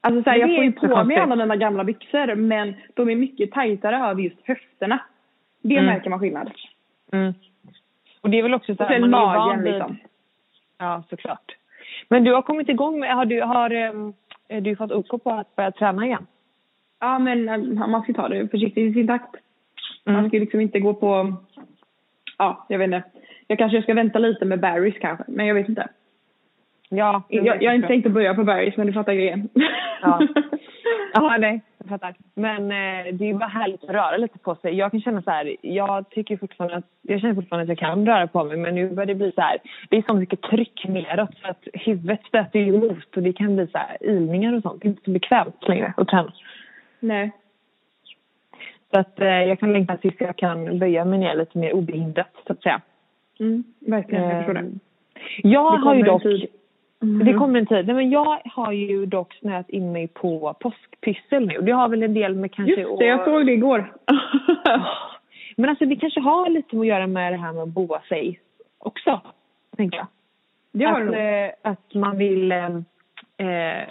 Alltså 0.00 0.22
så 0.22 0.30
här, 0.30 0.36
jag 0.36 0.56
får 0.56 0.64
ju 0.64 0.72
på 0.72 1.04
mig 1.04 1.16
alla 1.16 1.36
mina 1.36 1.56
gamla 1.56 1.84
byxor 1.84 2.34
men 2.34 2.74
de 2.94 3.10
är 3.10 3.16
mycket 3.16 3.52
tajtare 3.52 3.96
över 3.96 4.22
just 4.22 4.46
höfterna. 4.46 5.00
Det 5.64 5.74
Mm. 5.76 5.86
märker 5.86 6.10
man 6.10 6.18
skillnad. 6.20 6.50
Mm. 7.12 7.34
Och 8.20 8.30
det 8.30 8.38
är 8.38 8.42
väl 8.42 8.54
också 8.54 8.74
så 8.76 8.82
Och 8.82 8.88
här, 8.88 8.94
sen 8.96 9.04
ju 9.04 9.10
van 9.10 9.26
magen 9.38 9.62
vid- 9.64 9.72
liksom. 9.74 9.96
Ja, 10.78 11.02
såklart. 11.10 11.56
Men 12.08 12.24
du 12.24 12.32
har 12.34 12.42
kommit 12.42 12.68
igång 12.68 13.00
med... 13.00 13.14
Har 13.16 13.24
du, 13.24 13.40
har, 13.42 13.70
ehm, 13.70 14.12
du 14.62 14.76
fått 14.76 14.92
OK 14.92 15.22
på 15.24 15.30
att 15.30 15.56
börja 15.56 15.70
träna 15.72 16.06
igen? 16.06 16.26
Ja 17.00 17.18
men 17.18 17.48
eh, 17.48 17.86
man 17.86 18.02
ska 18.02 18.12
ta 18.12 18.28
det 18.28 18.48
försiktigt 18.48 18.90
i 18.90 18.92
sin 18.94 19.06
takt. 19.06 19.34
Mm. 20.06 20.20
Man 20.20 20.28
ska 20.30 20.38
liksom 20.38 20.60
inte 20.60 20.80
gå 20.80 20.94
på, 20.94 21.34
ja 22.38 22.66
jag 22.68 22.78
vet 22.78 22.84
inte. 22.86 23.02
Jag 23.46 23.58
kanske 23.58 23.82
ska 23.82 23.94
vänta 23.94 24.18
lite 24.18 24.44
med 24.44 24.64
Barry's 24.64 24.98
kanske, 25.00 25.24
men 25.28 25.46
jag 25.46 25.54
vet 25.54 25.68
inte. 25.68 25.88
Ja, 26.88 27.22
Jag, 27.28 27.62
jag 27.62 27.70
har 27.70 27.74
inte 27.76 27.88
tänkt 27.88 28.06
att 28.06 28.12
börja 28.12 28.34
på 28.34 28.42
Barry's 28.42 28.72
men 28.76 28.86
du 28.86 28.92
fattar 28.92 29.12
grejen. 29.14 29.48
Ja. 30.02 30.20
Ja, 31.14 31.36
nej, 31.38 31.60
jag 31.73 31.73
fattar. 31.88 32.14
Men 32.34 32.62
eh, 32.62 33.14
det 33.14 33.30
är 33.30 33.34
bara 33.34 33.48
härligt 33.48 33.84
att 33.84 33.90
röra 33.90 34.16
lite 34.16 34.38
på 34.38 34.54
sig. 34.54 34.74
Jag 34.74 34.90
kan 34.90 35.00
känna 35.00 35.22
så 35.22 35.30
här, 35.30 35.56
jag 35.60 36.10
tycker 36.10 36.36
fortfarande 36.36 36.76
att, 36.76 36.84
jag 37.02 37.20
känner 37.20 37.34
fortfarande 37.34 37.62
att 37.62 37.68
jag 37.68 37.88
kan 37.88 38.06
röra 38.06 38.26
på 38.26 38.44
mig 38.44 38.56
men 38.56 38.74
nu 38.74 38.90
börjar 38.90 39.06
det 39.06 39.14
bli 39.14 39.32
så 39.32 39.40
här, 39.40 39.58
det 39.90 39.96
är 39.96 40.04
så 40.06 40.14
mycket 40.14 40.42
tryck 40.42 40.84
neråt 40.88 41.30
så 41.42 41.48
att 41.48 41.64
huvudet 41.72 42.20
stöter 42.28 42.58
ju 42.58 42.74
emot 42.74 43.16
och 43.16 43.22
det 43.22 43.32
kan 43.32 43.56
bli 43.56 43.66
så 43.66 43.78
här 43.78 43.96
ilningar 44.00 44.52
och 44.52 44.62
sånt. 44.62 44.82
Det 44.82 44.88
är 44.88 44.90
inte 44.90 45.04
så 45.04 45.10
bekvämt 45.10 45.68
längre 45.68 45.94
att 45.96 46.08
träna. 46.08 46.32
Nej. 47.00 47.30
Så 48.90 49.00
att 49.00 49.20
eh, 49.20 49.26
jag 49.26 49.58
kan 49.60 49.72
längta 49.72 49.96
tills 49.96 50.14
jag 50.18 50.36
kan 50.36 50.78
böja 50.78 51.04
mig 51.04 51.18
ner 51.18 51.36
lite 51.36 51.58
mer 51.58 51.72
obehindrat 51.72 52.36
så 52.46 52.52
att 52.52 52.62
säga. 52.62 52.80
Mm, 53.40 53.64
verkligen, 53.78 54.24
jag 54.24 54.44
förstår 54.44 54.62
det. 54.62 54.70
Jag 55.42 55.72
Det 55.72 55.84
har 55.84 55.94
ju 55.94 56.02
dock 56.02 56.22
tid. 56.22 56.48
Mm. 57.04 57.26
Det 57.26 57.34
kommer 57.34 57.58
en 57.58 57.66
tid. 57.66 57.86
Nej, 57.86 57.96
men 57.96 58.10
jag 58.10 58.40
har 58.44 58.72
ju 58.72 59.06
dock 59.06 59.34
snöat 59.34 59.70
in 59.70 59.92
mig 59.92 60.08
på 60.08 60.54
påskpyssel 60.60 61.46
nu. 61.46 61.60
Det 61.60 61.72
har 61.72 61.88
väl 61.88 62.02
en 62.02 62.14
del 62.14 62.34
med 62.34 62.52
kanske... 62.52 62.80
Just 62.80 62.98
det, 62.98 63.06
jag 63.06 63.24
såg 63.24 63.46
det 63.46 63.52
igår. 63.52 63.92
Men 65.56 65.70
alltså 65.70 65.84
det 65.84 65.96
kanske 65.96 66.20
har 66.20 66.50
lite 66.50 66.78
att 66.78 66.86
göra 66.86 67.06
med 67.06 67.32
det 67.32 67.36
här 67.36 67.52
med 67.52 67.62
att 67.62 67.68
boa 67.68 68.00
sig 68.08 68.40
också, 68.78 69.20
tänker 69.76 69.98
jag. 69.98 70.06
det 70.72 70.84
har 70.84 71.00
att, 71.00 71.12
det 71.12 71.44
eh, 71.44 71.70
att 71.70 71.94
man 71.94 72.18
vill... 72.18 72.52
Eh, 72.52 72.64
eh, 73.36 73.88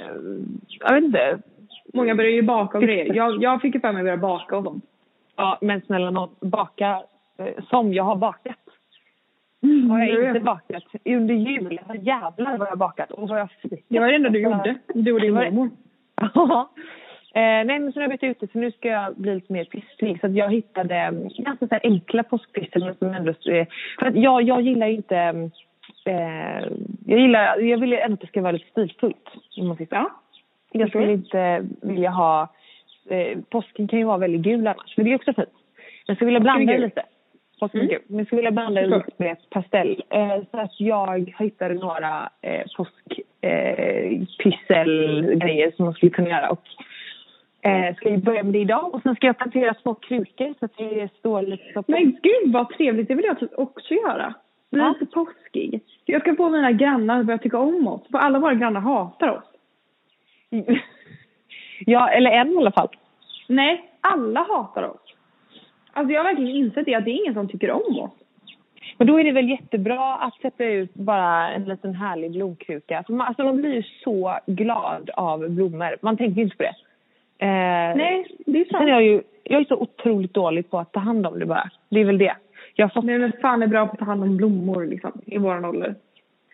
jag 0.79 0.93
vet 0.93 1.03
inte. 1.03 1.39
Många 1.93 2.15
börjar 2.15 2.31
ju 2.31 2.41
baka 2.41 2.77
och 2.77 2.83
grejer. 2.83 3.15
Jag, 3.15 3.43
jag 3.43 3.61
fick 3.61 3.75
ju 3.75 3.81
för 3.81 3.91
mig 3.91 3.99
att 3.99 4.05
börja 4.05 4.17
baka 4.17 4.57
och 4.57 4.63
sånt. 4.63 4.85
Ja, 5.35 5.57
men 5.61 5.81
snälla 5.81 6.09
någon, 6.09 6.29
baka 6.39 7.03
eh, 7.37 7.63
som 7.69 7.93
jag 7.93 8.03
har 8.03 8.15
bakat. 8.15 8.62
Mm, 9.63 9.89
Har 9.89 9.99
jag 9.99 10.27
inte 10.27 10.39
bakat. 10.39 10.83
Under 11.05 11.33
jul. 11.33 11.79
Jävlar 12.01 12.57
vad 12.57 12.67
jag 12.67 12.77
bakat. 12.77 13.11
Och 13.11 13.29
vad 13.29 13.39
jag. 13.39 13.49
Det 13.87 13.99
var 13.99 14.07
det 14.07 14.15
enda 14.15 14.29
du 14.29 14.39
gjorde. 14.39 14.75
Du 14.93 15.11
och 15.13 15.21
din 15.21 15.33
mormor. 15.33 15.69
Ja. 16.33 16.69
Eh, 17.35 17.41
nej, 17.41 17.79
men 17.79 17.93
så 17.93 17.99
har 17.99 18.03
jag 18.03 18.11
bytt 18.11 18.23
ut 18.23 18.39
det, 18.39 18.51
så 18.51 18.57
nu 18.59 18.71
ska 18.71 18.87
jag 18.87 19.15
bli 19.15 19.35
lite 19.35 19.53
mer 19.53 19.65
pysslig. 19.65 20.19
Så 20.21 20.27
jag 20.27 20.51
hittade 20.51 20.95
eh, 20.95 21.11
ganska 21.37 21.67
så 21.67 21.79
enkla 21.83 22.23
påskpyssel. 22.23 22.83
men 22.83 22.95
som 22.95 23.07
ändå... 23.13 23.29
eh, 23.31 23.67
För 23.99 24.05
att 24.05 24.15
jag, 24.15 24.41
jag 24.41 24.61
gillar 24.61 24.87
ju 24.87 24.95
inte... 24.95 25.17
Eh, 26.05 26.67
jag 27.05 27.19
gillar... 27.19 27.57
Jag 27.59 27.77
vill 27.77 27.93
ändå 27.93 28.13
att 28.13 28.21
det 28.21 28.27
ska 28.27 28.41
vara 28.41 28.51
lite 28.51 28.69
stilfullt. 28.69 29.29
Ja. 29.89 30.11
Jag 30.71 30.89
skulle 30.89 31.11
inte 31.11 31.65
vilja 31.81 32.09
ha... 32.09 32.47
Eh, 33.09 33.39
påsken 33.49 33.87
kan 33.87 33.99
ju 33.99 34.05
vara 34.05 34.17
väldigt 34.17 34.41
gul 34.41 34.67
annars, 34.67 34.97
men 34.97 35.05
det 35.05 35.11
är 35.11 35.15
också 35.15 35.33
fint. 35.33 35.49
Jag 36.05 36.15
skulle 36.15 36.25
vilja 36.25 36.39
blanda 36.39 36.71
det 36.73 36.77
gul. 36.77 36.91
Påsken 37.63 37.81
är 37.81 37.85
Mm. 37.85 37.93
gul. 37.95 38.01
Men 38.07 38.17
jag 38.17 38.27
skulle 38.27 38.37
vilja 38.39 38.51
blanda 38.51 38.81
lite 38.81 39.11
med 39.17 39.37
pastell. 39.49 40.03
Eh, 40.09 40.37
så 40.51 40.57
att 40.59 40.79
jag 40.79 41.33
hittade 41.39 41.73
några 41.73 42.29
eh, 42.41 42.61
påskpysselgrejer 42.77 45.71
som 45.75 45.85
man 45.85 45.93
skulle 45.93 46.09
kunna 46.11 46.29
göra. 46.29 46.49
Och, 46.49 46.63
eh, 47.69 47.95
ska 47.95 48.09
jag 48.09 48.19
börja 48.19 48.43
med 48.43 48.53
det 48.53 48.59
idag 48.59 48.93
och 48.93 49.01
sen 49.01 49.15
ska 49.15 49.27
jag 49.27 49.37
plantera 49.37 49.73
små 49.73 49.93
krukor 49.93 50.53
så 50.59 50.65
att 50.65 50.77
det 50.77 51.09
står 51.19 51.41
lite 51.41 51.63
så 51.73 51.83
på. 51.83 51.91
Men 51.91 52.11
gud 52.23 52.53
vad 52.53 52.69
trevligt, 52.69 53.07
det 53.07 53.15
vill 53.15 53.25
jag 53.25 53.39
typ 53.39 53.51
också 53.57 53.93
göra. 53.93 54.33
Bli 54.71 54.81
Ja. 54.81 54.95
lite 54.99 55.13
påskig. 55.13 55.81
Jag 56.05 56.21
ska 56.21 56.35
få 56.35 56.49
mina 56.49 56.71
grannar 56.71 57.19
att 57.19 57.25
börja 57.25 57.37
tycka 57.37 57.57
om 57.57 57.87
oss. 57.87 58.01
För 58.11 58.17
alla 58.17 58.39
våra 58.39 58.53
grannar 58.53 58.81
hatar 58.81 59.29
oss. 59.29 59.43
ja, 61.85 62.09
eller 62.09 62.31
en 62.31 62.53
i 62.53 62.57
alla 62.57 62.71
fall. 62.71 62.89
Nej, 63.47 63.83
alla 64.01 64.39
hatar 64.43 64.83
oss. 64.83 65.02
Alltså 65.93 66.13
jag 66.13 66.19
har 66.23 66.29
verkligen 66.29 66.55
insett 66.55 66.85
det 66.85 66.95
att 66.95 67.05
det 67.05 67.11
är 67.11 67.21
ingen 67.21 67.33
som 67.33 67.47
tycker 67.49 67.71
om 67.71 67.99
oss. 67.99 68.11
Men 68.97 69.07
då 69.07 69.19
är 69.19 69.23
det 69.23 69.31
väl 69.31 69.49
jättebra 69.49 70.15
att 70.15 70.35
sätta 70.41 70.65
ut 70.65 70.93
bara 70.93 71.49
en 71.49 71.65
liten 71.65 71.95
härlig 71.95 72.31
blomkruka. 72.31 73.03
För 73.07 73.13
man, 73.13 73.27
alltså 73.27 73.43
man 73.43 73.57
blir 73.57 73.73
ju 73.73 73.83
så 74.03 74.37
glad 74.47 75.09
av 75.13 75.49
blommor. 75.49 75.95
Man 76.01 76.17
tänker 76.17 76.35
ju 76.35 76.43
inte 76.43 76.57
på 76.57 76.63
det. 76.63 76.75
Eh, 77.45 77.95
Nej, 77.97 78.27
det 78.45 78.59
är 78.59 78.65
Sen 78.65 78.75
är 78.75 78.79
sant. 78.79 78.89
jag 78.89 79.03
ju 79.03 79.21
jag 79.43 79.61
är 79.61 79.65
så 79.65 79.75
otroligt 79.75 80.33
dålig 80.33 80.69
på 80.69 80.79
att 80.79 80.91
ta 80.91 80.99
hand 80.99 81.27
om 81.27 81.39
det 81.39 81.45
bara. 81.45 81.69
Det 81.89 81.99
är 82.01 82.05
väl 82.05 82.17
det. 82.17 82.35
Jag 82.75 82.85
har 82.85 82.89
fått... 82.93 83.05
Nej 83.05 83.19
men 83.19 83.31
fan 83.41 83.63
är 83.63 83.67
bra 83.67 83.87
på 83.87 83.93
att 83.93 83.99
ta 83.99 84.05
hand 84.05 84.23
om 84.23 84.37
blommor 84.37 84.85
liksom, 84.85 85.11
i 85.25 85.37
våran 85.37 85.65
ålder. 85.65 85.95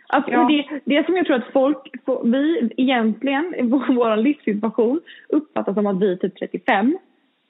Alltså 0.07 0.31
Ja. 0.31 0.47
det, 0.47 0.79
det 0.85 1.05
som 1.05 1.15
jag 1.15 1.25
tror 1.25 1.35
att 1.35 1.51
folk, 1.53 1.77
vi 2.23 2.69
egentligen 2.77 3.55
i 3.57 3.61
vår, 3.61 3.93
vår 3.95 4.17
livssituation 4.17 5.01
uppfattar 5.29 5.73
som 5.73 5.87
att 5.87 5.99
vi 6.01 6.11
är 6.11 6.15
typ 6.15 6.39
35. 6.39 6.97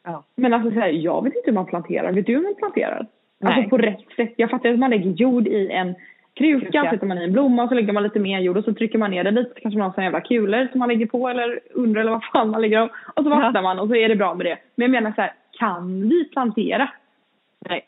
Ja. 0.03 0.23
Men 0.35 0.53
alltså 0.53 0.71
så 0.71 0.79
här, 0.79 0.87
jag 0.89 1.23
vet 1.23 1.35
inte 1.35 1.45
hur 1.49 1.53
man 1.55 1.65
planterar. 1.65 2.11
Vet 2.11 2.25
du 2.25 2.35
hur 2.35 2.43
man 2.43 2.55
planterar? 2.55 3.07
Nej. 3.39 3.53
Alltså 3.53 3.69
på 3.69 3.77
rätt 3.77 3.99
sätt. 4.15 4.33
Jag 4.37 4.49
fattar 4.49 4.69
att 4.69 4.79
man 4.79 4.89
lägger 4.89 5.09
jord 5.11 5.47
i 5.47 5.69
en 5.71 5.95
kruka, 6.33 6.65
Kruka. 6.71 6.89
sätter 6.91 7.07
man 7.07 7.17
i 7.17 7.23
en 7.23 7.31
blomma 7.33 7.63
och 7.63 7.69
så 7.69 7.75
lägger 7.75 7.93
man 7.93 8.03
lite 8.03 8.19
mer 8.19 8.39
jord 8.39 8.57
och 8.57 8.63
så 8.63 8.73
trycker 8.73 8.99
man 8.99 9.11
ner 9.11 9.23
det 9.23 9.31
lite. 9.31 9.49
Så 9.55 9.59
kanske 9.61 9.77
man 9.77 9.85
har 9.87 9.93
såna 9.93 10.03
jävla 10.03 10.21
kulor 10.21 10.67
som 10.71 10.79
man 10.79 10.89
lägger 10.89 11.05
på 11.05 11.29
eller 11.29 11.59
under 11.71 12.01
eller 12.01 12.11
vad 12.11 12.23
fan 12.23 12.49
man 12.49 12.61
lägger 12.61 12.79
dem. 12.79 12.89
Och 13.15 13.23
så 13.23 13.29
vattnar 13.29 13.51
Ja. 13.55 13.61
man 13.61 13.79
och 13.79 13.87
så 13.87 13.95
är 13.95 14.09
det 14.09 14.15
bra 14.15 14.33
med 14.33 14.45
det. 14.45 14.57
Men 14.75 14.83
jag 14.83 14.91
menar 14.91 15.11
så 15.15 15.21
här, 15.21 15.33
kan 15.59 16.09
vi 16.09 16.29
plantera? 16.29 16.89
Nej. 17.69 17.85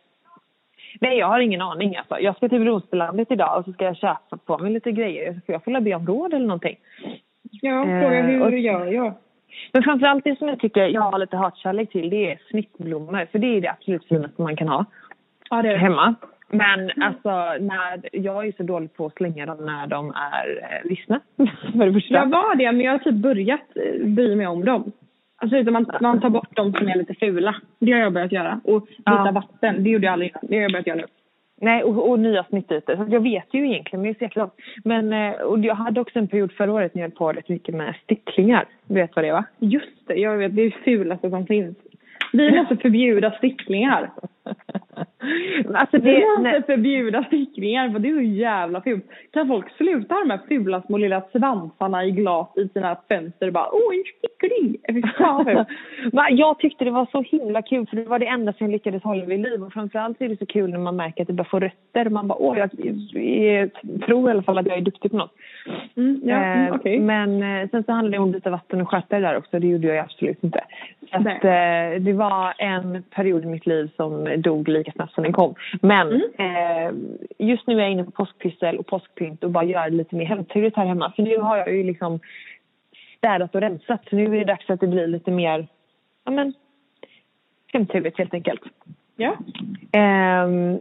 Nej, 1.01 1.17
jag 1.17 1.27
har 1.27 1.39
ingen 1.39 1.61
aning. 1.61 1.95
Alltså. 1.95 2.19
Jag 2.19 2.35
ska 2.35 2.49
till 2.49 2.59
Bronsbylandet 2.63 3.31
idag 3.31 3.57
och 3.59 3.65
så 3.65 3.73
ska 3.73 3.85
jag 3.85 3.97
köpa 3.97 4.37
på 4.45 4.57
mig 4.57 4.71
lite 4.71 4.91
grejer. 4.91 5.33
Så 5.33 5.39
får 5.45 5.53
jag 5.53 5.63
får 5.63 5.79
be 5.81 5.95
om 5.95 6.07
råd 6.07 6.33
eller 6.33 6.45
någonting. 6.47 6.75
Ja, 7.61 7.85
Eh, 7.85 8.01
fråga 8.01 8.21
hur 8.21 8.41
och- 8.41 8.57
gör 8.57 8.85
jag? 8.85 9.13
Men 9.73 9.83
framförallt 9.83 10.23
det 10.23 10.37
som 10.37 10.47
jag 10.47 10.59
tycker 10.59 10.87
jag 10.87 11.01
har 11.01 11.19
lite 11.19 11.37
hatkärlek 11.37 11.91
till 11.91 12.09
det 12.09 12.31
är 12.31 12.39
snittblommor. 12.49 13.27
För 13.31 13.39
det 13.39 13.57
är 13.57 13.61
det 13.61 13.69
absolut 13.71 14.05
finaste 14.05 14.41
man 14.41 14.55
kan 14.55 14.67
ha 14.67 14.85
Ja, 15.49 15.61
det 15.61 15.69
är 15.69 15.77
hemma. 15.77 16.15
Men 16.49 16.91
alltså, 17.03 17.29
när, 17.59 18.09
jag 18.11 18.47
är 18.47 18.53
så 18.57 18.63
dålig 18.63 18.93
på 18.93 19.05
att 19.05 19.13
slänga 19.13 19.45
dem 19.45 19.65
när 19.65 19.87
de 19.87 20.09
är 20.09 20.63
eh, 20.63 20.89
vissna. 20.89 21.19
För 21.77 21.85
det 21.85 21.93
första. 21.93 22.13
Jag 22.13 22.29
var 22.29 22.55
det, 22.55 22.71
men 22.71 22.81
jag 22.81 22.91
har 22.91 22.99
typ 22.99 23.15
börjat 23.15 23.61
eh, 23.75 24.07
bry 24.07 24.35
mig 24.35 24.47
om 24.47 24.65
dem. 24.65 24.91
Alltså 25.37 25.57
utan 25.57 25.73
man, 25.73 25.85
man 26.01 26.21
tar 26.21 26.29
bort 26.29 26.55
de 26.55 26.73
som 26.73 26.87
är 26.87 26.95
lite 26.97 27.13
fula. 27.13 27.55
Det 27.79 27.91
har 27.91 27.99
jag 27.99 28.13
börjat 28.13 28.31
göra. 28.31 28.61
Och 28.63 28.81
byta 28.81 29.01
Ja. 29.05 29.31
vatten, 29.33 29.83
det 29.83 29.89
gjorde 29.89 30.05
jag 30.05 30.13
aldrig 30.13 30.29
innan. 30.29 30.41
Det 30.49 30.55
har 30.55 30.61
jag 30.61 30.71
börjat 30.71 30.87
göra 30.87 30.97
nu. 30.97 31.05
Nej, 31.61 31.83
och, 31.83 32.09
och 32.09 32.19
nya 32.19 32.43
snittytor. 32.43 32.95
Så 32.95 33.05
jag 33.09 33.19
vet 33.19 33.47
ju 33.51 33.67
egentligen, 33.67 34.01
men 34.01 34.05
jag 34.05 34.15
är 34.15 34.19
så 34.19 34.23
jäkla. 34.23 34.49
Men 34.83 35.13
eh, 35.13 35.41
och 35.41 35.59
jag 35.59 35.75
hade 35.75 36.01
också 36.01 36.19
en 36.19 36.27
period 36.27 36.51
förra 36.51 36.73
året 36.73 36.95
när 36.95 37.01
jag 37.01 37.09
höll 37.09 37.17
på 37.17 37.31
rätt 37.31 37.49
mycket 37.49 37.75
med 37.75 37.95
sticklingar. 38.03 38.65
Du 38.87 38.93
vet 38.93 39.15
vad 39.15 39.25
det 39.25 39.29
är 39.29 39.33
va? 39.33 39.45
Just 39.59 40.07
det, 40.07 40.15
jag 40.15 40.37
vet. 40.37 40.55
Det 40.55 40.61
är 40.61 40.65
det 40.65 40.83
fulaste 40.83 41.29
som 41.29 41.45
finns. 41.45 41.77
Vi 42.33 42.51
måste 42.51 42.75
förbjuda 42.77 43.31
sticklingar. 43.31 44.11
alltså 45.73 45.97
Vi 45.97 46.11
det, 46.11 46.25
måste 46.27 46.41
nej, 46.41 46.63
förbjuda 46.65 47.23
sticklingar 47.23 47.89
för 47.89 47.99
det 47.99 48.09
är 48.09 48.15
så 48.15 48.21
jävla 48.21 48.81
fult. 48.81 49.05
Kan 49.31 49.47
folk 49.47 49.71
sluta 49.77 50.13
ha 50.13 50.21
de 50.21 50.29
här 50.29 50.41
fula 50.47 50.81
små 50.81 50.97
lilla 50.97 51.23
svansarna 51.31 52.05
i 52.05 52.11
glas 52.11 52.57
i 52.57 52.67
sina 52.67 52.97
fönster 53.09 53.47
och 53.47 53.53
bara 53.53 53.69
åh 53.71 53.93
en. 53.93 55.65
Men 56.11 56.37
jag 56.37 56.59
tyckte 56.59 56.85
det 56.85 56.91
var 56.91 57.07
så 57.11 57.21
himla 57.21 57.61
kul 57.61 57.87
för 57.87 57.97
det 57.97 58.03
var 58.03 58.19
det 58.19 58.27
enda 58.27 58.53
som 58.53 58.65
jag 58.65 58.71
lyckades 58.71 59.03
hålla 59.03 59.25
vid 59.25 59.39
liv. 59.39 59.63
Och 59.63 59.73
framförallt 59.73 60.21
är 60.21 60.29
det 60.29 60.37
så 60.37 60.45
kul 60.45 60.69
när 60.69 60.79
man 60.79 60.95
märker 60.95 61.21
att 61.21 61.27
det 61.27 61.33
börjar 61.33 61.49
få 61.49 61.59
rötter. 61.59 62.09
Man 62.09 62.27
bara 62.27 62.39
åh, 62.39 62.57
jag, 62.57 62.69
jag 63.23 63.69
tror 64.05 64.29
i 64.29 64.31
alla 64.31 64.43
fall 64.43 64.57
att 64.57 64.67
jag 64.67 64.77
är 64.77 64.81
duktig 64.81 65.11
på 65.11 65.17
något. 65.17 65.33
Mm, 65.95 66.21
ja, 66.23 66.35
mm, 66.35 66.61
Eh, 66.71 66.75
okej. 66.75 66.99
Men 66.99 67.43
eh, 67.43 67.69
sen 67.69 67.83
så 67.83 67.91
handlade 67.91 68.17
det 68.17 68.19
om 68.19 68.29
att 68.29 68.35
byta 68.35 68.49
vatten 68.49 68.81
och 68.81 68.89
sköta 68.89 69.19
det 69.19 69.27
där 69.27 69.37
också. 69.37 69.59
Det 69.59 69.67
gjorde 69.67 69.87
jag 69.87 69.97
absolut 69.97 70.43
inte. 70.43 70.61
Så 71.11 71.17
att, 71.17 71.25
eh, 71.27 72.01
det 72.01 72.13
var 72.13 72.53
en 72.57 73.03
period 73.03 73.43
i 73.43 73.47
mitt 73.47 73.65
liv 73.65 73.91
som 73.95 74.40
dog 74.41 74.67
lika 74.67 74.91
snabbt 74.91 75.13
som 75.13 75.23
den 75.23 75.33
kom. 75.33 75.55
Men 75.81 76.07
Mm. 76.07 76.21
eh, 76.37 76.91
just 77.37 77.67
nu 77.67 77.75
är 77.75 77.79
jag 77.81 77.91
inne 77.91 78.03
på 78.03 78.11
påskpyssel 78.11 78.77
och 78.77 78.87
påskpynt 78.87 79.43
och 79.43 79.51
bara 79.51 79.63
gör 79.63 79.89
det 79.89 79.95
lite 79.95 80.15
mer 80.15 80.25
hemturigt 80.25 80.77
här 80.77 80.85
hemma. 80.85 81.11
För 81.15 81.23
nu 81.23 81.37
har 81.37 81.57
jag 81.57 81.73
ju 81.73 81.83
liksom 81.83 82.19
städat 83.17 83.55
och 83.55 83.61
rensat. 83.61 84.01
Så 84.09 84.15
nu 84.15 84.25
är 84.25 84.29
det 84.39 84.43
dags 84.45 84.69
att 84.69 84.79
det 84.79 84.87
blir 84.87 85.07
lite 85.07 85.31
mer 85.31 85.67
ja, 86.25 86.31
men, 86.31 86.53
hemturigt 87.73 88.17
helt 88.17 88.33
enkelt. 88.33 88.61
Ja. 89.15 89.35
Ehm, 89.91 90.79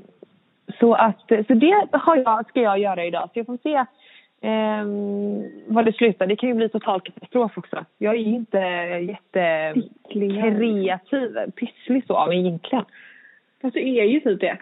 så, 0.81 0.95
att, 0.95 1.21
så 1.47 1.55
det 1.55 1.87
har 1.93 2.17
jag, 2.17 2.49
ska 2.49 2.61
jag 2.61 2.79
göra 2.79 3.05
idag. 3.05 3.29
Så 3.33 3.39
jag 3.39 3.47
får 3.47 3.59
se 3.63 3.85
ehm, 4.41 5.43
vad 5.67 5.85
det 5.85 5.93
slutar. 5.93 6.27
Det 6.27 6.37
kan 6.37 6.49
ju 6.49 6.55
bli 6.55 6.69
total 6.69 7.01
katastrof 7.01 7.59
också. 7.59 7.85
Jag 7.99 8.15
är 8.15 8.19
ju 8.19 8.35
inte 8.35 8.59
jättekreativ, 9.09 11.51
pysslig 11.57 12.07
så 12.07 12.17
av 12.17 12.29
mig 12.29 12.39
egentligen. 12.39 12.85
Fast 13.63 13.75
du 13.75 13.81
är 13.81 14.05
ju 14.05 14.21
typ 14.21 14.41
det. 14.41 14.59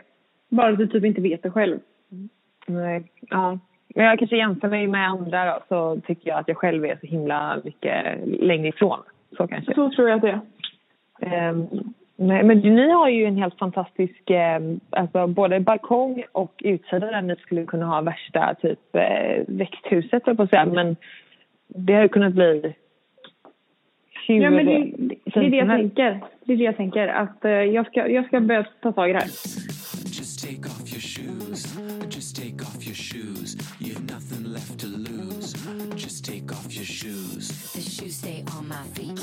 Bara 0.48 0.68
att 0.68 0.78
du 0.78 0.86
typ 0.86 1.04
inte 1.04 1.20
vet 1.20 1.42
det 1.42 1.50
själv. 1.50 1.78
Nej, 2.66 3.02
ja. 3.20 3.58
Men 3.94 4.04
jag 4.04 4.18
kanske 4.18 4.36
jämför 4.36 4.68
mig 4.68 4.86
med 4.86 5.08
andra 5.08 5.44
då, 5.44 5.60
så 5.68 6.00
tycker 6.00 6.28
jag 6.28 6.38
att 6.38 6.48
jag 6.48 6.56
själv 6.56 6.84
är 6.84 6.98
så 7.00 7.06
himla 7.06 7.60
mycket 7.64 8.18
längre 8.26 8.68
ifrån. 8.68 8.98
Så 9.36 9.46
kanske. 9.46 9.74
Så 9.74 9.90
tror 9.90 10.08
jag 10.08 10.16
att 10.16 10.22
det 10.22 10.30
är. 10.30 10.40
Ehm, 11.20 11.66
nej, 12.16 12.42
men 12.42 12.58
ni 12.58 12.90
har 12.90 13.08
ju 13.08 13.24
en 13.24 13.36
helt 13.36 13.58
fantastisk, 13.58 14.30
eh, 14.30 14.60
alltså 14.90 15.26
både 15.26 15.60
balkong 15.60 16.24
och 16.32 16.54
utsida 16.64 17.10
där 17.10 17.22
ni 17.22 17.36
skulle 17.36 17.64
kunna 17.64 17.86
ha 17.86 18.00
värsta 18.00 18.54
typ 18.62 18.96
eh, 18.96 19.44
växthuset 19.46 20.24
på 20.24 20.42
att 20.42 20.50
säga. 20.50 20.66
Men 20.66 20.96
det 21.66 21.94
har 21.94 22.02
ju 22.02 22.08
kunnat 22.08 22.32
bli 22.32 22.74
hur 24.28 24.40
Ja 24.40 24.50
men 24.50 24.66
det, 24.66 24.78
det, 24.96 25.14
det 25.24 25.46
är 25.46 25.50
det 25.50 25.56
jag 25.56 25.68
tänker. 25.68 26.20
Det 26.44 26.52
är 26.52 26.56
det 26.56 26.64
jag 26.64 26.76
tänker. 26.76 27.08
Att 27.08 27.44
eh, 27.44 27.50
jag, 27.50 27.86
ska, 27.86 28.08
jag 28.08 28.26
ska 28.26 28.40
börja 28.40 28.66
ta 28.82 28.92
tag 28.92 29.10
i 29.10 29.12
det 29.12 29.18
här. 29.18 29.28
Just 30.18 30.40
take 30.46 30.66
off 30.66 30.92
your 30.92 31.00
shoes. 31.00 31.78
Just 32.10 32.36
take 32.36 32.62
off 32.62 32.86
your 32.86 32.94
shoes. 32.94 33.56
You've 33.80 34.04
nothing 34.14 34.44
left 34.52 34.80
to 34.80 34.86
lose. 34.86 35.54
Just 35.96 36.24
take 36.24 36.52
off 36.52 36.66
your 36.70 36.84
shoes. 36.84 37.72
The 37.72 37.80
shoes 37.80 38.16
stay 38.16 38.44
on 38.58 38.68
my 38.68 38.84
feet. 38.94 39.18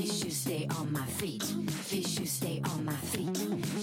His 0.00 0.20
shoes 0.20 0.36
stay 0.36 0.68
on 0.80 0.92
my 0.92 1.06
feet. 1.20 1.44
His 1.90 2.06
shoes 2.14 2.32
stay 2.32 2.62
on 2.72 2.84
my 2.84 2.98
feet. 3.12 3.36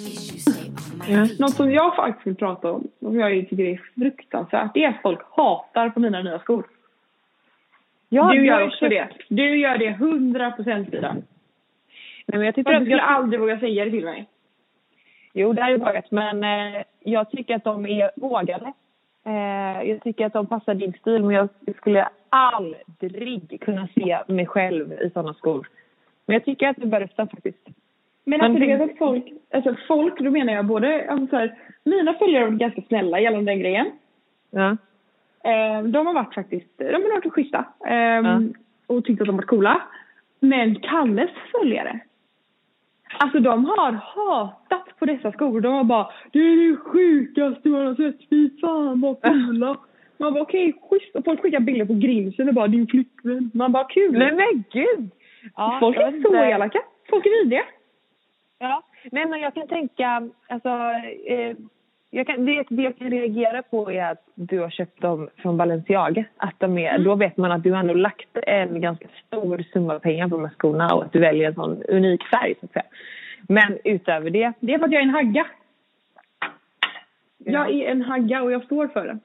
His 0.08 0.28
shoes 0.28 0.42
stay 0.42 0.68
on 0.68 0.98
my 0.98 1.06
feet. 1.06 1.40
Något 1.40 1.56
som 1.56 1.72
jag 1.72 1.96
faktiskt 1.96 2.28
vill 2.28 2.36
prata 2.36 2.72
om, 2.72 2.88
som 3.00 3.20
jag 3.20 3.50
tycker 3.50 3.64
är 3.64 3.82
fruktansvärt, 3.96 4.74
det 4.74 4.84
är 4.84 4.90
att 4.90 5.02
folk 5.02 5.20
hatar 5.32 5.90
på 5.90 6.00
mina 6.00 6.22
nya 6.22 6.40
skor. 6.40 6.64
Ja, 8.13 8.32
du 8.32 8.45
gör 8.45 8.65
också 8.67 8.89
det. 8.89 9.08
Du 9.30 9.58
gör 9.58 9.78
det 9.78 9.91
hundra 9.91 10.52
procent 10.52 10.89
Frida. 10.89 11.13
Nej, 12.26 12.38
men 12.38 12.41
jag 12.45 12.56
tycker 12.56 12.73
att 12.73 12.80
du 12.80 12.86
skulle 12.86 12.97
jag, 12.97 13.08
aldrig 13.08 13.39
våga 13.39 13.60
säga 13.60 13.86
det 13.86 13.91
till 13.91 14.06
mig. 14.06 14.26
Jo, 15.34 15.54
det 15.54 15.69
jag 15.69 15.78
vågat. 15.80 16.12
Men 16.12 16.43
eh, 16.43 16.82
jag 16.99 17.32
tycker 17.32 17.56
att 17.56 17.63
de 17.63 17.86
är 17.86 18.12
vågade. 18.15 18.73
Eh, 19.26 19.89
jag 19.89 20.04
tycker 20.04 20.26
att 20.26 20.34
de 20.34 20.47
passar 20.47 20.73
din 20.73 20.93
stil. 20.93 21.23
Men 21.23 21.36
jag 21.36 21.49
skulle 21.78 22.08
aldrig 22.30 23.62
kunna 23.62 23.88
se 23.95 24.19
mig 24.28 24.45
själv 24.45 24.93
i 24.93 25.10
sådana 25.13 25.34
skor. 25.34 25.67
Men 26.26 26.34
jag 26.34 26.45
tycker 26.45 26.67
att 26.67 26.78
du 26.78 26.86
bör 26.88 26.99
rösta 26.99 27.28
faktiskt. 27.28 27.65
Men 27.65 27.73
Men 28.26 28.41
alltså 28.41 28.60
du 28.60 28.65
tänk- 28.65 28.82
vet 28.82 28.91
att 28.91 28.97
folk, 28.97 29.26
alltså 29.54 29.76
folk, 29.88 30.19
då 30.19 30.32
menar 30.32 30.54
jag 30.54 30.65
både, 30.65 31.10
alltså 31.10 31.28
så 31.28 31.36
här, 31.36 31.56
mina 31.84 32.13
följare 32.13 32.45
varit 32.45 32.60
ganska 32.60 32.82
snälla 32.82 33.19
gällande 33.19 33.52
den 33.52 33.60
grejen. 33.60 33.91
Ja. 34.52 34.78
Eh, 35.44 35.84
de 35.84 36.08
har 36.08 36.14
varit 36.14 36.34
faktiskt, 36.34 36.78
de 36.78 36.94
har 36.94 37.14
varit 37.14 37.34
schyssta. 37.34 37.66
Eh, 37.88 37.96
Ja. 37.96 38.42
Och 38.88 39.06
tyckt 39.06 39.22
att 39.22 39.28
de 39.28 39.36
varit 39.36 39.48
coola. 39.48 39.82
Men 40.40 40.76
Kalles 40.80 41.30
följare. 41.52 42.00
Alltså 43.20 43.40
de 43.40 43.66
har 43.66 43.92
hatat 43.92 45.00
på 45.00 45.06
dessa 45.06 45.32
skor. 45.32 45.62
De 45.62 45.74
har 45.74 45.84
bara 45.84 46.08
Det 46.32 46.40
är 46.40 46.72
det 46.72 46.78
sjukaste 46.78 47.70
man 47.70 47.86
har 47.88 47.96
sett. 47.96 48.30
Fy 48.30 48.50
fan 48.62 49.02
vad 49.02 49.18
fula. 49.24 49.78
Man 50.18 50.34
bara 50.34 50.44
okej 50.44 50.74
schysst. 50.90 51.16
Och 51.16 51.26
folk 51.26 51.42
skickar 51.42 51.60
bilder 51.60 51.86
på 51.86 51.94
grinsen 51.94 52.48
och 52.48 52.54
bara 52.54 52.68
din 52.68 52.88
flickvän. 52.88 53.52
Man 53.54 53.72
bara 53.72 53.84
kul. 53.84 54.12
Nej 54.20 54.32
men 54.36 54.64
gud! 54.72 55.10
Ja, 55.56 55.78
folk 55.80 55.98
är 55.98 56.12
så 56.12 56.18
inte. 56.18 56.38
elaka. 56.38 56.80
Folk 57.10 57.26
är 57.26 57.44
vidriga. 57.44 57.64
Ja, 58.60 58.84
nej 59.12 59.26
men 59.26 59.40
jag 59.42 59.54
kan 59.54 59.68
tänka, 59.68 60.30
alltså, 60.50 60.70
eh, 61.28 61.56
jag 62.15 62.28
kan, 62.28 62.45
det, 62.45 62.65
det 62.69 62.82
jag 62.82 62.97
kan 62.97 63.10
reagera 63.10 63.62
på 63.62 63.91
är 63.91 64.12
att 64.12 64.23
du 64.36 64.60
har 64.60 64.69
köpt 64.69 65.02
dem 65.02 65.30
från 65.38 65.58
Balenciaga. 65.58 66.26
Att 66.38 66.60
de 66.60 66.78
är, 66.78 66.97
Då 66.99 67.15
vet 67.15 67.38
man 67.38 67.52
att 67.52 67.63
du 67.63 67.71
har 67.71 67.84
lagt 67.84 68.38
en 68.47 68.82
ganska 68.82 69.08
stor 69.28 69.63
summa 69.73 69.99
pengar 69.99 70.28
på 70.28 70.36
de 70.36 70.45
här 70.45 70.54
skorna 70.58 70.93
och 70.95 71.04
att 71.04 71.13
du 71.13 71.19
väljer 71.19 71.47
en 71.47 71.56
sån 71.56 71.84
unik 71.84 72.23
färg 72.23 72.56
så 72.60 72.65
att 72.65 72.71
säga. 72.71 72.86
Men 73.47 73.80
utöver 73.84 74.30
det, 74.30 74.54
Det 74.60 74.73
är 74.73 74.80
för 74.80 74.86
att 74.86 74.91
jag 74.91 75.02
är 75.02 75.06
en 75.06 75.13
hagga. 75.13 75.45
Jag 77.38 77.71
är 77.71 77.91
en 77.91 78.02
hagga 78.02 78.43
och 78.43 78.52
jag 78.52 78.63
står 78.63 78.88
för 78.88 79.08
det. 79.08 79.19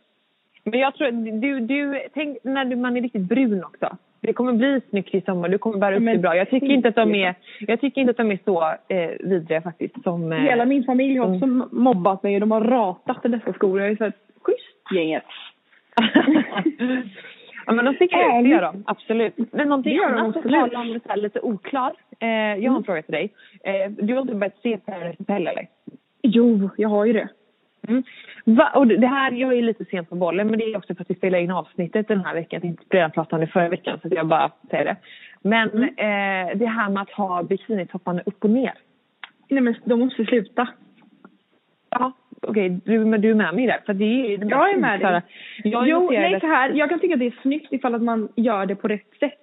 Men 0.71 0.81
jag 0.81 0.95
tror, 0.95 1.11
du, 1.41 1.61
du, 1.61 2.01
tänk 2.15 2.39
när 2.45 2.65
du, 2.65 2.77
man 2.77 2.97
är 2.97 3.01
riktigt 3.03 3.23
brun 3.23 3.65
också. 3.65 3.97
Det 4.21 4.33
kommer 4.33 4.53
bli 4.53 4.81
snyggt 4.91 5.15
i 5.15 5.21
sommar, 5.21 5.49
du 5.49 5.59
kommer 5.59 5.79
bära 5.79 5.97
upp 5.97 6.05
det 6.07 6.19
bra. 6.19 6.37
Jag 6.37 6.51
tycker 6.51 6.67
inte 6.67 6.89
att 6.89 6.95
de 6.95 7.15
är, 7.15 7.35
jag 7.61 7.81
tycker 7.81 8.01
inte 8.01 8.11
att 8.11 8.17
de 8.17 8.31
är 8.33 8.39
så 8.45 8.63
eh, 8.89 9.11
vidriga 9.21 9.63
faktiskt 9.63 10.03
som... 10.03 10.33
Eh, 10.33 10.39
Hela 10.39 10.65
min 10.65 10.85
familj 10.85 11.17
har 11.19 11.27
också 11.35 11.45
Mm. 11.45 11.69
mobbat 11.73 12.23
mig 12.23 12.35
och 12.35 12.41
de 12.41 12.51
har 12.51 12.61
ratat 12.61 13.23
dessa 13.23 13.53
skor. 13.53 13.81
Jag 13.81 13.91
är 13.91 13.97
så 13.97 14.05
här, 14.05 14.13
schysst 14.43 14.93
gänget. 14.95 15.25
ja, 17.67 17.73
men 17.73 17.85
de 17.85 17.95
sticker 17.95 18.39
ut, 18.39 18.45
det 18.45 18.49
gör 18.51 18.63
de. 18.63 18.85
Absolut. 18.87 19.35
Men 19.53 19.69
någonting 19.69 19.99
annat 20.05 20.33
som 20.33 20.43
talar 20.43 20.81
om 20.81 20.93
det 20.93 21.01
här 21.09 21.17
lite 21.17 21.41
oklar. 21.41 21.93
Eh, 22.21 22.29
jag 22.29 22.47
har 22.47 22.57
Mm. 22.57 22.75
en 22.77 22.85
fråga 22.85 23.03
till 23.03 23.13
dig. 23.15 23.33
Eh, 23.65 23.91
du 23.91 24.15
har 24.15 24.21
inte 24.21 24.35
börjat 24.35 24.59
se 24.63 24.77
Paradise 24.79 25.17
Hotel 25.19 25.47
eller? 25.47 25.67
Jo, 26.23 26.71
jag 26.77 26.89
har 26.89 27.05
ju 27.05 27.13
det. 27.13 27.29
Mm. 27.89 28.03
Va? 28.45 28.71
Och 28.75 28.87
det 28.87 29.07
här, 29.07 29.33
jag 29.33 29.53
är 29.59 29.63
lite 29.63 29.85
sent 29.85 30.09
på 30.09 30.15
bollen 30.15 30.47
men 30.47 30.59
det 30.59 30.65
är 30.65 30.77
också 30.77 30.95
för 30.95 31.03
att 31.03 31.11
vi 31.11 31.15
spelar 31.15 31.39
in 31.39 31.51
avsnittet 31.51 32.09
den 32.09 32.21
här 32.25 32.35
veckan. 32.35 32.49
Jag 32.51 32.63
tänkte 32.63 32.97
redan 32.97 33.11
prata 33.11 33.37
om 33.37 33.41
det 33.41 33.47
förra 33.47 33.69
veckan 33.69 33.99
så 34.03 34.09
att 34.09 34.15
jag 34.15 34.27
bara 34.27 34.51
säger 34.71 34.85
det. 34.85 34.97
Men 35.43 35.69
Mm. 35.71 35.85
eh, 35.89 36.57
det 36.59 36.67
här 36.67 36.89
med 36.91 37.03
att 37.03 37.11
ha 37.11 37.43
bikinitopparna 37.43 38.23
upp 38.27 38.45
och 38.45 38.51
ner. 38.51 38.73
Nej 39.49 39.61
men 39.63 39.75
de 39.85 40.01
måste 40.01 40.25
sluta. 40.25 40.69
Ja, 41.91 42.13
okej. 42.43 42.81
Du, 42.85 43.05
men 43.05 43.21
du 43.21 43.31
är 43.31 43.35
med 43.35 43.55
mig 43.55 43.67
där. 43.67 43.81
För 43.87 43.95
det 43.95 44.05
är 44.35 44.39
det 44.39 44.47
Jag 44.47 44.71
är 44.71 44.77
med 44.77 45.01
dig. 45.01 45.21
Jag 45.65 45.89
jo, 45.89 46.11
nej 46.11 46.41
så 46.41 46.47
här. 46.47 46.71
Jag 46.71 46.89
kan 46.89 47.01
tycka 47.01 47.15
att 47.15 47.21
det 47.21 47.27
är 47.27 47.39
snyggt 47.43 47.73
ifall 47.73 47.95
att 47.95 48.03
man 48.03 48.29
gör 48.37 48.67
det 48.67 48.75
på 48.77 48.89
rätt 48.89 49.11
sätt. 49.21 49.39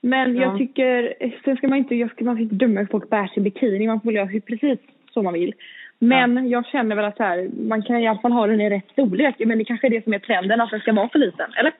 Men 0.00 0.36
Ja. 0.36 0.42
jag 0.42 0.58
tycker, 0.58 1.14
sen 1.44 1.56
ska 1.56 1.68
man 1.68 1.78
inte, 1.78 1.94
jag 1.94 2.10
ska, 2.10 2.24
man 2.24 2.34
ska 2.34 2.42
inte 2.42 2.54
döma 2.54 2.80
hur 2.80 2.86
folk 2.86 3.10
bär 3.10 3.26
sin 3.26 3.42
bikini. 3.42 3.86
Man 3.86 4.00
får 4.00 4.12
göra 4.12 4.40
precis 4.46 4.78
som 5.10 5.24
man 5.24 5.32
vill. 5.34 5.54
Men 5.98 6.48
jag 6.48 6.66
känner 6.66 6.96
väl 6.96 7.04
att 7.04 7.18
här, 7.18 7.50
man 7.68 7.82
kan 7.82 7.96
i 7.96 8.08
alla 8.08 8.18
fall 8.20 8.32
ha 8.32 8.46
den 8.46 8.60
i 8.60 8.70
rätt 8.70 8.88
storlek. 8.92 9.34
Men 9.38 9.58
det 9.58 9.64
kanske 9.64 9.86
är 9.86 9.90
det 9.90 10.04
som 10.04 10.14
är 10.14 10.18
trenden, 10.18 10.60
att 10.60 10.70
den 10.70 10.80
ska 10.80 10.92
vara 10.92 11.08
för 11.08 11.18
liten. 11.18 11.52
Eller? 11.56 11.72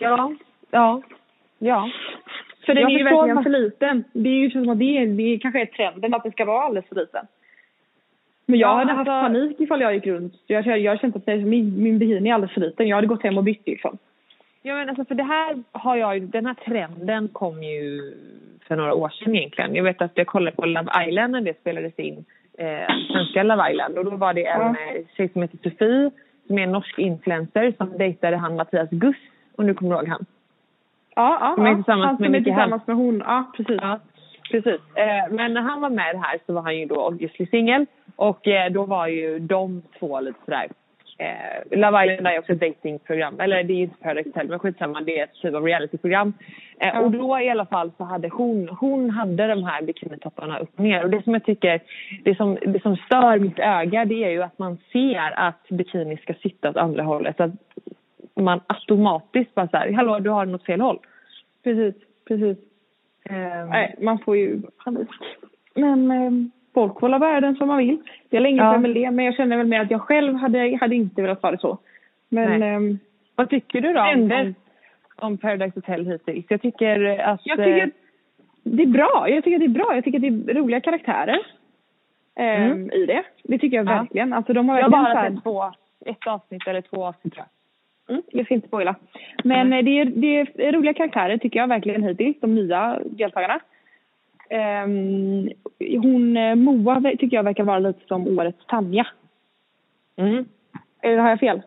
Ja, 0.00 0.34
ja, 0.70 1.02
ja. 1.58 1.90
För 2.66 2.74
den 2.74 2.82
Jag 2.82 2.92
är 2.92 2.98
ju 2.98 3.04
verkligen 3.04 3.34
vad- 3.36 3.44
för 3.44 3.50
liten. 3.50 4.04
Det 4.12 4.28
är 4.28 4.34
ju 4.38 4.50
som 4.50 4.68
att 4.68 4.78
det, 4.78 4.96
är, 4.98 5.06
det 5.06 5.38
kanske 5.38 5.60
är 5.60 5.66
trenden 5.66 6.14
att 6.14 6.22
den 6.22 6.32
ska 6.32 6.44
vara 6.44 6.62
alldeles 6.62 6.88
för 6.88 6.94
liten. 6.96 7.26
Men 8.46 8.58
jag 8.58 8.68
Ja, 8.70 8.74
hade 8.74 8.92
haft 8.92 9.08
alltså- 9.08 9.28
panik 9.32 9.60
ifall 9.60 9.80
jag 9.80 9.94
gick 9.94 10.06
runt. 10.06 10.34
Jag, 10.46 10.66
jag, 10.66 10.78
jag 10.78 11.00
kände 11.00 11.18
att 11.18 11.26
min, 11.26 11.82
min 11.82 11.98
bikini 11.98 12.30
är 12.30 12.34
alldeles 12.34 12.54
för 12.54 12.60
liten. 12.60 12.88
Jag 12.88 12.96
hade 12.96 13.06
gått 13.06 13.22
hem 13.22 13.38
och 13.38 13.44
bytt 13.44 13.66
liksom. 13.66 13.98
Ja, 14.62 14.74
men 14.74 14.88
alltså 14.88 15.04
för 15.04 15.14
det 15.14 15.22
här 15.22 15.62
har 15.72 15.96
jag 15.96 16.22
den 16.22 16.46
här 16.46 16.54
trenden 16.54 17.28
kom 17.28 17.62
ju 17.62 18.12
för 18.68 18.76
några 18.76 18.94
år 18.94 19.08
sedan 19.08 19.36
egentligen. 19.36 19.74
Jag 19.74 19.84
vet 19.84 20.02
att 20.02 20.12
jag 20.14 20.26
kollade 20.26 20.56
på 20.56 20.66
Love 20.66 21.06
Island 21.08 21.32
när 21.32 21.40
det 21.40 21.60
spelades 21.60 21.98
in, 21.98 22.24
eh, 22.58 22.86
svenska 23.12 23.42
Love 23.42 23.70
Island. 23.72 23.98
Och 23.98 24.04
då 24.04 24.16
var 24.16 24.34
det 24.34 24.46
en 24.46 24.62
eh, 24.62 25.06
tjej 25.16 25.28
som 25.32 25.42
heter 25.42 25.58
Sofie, 25.62 26.10
som 26.46 26.58
är 26.58 26.62
en 26.62 26.72
norsk 26.72 26.98
influencer, 26.98 27.74
som 27.76 27.98
dejtade 27.98 28.36
han 28.36 28.56
Mattias 28.56 28.90
Guss. 28.90 29.16
Och 29.56 29.64
nu 29.64 29.74
kommer 29.74 29.90
du 29.90 29.96
ihåg 29.96 30.08
han. 30.08 30.26
Ja, 31.16 31.38
ja. 31.40 31.54
Som 31.54 31.66
är 31.66 31.74
tillsammans 31.74 32.06
Han 32.06 32.16
som 32.16 32.30
med 32.30 32.40
är 32.40 32.44
tillsammans 32.44 32.86
med 32.86 32.96
hon. 32.96 33.22
Ja, 33.26 33.52
precis. 33.56 33.78
Ja, 33.82 34.00
precis. 34.50 34.80
Eh, 34.94 35.30
men 35.30 35.54
när 35.54 35.60
han 35.60 35.80
var 35.80 35.90
med 35.90 36.20
här 36.22 36.38
så 36.46 36.52
var 36.52 36.62
han 36.62 36.78
ju 36.78 36.86
då 36.86 37.06
obviously 37.06 37.46
singel. 37.46 37.86
Och 38.16 38.48
eh, 38.48 38.72
då 38.72 38.84
var 38.84 39.06
ju 39.06 39.38
de 39.38 39.82
två 39.98 40.20
lite 40.20 40.38
sådär. 40.44 40.68
Eh, 41.18 41.78
Love 41.78 42.04
Island 42.04 42.26
är 42.26 42.38
också 42.38 42.52
ett 42.52 42.60
datingprogram. 42.60 43.40
Eller 43.40 43.64
det 43.64 43.72
är 43.72 43.82
inte 43.82 43.96
Paradise 44.02 44.28
Hotel 44.28 44.48
men 44.48 44.58
skitsamma. 44.58 45.00
Det 45.00 45.18
är 45.18 45.24
ett 45.24 45.34
typ 45.42 45.54
av 45.54 45.64
realityprogram. 45.64 46.32
Eh. 46.80 46.98
Och 46.98 47.10
då 47.10 47.40
i 47.40 47.50
alla 47.50 47.66
fall 47.66 47.92
så 47.96 48.04
hade 48.04 48.28
hon, 48.28 48.68
hon 48.68 49.10
hade 49.10 49.46
de 49.46 49.64
här 49.64 49.82
bikinitopparna 49.82 50.58
upp 50.58 50.70
och 50.76 50.84
ner. 50.84 51.04
Och 51.04 51.10
det 51.10 51.22
som 51.24 51.32
jag 51.32 51.44
tycker, 51.44 51.80
det 52.24 52.34
som, 52.34 52.58
det 52.66 52.82
som 52.82 52.96
stör 52.96 53.38
mitt 53.38 53.58
öga 53.58 54.04
det 54.04 54.24
är 54.24 54.30
ju 54.30 54.42
att 54.42 54.58
man 54.58 54.78
ser 54.92 55.38
att 55.38 55.68
bikini 55.68 56.16
ska 56.16 56.34
sitta 56.34 56.70
åt 56.70 56.76
andra 56.76 57.02
hållet. 57.02 57.40
Att 57.40 57.52
man 58.34 58.60
automatiskt 58.66 59.54
bara 59.54 59.68
såhär, 59.68 59.92
hallå 59.92 60.18
du 60.18 60.30
har 60.30 60.54
åt 60.54 60.64
fel 60.64 60.80
håll. 60.80 60.98
Precis, 61.64 61.94
precis. 62.28 62.58
Eh, 63.30 63.66
Nej, 63.68 63.94
man 64.00 64.18
får 64.18 64.36
ju 64.36 64.62
panik. 64.84 65.08
Men 65.74 66.10
eh, 66.10 66.30
folk 66.74 67.00
får 67.00 67.18
världen 67.18 67.56
som 67.56 67.68
man 67.68 67.78
vill. 67.78 67.98
Det 68.28 68.36
är 68.36 68.40
länge 68.40 68.62
Ja. 68.62 68.76
väl 68.78 68.94
det, 68.94 69.10
men 69.10 69.24
jag 69.24 69.34
känner 69.34 69.56
väl 69.56 69.66
med 69.66 69.80
att 69.80 69.90
jag 69.90 70.00
själv 70.00 70.34
hade, 70.34 70.78
hade 70.80 70.94
inte 70.94 71.22
velat 71.22 71.42
ha 71.42 71.50
det 71.50 71.58
så. 71.58 71.78
Men 72.28 72.62
ehm, 72.62 72.98
Vad 73.36 73.50
tycker 73.50 73.80
du 73.80 73.92
då 73.92 74.00
om, 74.00 74.54
om 75.16 75.38
Paradise 75.38 75.72
Hotel 75.74 76.06
hittills? 76.06 76.46
Jag 76.48 76.62
tycker 76.62 77.18
att... 77.18 77.40
jag 77.44 77.56
tycker 77.58 77.78
eh, 77.78 77.84
att 77.84 77.90
det 78.62 78.82
är 78.82 78.86
bra. 78.86 79.26
Jag 79.28 79.44
tycker 79.44 79.56
att 79.56 79.60
det 79.60 79.66
är 79.66 79.84
bra. 79.84 79.94
Jag 79.94 80.04
tycker 80.04 80.18
det 80.18 80.26
är 80.52 80.54
roliga 80.54 80.80
karaktärer 80.80 81.38
ehm, 82.36 82.72
Mm. 82.72 82.90
i 82.92 83.06
det. 83.06 83.22
Det 83.44 83.58
tycker 83.58 83.76
jag 83.76 83.86
Ja. 83.86 83.98
verkligen. 83.98 84.32
Alltså 84.32 84.52
de 84.52 84.68
har 84.68 84.76
jag 84.76 84.84
har 84.84 84.90
bara 84.90 85.02
här- 85.14 85.30
sett 85.30 85.42
två, 85.42 85.62
ett 86.06 86.26
avsnitt 86.26 86.66
eller 86.66 86.80
två 86.80 87.04
avsnitt 87.06 87.34
tror 87.34 87.44
jag. 87.46 87.50
Mm, 88.14 88.22
jag 88.30 88.44
ska 88.44 88.54
inte 88.54 88.68
spoila. 88.68 88.94
Men 89.44 89.70
Nej. 89.70 89.78
eh, 89.78 89.84
det, 89.84 90.00
är, 90.00 90.04
det 90.56 90.66
är 90.66 90.72
roliga 90.72 90.94
karaktärer 90.94 91.36
tycker 91.38 91.60
jag 91.60 91.66
verkligen 91.68 92.02
hittills, 92.02 92.36
de 92.40 92.54
nya 92.54 92.98
deltagarna. 93.04 93.60
Ehm, 94.50 95.50
hon, 95.78 96.36
eh, 96.36 96.54
Moa 96.54 97.00
tycker 97.18 97.36
jag 97.36 97.44
verkar 97.44 97.64
vara 97.64 97.78
lite 97.78 98.06
som 98.06 98.38
årets 98.38 98.66
Tanja. 98.66 99.06
Mm. 100.16 100.44
Eller 101.02 101.18
har 101.18 101.28
jag 101.28 101.40
fel? 101.40 101.62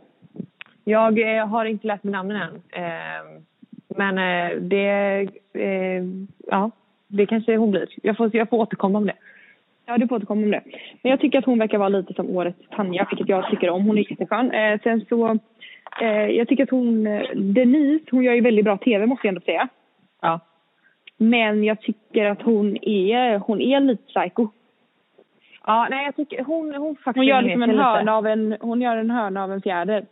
Jag 0.84 1.38
eh, 1.38 1.48
har 1.48 1.66
inte 1.66 1.88
lärt 1.88 2.04
mig 2.04 2.12
namnen 2.12 2.42
än. 2.42 2.84
Eh, 2.84 3.42
men 3.88 4.18
eh, 4.18 4.58
det... 4.58 5.28
Eh, 5.54 6.04
ja, 6.48 6.72
det 7.08 7.26
kanske 7.26 7.58
hon 7.58 7.72
blir. 7.72 7.88
Jag 8.02 8.18
får, 8.18 8.36
jag 8.36 8.50
får 8.50 8.58
återkomma 8.58 8.98
om 8.98 9.06
det. 9.06 9.16
Ja, 9.86 9.98
du 9.98 10.08
får 10.08 10.16
återkomma 10.16 10.44
om 10.44 10.52
det. 10.52 10.62
Men 11.02 11.10
jag 11.10 11.20
tycker 11.20 11.40
att 11.40 11.46
hon 11.46 11.60
verkar 11.60 11.78
vara 11.78 11.90
lite 11.90 12.14
som 12.14 12.30
årets 12.30 12.60
Tanja, 12.76 13.08
vilket 13.10 13.30
jag 13.30 13.50
tycker 13.50 13.70
om. 13.70 13.86
Hon 13.86 13.98
är 13.98 14.12
jätteskön. 14.12 14.52
Eh, 14.52 14.80
sen 14.84 15.06
så, 15.10 15.40
eh, 16.02 16.28
jag 16.28 16.48
tycker 16.48 16.64
att 16.64 16.70
hon, 16.70 17.08
eh, 17.08 17.30
Denise, 17.36 18.06
hon 18.12 18.24
gör 18.24 18.34
ju 18.34 18.42
väldigt 18.42 18.66
bra 18.66 18.78
tv 18.78 19.06
måste 19.06 19.28
jag 19.28 19.32
ändå 19.32 19.42
säga. 19.42 19.68
Ja. 20.22 20.40
Men 21.18 21.64
jag 21.64 21.82
tycker 21.82 22.26
att 22.26 22.42
hon 22.42 22.78
är, 22.82 23.38
hon 23.38 23.62
är 23.62 23.80
lite 23.80 24.04
psycho. 24.04 24.48
Ja, 25.66 25.88
nej 25.90 26.06
jag 26.06 26.16
tycker 26.16 26.44
hon, 26.44 26.76
hon 26.76 26.96
faktiskt... 26.96 27.16
Hon 27.16 27.26
gör 27.26 27.42
liksom 27.42 27.62
en 27.64 27.80
hörna 27.80 28.16
av 28.16 28.28
en, 28.28 28.58
hon 28.62 28.82
gör 28.82 28.98
en 28.98 29.10
hörna 29.12 29.44
av 29.44 29.52
en 29.52 29.62
fjäder. 29.62 30.06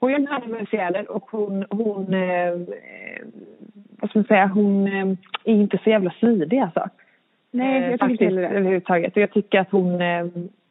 Hon 0.00 0.10
gör 0.10 0.18
en 0.18 0.26
hörna 0.26 0.46
med 0.46 0.60
en 0.60 0.66
fjäder 0.66 1.10
och 1.10 1.30
hon... 1.30 1.66
hon 1.70 2.14
eh, 2.14 2.48
eh, 2.48 2.56
vad 4.00 4.10
ska 4.10 4.18
man 4.18 4.26
säga? 4.26 4.46
Hon 4.46 4.86
eh, 4.86 5.16
är 5.44 5.54
inte 5.54 5.78
så 5.84 5.90
jävla 5.90 6.10
smidig 6.10 6.58
alltså. 6.58 6.88
Nej, 7.50 7.76
Eh, 7.76 7.82
jag 7.82 7.92
tycker 7.92 7.98
faktiskt, 7.98 8.20
inte 8.22 8.34
det. 8.34 8.48
överhuvudtaget. 8.48 9.16
Och 9.16 9.22
jag 9.22 9.32
tycker 9.32 9.60
att 9.60 9.70
hon, 9.70 10.00
eh, 10.00 10.26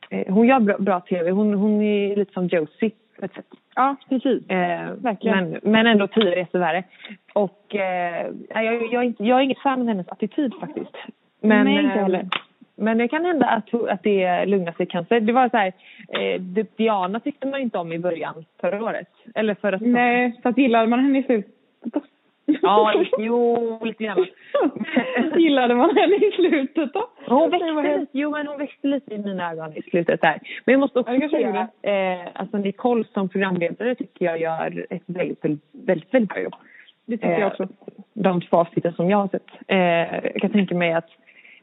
eh, 0.10 0.34
hon 0.34 0.48
gör 0.48 0.60
bra, 0.60 0.78
bra 0.78 1.00
tv. 1.00 1.32
Hon, 1.32 1.54
hon 1.54 1.82
är 1.82 2.16
lite 2.16 2.34
som 2.34 2.48
Josie. 2.48 2.92
Ja, 3.76 3.96
precis. 4.10 4.50
Eh, 4.50 4.92
Verkligen. 4.92 5.50
Men, 5.50 5.60
men 5.64 5.88
ändå 5.88 6.08
tio 6.08 6.36
resor 6.36 6.60
värre. 6.60 6.84
Och 7.34 7.76
eh, 7.76 8.28
jag, 8.50 8.94
jag, 8.94 8.94
är 8.94 9.04
inte, 9.04 9.24
jag 9.24 9.40
är 9.40 9.44
inget 9.44 9.60
fan 9.60 9.82
av 9.82 9.88
hennes 9.88 10.08
attityd 10.08 10.54
faktiskt. 10.60 10.96
Men, 11.42 11.66
Nej, 11.66 11.84
inte 11.84 11.96
eh, 11.96 12.04
heller. 12.04 12.30
Men 12.76 12.98
det 12.98 13.08
kan 13.08 13.26
hända 13.26 13.46
att, 13.46 13.74
att 13.74 14.04
det 14.04 14.46
lugnar 14.46 14.72
sig 14.72 14.86
kanske. 14.86 15.20
Det 15.20 15.34
var 15.34 15.50
så 15.50 15.58
här, 15.58 15.74
eh, 16.08 16.42
Diana 16.78 17.20
tyckte 17.20 17.48
man 17.48 17.62
inte 17.62 17.78
om 17.78 17.94
i 17.94 18.00
början 18.00 18.46
förra 18.62 18.84
året. 18.84 19.10
Eller 19.36 19.56
förra 19.56 19.78
säsongen. 19.78 19.94
Nej, 19.94 20.40
så 20.44 20.50
att 20.50 20.58
gillade 20.58 20.88
man 20.88 21.00
henne 21.00 21.20
i 21.20 21.24
slutet? 21.24 21.54
Ja, 22.46 23.04
jo, 23.18 23.80
lite 23.84 24.04
grann. 24.04 24.26
gillade 25.36 25.76
man 25.76 25.96
henne 25.98 26.16
i 26.16 26.32
slutet 26.32 26.94
då? 26.94 27.10
Hon 27.28 27.50
växte, 27.50 28.06
jo, 28.12 28.32
men 28.32 28.48
hon 28.48 28.58
växte 28.58 28.88
lite 28.88 29.14
i 29.14 29.18
mina 29.18 29.52
ögon 29.52 29.78
i 29.78 29.82
slutet 29.82 30.22
där. 30.22 30.40
Men 30.66 30.74
jag 30.74 30.80
måste 30.80 31.00
också 31.00 31.12
Ja, 31.12 31.16
det 31.16 31.20
kanske 31.22 31.38
säga 31.38 31.60
att 31.60 32.26
eh, 32.26 32.42
alltså 32.42 32.58
Nicole 32.58 33.04
som 33.14 33.30
programledare 33.30 33.96
tycker 33.96 34.26
jag 34.26 34.42
gör 34.42 34.86
ett 34.90 35.04
väldigt, 35.06 35.44
väldigt, 35.44 35.64
väldigt, 35.72 36.14
väldigt 36.14 36.30
bra 36.30 36.42
jobb. 36.42 36.56
Det 37.06 37.18
tycker 37.18 37.32
Eh, 37.34 37.40
jag 37.40 37.48
också. 37.48 37.68
De 38.14 38.42
två 38.42 38.58
avsnitten 38.58 38.94
som 38.94 39.10
jag 39.10 39.18
har 39.18 39.28
sett. 39.28 39.48
Eh, 39.68 39.78
jag 40.34 40.42
kan 40.42 40.52
tänka 40.52 40.76
mig 40.76 40.94
att 40.94 41.10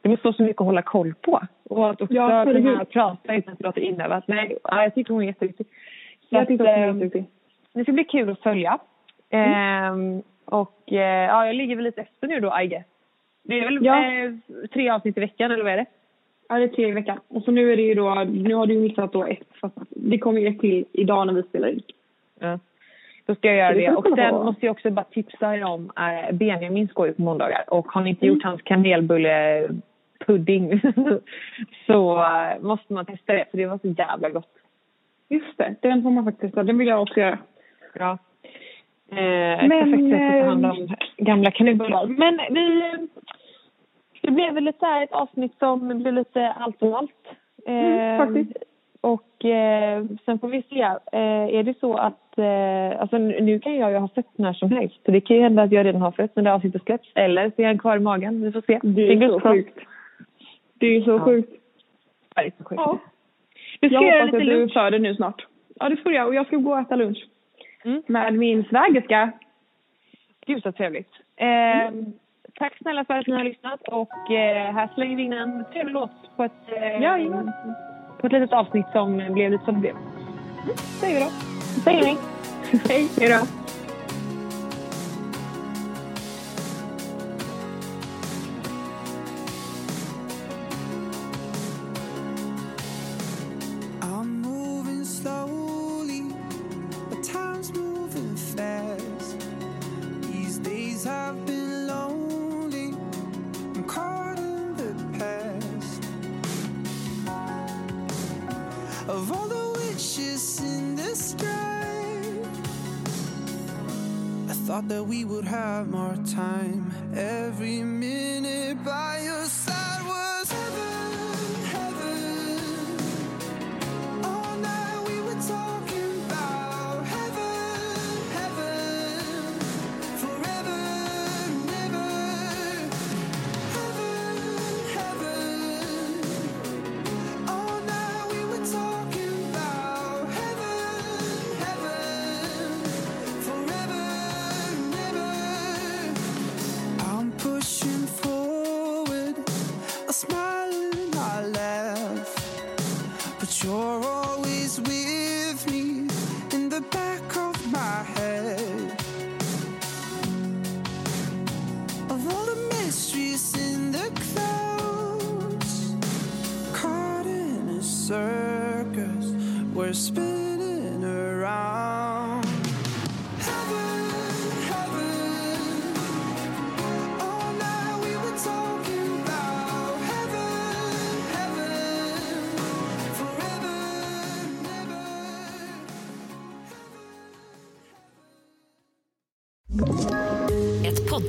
det 0.03 0.09
måste 0.09 0.27
vara 0.27 0.37
så 0.37 0.43
mycket 0.43 0.61
att 0.61 0.67
hålla 0.67 0.83
koll 0.83 1.15
på. 1.15 1.41
Och 1.65 1.91
att 1.91 2.01
också 2.03 2.15
Ja, 2.15 2.45
kunna 2.45 2.85
prata 2.85 3.35
utan 3.35 3.55
att 3.55 3.63
låter 3.63 3.81
inövat. 3.81 4.25
Nej, 4.29 4.59
ja, 4.65 4.83
jag 4.83 4.95
tycker 4.95 5.15
hon 5.15 5.23
är 5.23 5.27
jätteviktig. 5.27 5.67
Så 6.21 6.37
Jag 6.37 6.49
tycker 6.49 6.65
hon 6.65 6.75
är 6.75 6.79
ehm, 6.89 7.01
jätteduktig. 7.01 7.25
Det 7.75 7.83
ska 7.83 7.93
bli 7.93 8.05
kul 8.05 8.31
att 8.31 8.41
följa. 8.43 8.79
Ehm, 9.31 10.23
och 10.45 10.93
eh, 10.93 11.25
ja, 11.29 11.47
jag 11.47 11.55
ligger 11.57 11.77
väl 11.77 11.85
lite 11.85 12.01
efter 12.01 12.27
nu 12.29 12.41
då, 12.41 12.61
I 12.61 12.67
guess. 12.67 12.85
Det 13.45 13.59
är 13.59 13.65
väl 13.65 13.85
Ja. 13.85 14.05
eh, 14.05 14.33
tre 14.73 14.91
avsnitt 14.91 15.17
i 15.17 15.21
veckan, 15.21 15.51
eller 15.51 15.65
vad 15.65 15.73
är 15.73 15.77
det? 15.77 15.87
Ja, 16.49 16.57
det 16.59 16.65
är 16.65 16.69
tre 16.69 16.89
i 16.89 16.93
veckan. 16.93 17.21
Och 17.29 17.43
så 17.43 17.51
nu 17.51 17.73
är 17.73 17.77
det 17.77 17.83
ju 17.83 17.95
då, 17.95 18.15
nu 18.25 18.55
har 18.55 18.67
du 18.67 18.79
missat 18.79 19.13
då 19.13 19.25
ett. 19.25 19.39
Att 19.61 19.73
det 19.91 20.19
kommer 20.19 20.41
ju 20.41 20.49
ett 20.49 20.61
till 20.61 20.85
idag 20.93 21.27
när 21.27 21.35
vi 21.35 21.43
spelar 21.43 21.69
in. 21.69 21.83
Ja. 22.41 22.59
Då 23.27 23.35
ska 23.35 23.49
jag 23.49 23.57
göra 23.57 23.75
det 23.75 23.91
Och 23.97 24.07
sen 24.17 24.31
på. 24.31 24.45
måste 24.45 24.67
jag 24.67 24.73
också 24.73 24.91
bara 24.91 25.05
tipsa 25.05 25.57
er 25.57 25.65
om 25.65 25.93
eh, 25.99 26.33
Benjamin 26.35 26.89
ska 26.89 27.07
ju 27.07 27.13
på 27.13 27.23
måndagar. 27.23 27.65
Och 27.69 27.87
har 27.87 28.03
ni 28.03 28.11
inte 28.11 28.27
Mm. 28.27 28.35
gjort 28.35 28.45
hans 28.45 28.63
kanelbullepudding 28.63 30.81
så 31.87 32.23
eh, 32.25 32.61
måste 32.61 32.93
man 32.93 33.07
testa 33.07 33.33
det. 33.33 33.45
För 33.51 33.59
det 33.59 33.67
var 33.67 33.79
så 33.79 33.89
jävla 33.89 34.29
gott. 34.29 34.49
Just 35.29 35.59
det, 35.59 35.75
den 35.81 36.03
får 36.03 36.11
man 36.11 36.25
faktiskt 36.25 36.41
testa. 36.43 36.63
Den 36.63 36.79
vill 36.79 36.89
jag 36.89 37.03
också 37.03 37.21
göra. 37.21 37.39
Ja. 37.95 38.19
Eh, 39.13 39.69
Men, 39.69 40.11
ta 40.11 40.49
hand 40.49 40.65
eh, 40.65 40.71
om 40.71 40.89
gamla 41.17 41.51
kanelbullar. 41.51 42.07
Men 42.07 42.41
vi... 42.51 42.81
eh, 42.81 43.01
Det 44.23 44.31
blev 44.31 44.55
väl 44.55 44.65
lite 44.65 44.79
så 44.79 45.01
ett 45.03 45.13
avsnitt 45.13 45.53
som 45.59 45.89
blev 46.03 46.15
lite 46.15 46.49
allt 46.53 46.83
och 46.83 46.99
allt. 46.99 47.11
Mm, 47.67 48.19
faktiskt. 48.19 48.57
Och 49.01 49.45
eh, 49.45 50.05
sen 50.25 50.39
får 50.39 50.49
vi 50.49 50.63
se. 50.63 50.81
Eh, 51.13 51.59
är 51.59 51.63
det 51.63 51.79
så 51.81 51.95
att... 51.95 52.39
Eh, 52.39 53.01
alltså 53.01 53.19
nu 53.19 53.59
kan 53.59 53.77
jag 53.77 53.91
ju 53.91 53.97
ha 53.99 54.09
fött 54.09 54.39
när 54.39 54.53
som 54.53 54.71
helst. 54.73 54.97
Så 55.05 55.11
det 55.11 55.21
kan 55.21 55.37
ju 55.37 55.43
hända 55.43 55.63
att 55.63 55.73
jag 55.73 55.87
redan 55.87 56.03
har 56.03 56.11
fött 56.13 56.37
när 56.37 56.43
det 56.43 56.53
avsnittet 56.55 56.83
släpps. 56.85 57.09
Eller 57.15 57.53
så 57.57 57.63
är 57.63 57.67
han 57.67 57.79
kvar 57.79 57.97
i 57.97 58.01
magen. 58.01 58.43
Vi 58.43 58.53
får 58.53 58.61
se. 58.67 58.81
Det 58.83 59.03
är 59.03 59.09
Fingers 59.09 59.31
så 59.31 59.41
crossed. 59.41 59.65
sjukt. 59.65 59.79
Det 60.75 60.87
är 60.87 61.01
så 61.03 61.11
Ja. 61.11 61.25
sjukt. 61.25 61.51
Ja, 62.35 62.43
det 62.43 62.49
är 62.49 62.53
så 62.59 62.65
sjukt. 62.65 62.83
Ja. 62.87 62.99
Du 63.81 63.89
ska 63.89 63.95
Jag 63.95 64.05
göra 64.05 64.23
hoppas 64.25 64.33
lite 64.33 64.37
att 64.37 64.49
du 64.55 64.59
lunch. 64.61 64.73
föder 64.73 64.99
nu 64.99 65.15
snart. 65.15 65.47
Ja, 65.81 65.89
det 65.89 65.97
får 65.97 66.13
jag. 66.13 66.27
Och 66.29 66.35
jag 66.35 66.47
ska 66.47 66.57
gå 66.57 66.73
och 66.73 66.79
äta 66.81 66.97
lunch. 66.97 67.27
Mm. 67.85 68.03
Med 68.07 68.35
min 68.35 68.65
svägerska. 68.65 69.33
Gud 70.47 70.63
så 70.63 70.73
trevligt. 70.73 71.11
Eh, 71.37 71.93
Tack 72.55 72.79
snälla 72.79 73.05
för 73.05 73.15
att 73.15 73.27
ni 73.27 73.33
har 73.33 73.45
lyssnat 73.45 73.81
och 73.89 74.31
eh, 74.31 74.73
här 74.75 74.89
slänger 74.95 75.17
vi 75.17 75.23
in 75.23 75.33
en 75.33 75.65
trevlig 75.73 75.93
låt 75.93 76.37
på 76.37 76.45
ett, 76.45 76.53
eh, 76.77 77.03
Jajamän. 77.03 77.53
på 78.21 78.27
ett 78.27 78.33
litet 78.33 78.53
avsnitt 78.53 78.87
som 78.93 79.17
blev 79.33 79.51
lite 79.51 79.65
som 79.65 79.75
det 79.75 79.81
blev. 79.81 79.95
Säger 80.77 81.15
vi 81.15 81.25
då. 81.25 81.31
Säger 81.85 82.03
vi. 82.03 82.17
Hej. 82.89 83.09
Hej 83.21 83.29
då. 83.29 83.62